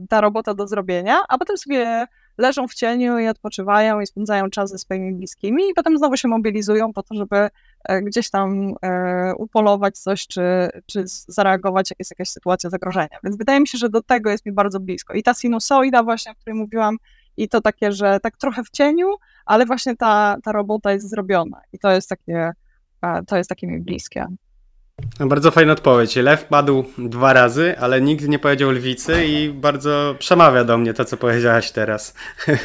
ta 0.08 0.20
robota 0.20 0.54
do 0.54 0.66
zrobienia, 0.66 1.16
a 1.28 1.38
potem 1.38 1.56
sobie 1.56 2.06
leżą 2.38 2.68
w 2.68 2.74
cieniu 2.74 3.18
i 3.18 3.28
odpoczywają 3.28 4.00
i 4.00 4.06
spędzają 4.06 4.50
czas 4.50 4.70
ze 4.70 4.78
swoimi 4.78 5.14
bliskimi 5.14 5.62
i 5.70 5.74
potem 5.74 5.98
znowu 5.98 6.16
się 6.16 6.28
mobilizują 6.28 6.92
po 6.92 7.02
to, 7.02 7.14
żeby 7.14 7.48
e, 7.84 8.02
gdzieś 8.02 8.30
tam 8.30 8.74
e, 8.82 9.34
upolować 9.38 9.98
coś, 9.98 10.26
czy, 10.26 10.68
czy 10.86 11.04
zareagować, 11.06 11.90
jak 11.90 11.98
jest 11.98 12.10
jakaś 12.10 12.28
sytuacja 12.28 12.70
zagrożenia. 12.70 13.18
Więc 13.24 13.36
wydaje 13.36 13.60
mi 13.60 13.68
się, 13.68 13.78
że 13.78 13.88
do 13.88 14.02
tego 14.02 14.30
jest 14.30 14.46
mi 14.46 14.52
bardzo 14.52 14.80
blisko. 14.80 15.14
I 15.14 15.22
ta 15.22 15.34
sinusoida 15.34 16.02
właśnie, 16.02 16.32
o 16.32 16.34
której 16.34 16.58
mówiłam, 16.58 16.96
i 17.37 17.49
to 17.49 17.61
takie, 17.61 17.93
że 17.93 18.20
tak 18.20 18.37
trochę 18.37 18.64
w 18.64 18.70
cieniu, 18.70 19.14
ale 19.47 19.66
właśnie 19.66 19.97
ta, 19.97 20.37
ta 20.43 20.53
robota 20.53 20.93
jest 20.93 21.11
zrobiona 21.11 21.61
i 21.72 21.78
to 21.78 21.91
jest 21.91 22.09
takie, 22.09 22.53
to 23.26 23.37
jest 23.37 23.49
takie 23.49 23.66
mi 23.66 23.80
bliskie. 23.80 24.26
Bardzo 25.20 25.51
fajna 25.51 25.72
odpowiedź. 25.72 26.16
Lew 26.16 26.45
padł 26.45 26.85
dwa 26.99 27.32
razy, 27.32 27.78
ale 27.78 28.01
nikt 28.01 28.28
nie 28.28 28.39
powiedział 28.39 28.70
lwicy 28.70 29.24
i 29.24 29.49
bardzo 29.49 30.14
przemawia 30.18 30.64
do 30.64 30.78
mnie 30.78 30.95
to, 30.95 31.05
co 31.05 31.16
powiedziałaś 31.16 31.70
teraz. 31.70 32.14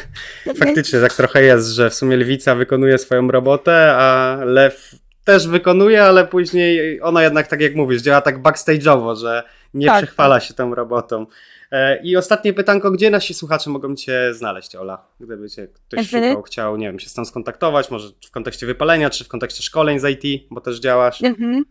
Faktycznie 0.64 1.00
tak 1.00 1.14
trochę 1.14 1.42
jest, 1.42 1.68
że 1.68 1.90
w 1.90 1.94
sumie 1.94 2.16
lwica 2.16 2.54
wykonuje 2.54 2.98
swoją 2.98 3.28
robotę, 3.28 3.94
a 3.96 4.38
lew 4.44 4.94
też 5.24 5.48
wykonuje, 5.48 6.04
ale 6.04 6.26
później 6.26 7.00
ona 7.02 7.22
jednak, 7.22 7.46
tak 7.46 7.60
jak 7.60 7.74
mówisz, 7.74 8.02
działa 8.02 8.20
tak 8.20 8.42
backstage'owo, 8.42 9.16
że 9.16 9.42
nie 9.74 9.86
tak, 9.86 9.96
przechwala 9.96 10.36
tak. 10.36 10.44
się 10.44 10.54
tą 10.54 10.74
robotą. 10.74 11.26
E, 11.70 12.02
I 12.02 12.16
ostatnie 12.16 12.52
pytanko, 12.52 12.90
gdzie 12.90 13.10
nasi 13.10 13.34
słuchacze 13.34 13.70
mogą 13.70 13.96
Cię 13.96 14.34
znaleźć, 14.34 14.76
Ola? 14.76 15.06
Gdyby 15.20 15.50
Cię 15.50 15.68
ktoś 15.68 16.10
szukał, 16.10 16.42
chciał, 16.42 16.76
nie 16.76 16.86
wiem, 16.86 16.98
się 16.98 17.08
z 17.08 17.14
tą 17.14 17.24
skontaktować, 17.24 17.90
może 17.90 18.08
w 18.26 18.30
kontekście 18.30 18.66
wypalenia, 18.66 19.10
czy 19.10 19.24
w 19.24 19.28
kontekście 19.28 19.62
szkoleń 19.62 19.98
z 19.98 20.04
IT, 20.24 20.42
bo 20.50 20.60
też 20.60 20.80
działasz. 20.80 21.22
Mhm. 21.24 21.64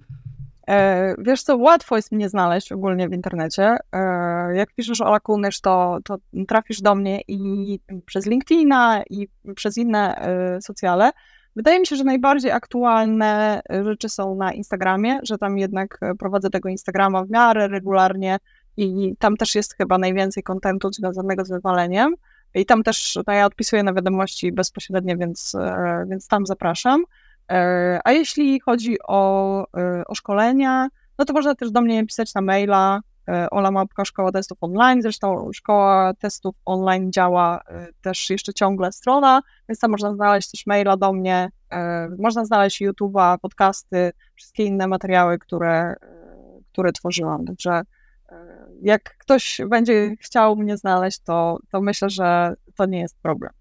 E, 0.68 1.16
wiesz 1.18 1.44
co, 1.44 1.58
łatwo 1.58 1.96
jest 1.96 2.12
mnie 2.12 2.30
znaleźć 2.30 2.72
ogólnie 2.72 3.10
w 3.10 3.14
internecie. 3.14 3.78
E, 3.94 4.00
jak 4.56 4.74
piszesz 4.74 5.02
Ola 5.02 5.20
Kunysz, 5.20 5.62
to, 5.62 5.98
to 6.04 6.18
trafisz 6.48 6.82
do 6.82 6.96
mnie 6.96 7.22
i 7.28 7.80
przez 8.06 8.26
LinkedIna 8.26 9.04
i 9.10 9.28
przez 9.56 9.78
inne 9.78 10.28
socjale. 10.62 11.12
Wydaje 11.56 11.80
mi 11.80 11.88
się, 11.88 11.96
że 11.96 12.04
najbardziej 12.04 12.52
aktualne 12.52 13.62
rzeczy 13.84 14.10
są 14.10 14.36
na 14.36 14.54
Instagramie, 14.54 15.20
że 15.24 15.38
tam 15.38 15.58
jednak 15.58 16.00
prowadzę 16.20 16.50
tego 16.50 16.70
Instagrama 16.70 17.24
w 17.24 17.30
miarę 17.30 17.68
regularnie 17.68 18.38
i 18.84 19.16
tam 19.20 19.38
też 19.38 19.56
jest 19.56 19.76
chyba 19.76 19.98
najwięcej 19.98 20.44
kontentu 20.44 20.94
związanego 20.94 21.46
z 21.46 21.50
wywaleniem. 21.50 22.16
I 22.56 22.66
tam 22.66 22.84
też 22.84 23.20
no 23.28 23.34
ja 23.34 23.46
odpisuję 23.46 23.84
na 23.84 23.94
wiadomości 23.94 24.52
bezpośrednio, 24.52 25.18
więc, 25.18 25.56
więc 26.10 26.28
tam 26.28 26.46
zapraszam. 26.46 27.04
E, 27.52 28.00
a 28.04 28.12
jeśli 28.12 28.60
chodzi 28.60 28.98
o, 29.08 29.64
e, 29.78 30.04
o 30.08 30.16
szkolenia, 30.16 30.88
no 31.18 31.26
to 31.26 31.34
można 31.34 31.56
też 31.56 31.72
do 31.72 31.82
mnie 31.82 32.06
pisać 32.06 32.34
na 32.34 32.42
maila 32.42 33.02
e, 33.30 33.50
Ola 33.50 33.72
Mapka 33.72 34.06
Szkoła 34.06 34.32
Testów 34.32 34.58
Online. 34.62 35.02
Zresztą 35.02 35.50
Szkoła 35.54 36.14
Testów 36.20 36.56
Online 36.66 37.12
działa 37.12 37.62
też 38.02 38.30
jeszcze 38.30 38.54
ciągle 38.54 38.92
strona, 38.92 39.42
więc 39.70 39.80
tam 39.80 39.92
można 39.92 40.14
znaleźć 40.14 40.52
też 40.52 40.66
maila 40.66 40.98
do 40.98 41.14
mnie, 41.14 41.50
można 42.20 42.46
znaleźć 42.46 42.82
YouTube'a, 42.82 43.38
podcasty, 43.38 44.12
wszystkie 44.36 44.64
inne 44.64 44.88
materiały, 44.88 45.40
które, 45.40 45.96
które 46.72 46.92
tworzyłam. 46.92 47.46
Także 47.46 47.82
jak 48.82 49.18
ktoś 49.18 49.62
będzie 49.70 50.16
chciał 50.22 50.56
mnie 50.56 50.78
znaleźć, 50.78 51.20
to, 51.20 51.58
to 51.72 51.82
myślę, 51.82 52.10
że 52.10 52.54
to 52.76 52.86
nie 52.86 53.00
jest 53.00 53.18
problem. 53.22 53.52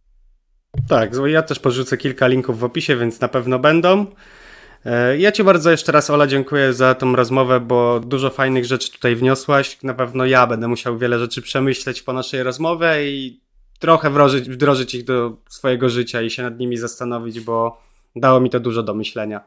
Tak, 0.88 1.10
ja 1.26 1.42
też 1.42 1.58
porzucę 1.58 1.96
kilka 1.96 2.26
linków 2.26 2.58
w 2.58 2.64
opisie, 2.64 2.96
więc 2.96 3.20
na 3.20 3.28
pewno 3.28 3.58
będą. 3.58 4.06
E, 4.84 5.18
ja 5.18 5.32
Ci 5.32 5.44
bardzo 5.44 5.70
jeszcze 5.70 5.92
raz, 5.92 6.10
Ola, 6.10 6.26
dziękuję 6.26 6.72
za 6.72 6.94
tą 6.94 7.16
rozmowę, 7.16 7.60
bo 7.60 8.00
dużo 8.00 8.30
fajnych 8.30 8.64
rzeczy 8.64 8.92
tutaj 8.92 9.16
wniosłaś. 9.16 9.82
Na 9.82 9.94
pewno 9.94 10.26
ja 10.26 10.46
będę 10.46 10.68
musiał 10.68 10.98
wiele 10.98 11.18
rzeczy 11.18 11.42
przemyśleć 11.42 12.02
po 12.02 12.12
naszej 12.12 12.42
rozmowie 12.42 13.10
i 13.10 13.40
trochę 13.78 14.10
wdrożyć, 14.10 14.50
wdrożyć 14.50 14.94
ich 14.94 15.04
do 15.04 15.36
swojego 15.48 15.88
życia 15.88 16.22
i 16.22 16.30
się 16.30 16.42
nad 16.42 16.58
nimi 16.58 16.76
zastanowić, 16.76 17.40
bo 17.40 17.80
dało 18.16 18.40
mi 18.40 18.50
to 18.50 18.60
dużo 18.60 18.82
do 18.82 18.94
myślenia. 18.94 19.40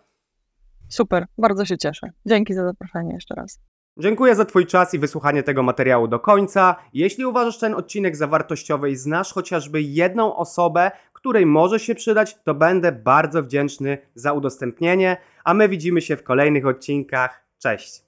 Super, 0.90 1.26
bardzo 1.38 1.66
się 1.66 1.78
cieszę. 1.78 2.10
Dzięki 2.26 2.54
za 2.54 2.66
zaproszenie 2.66 3.14
jeszcze 3.14 3.36
raz. 3.36 3.60
Dziękuję 3.98 4.36
za 4.36 4.46
Twój 4.46 4.66
czas 4.66 4.94
i 4.94 5.00
wysłuchanie 5.00 5.44
tego 5.44 5.64
materiału 5.64 6.08
do 6.08 6.20
końca. 6.20 6.76
Jeśli 6.94 7.26
uważasz 7.26 7.60
ten 7.60 7.74
odcinek 7.74 8.16
za 8.16 8.28
wartościowy 8.28 8.92
i 8.92 8.96
znasz 8.96 9.34
chociażby 9.34 9.82
jedną 9.82 10.36
osobę, 10.36 10.92
której 11.14 11.46
może 11.46 11.80
się 11.80 11.96
przydać, 11.96 12.38
to 12.44 12.54
będę 12.54 12.92
bardzo 12.92 13.44
wdzięczny 13.44 13.98
za 14.16 14.34
udostępnienie, 14.34 15.18
a 15.44 15.54
my 15.54 15.70
widzimy 15.70 16.02
się 16.02 16.18
w 16.18 16.24
kolejnych 16.24 16.66
odcinkach. 16.66 17.46
Cześć! 17.60 18.00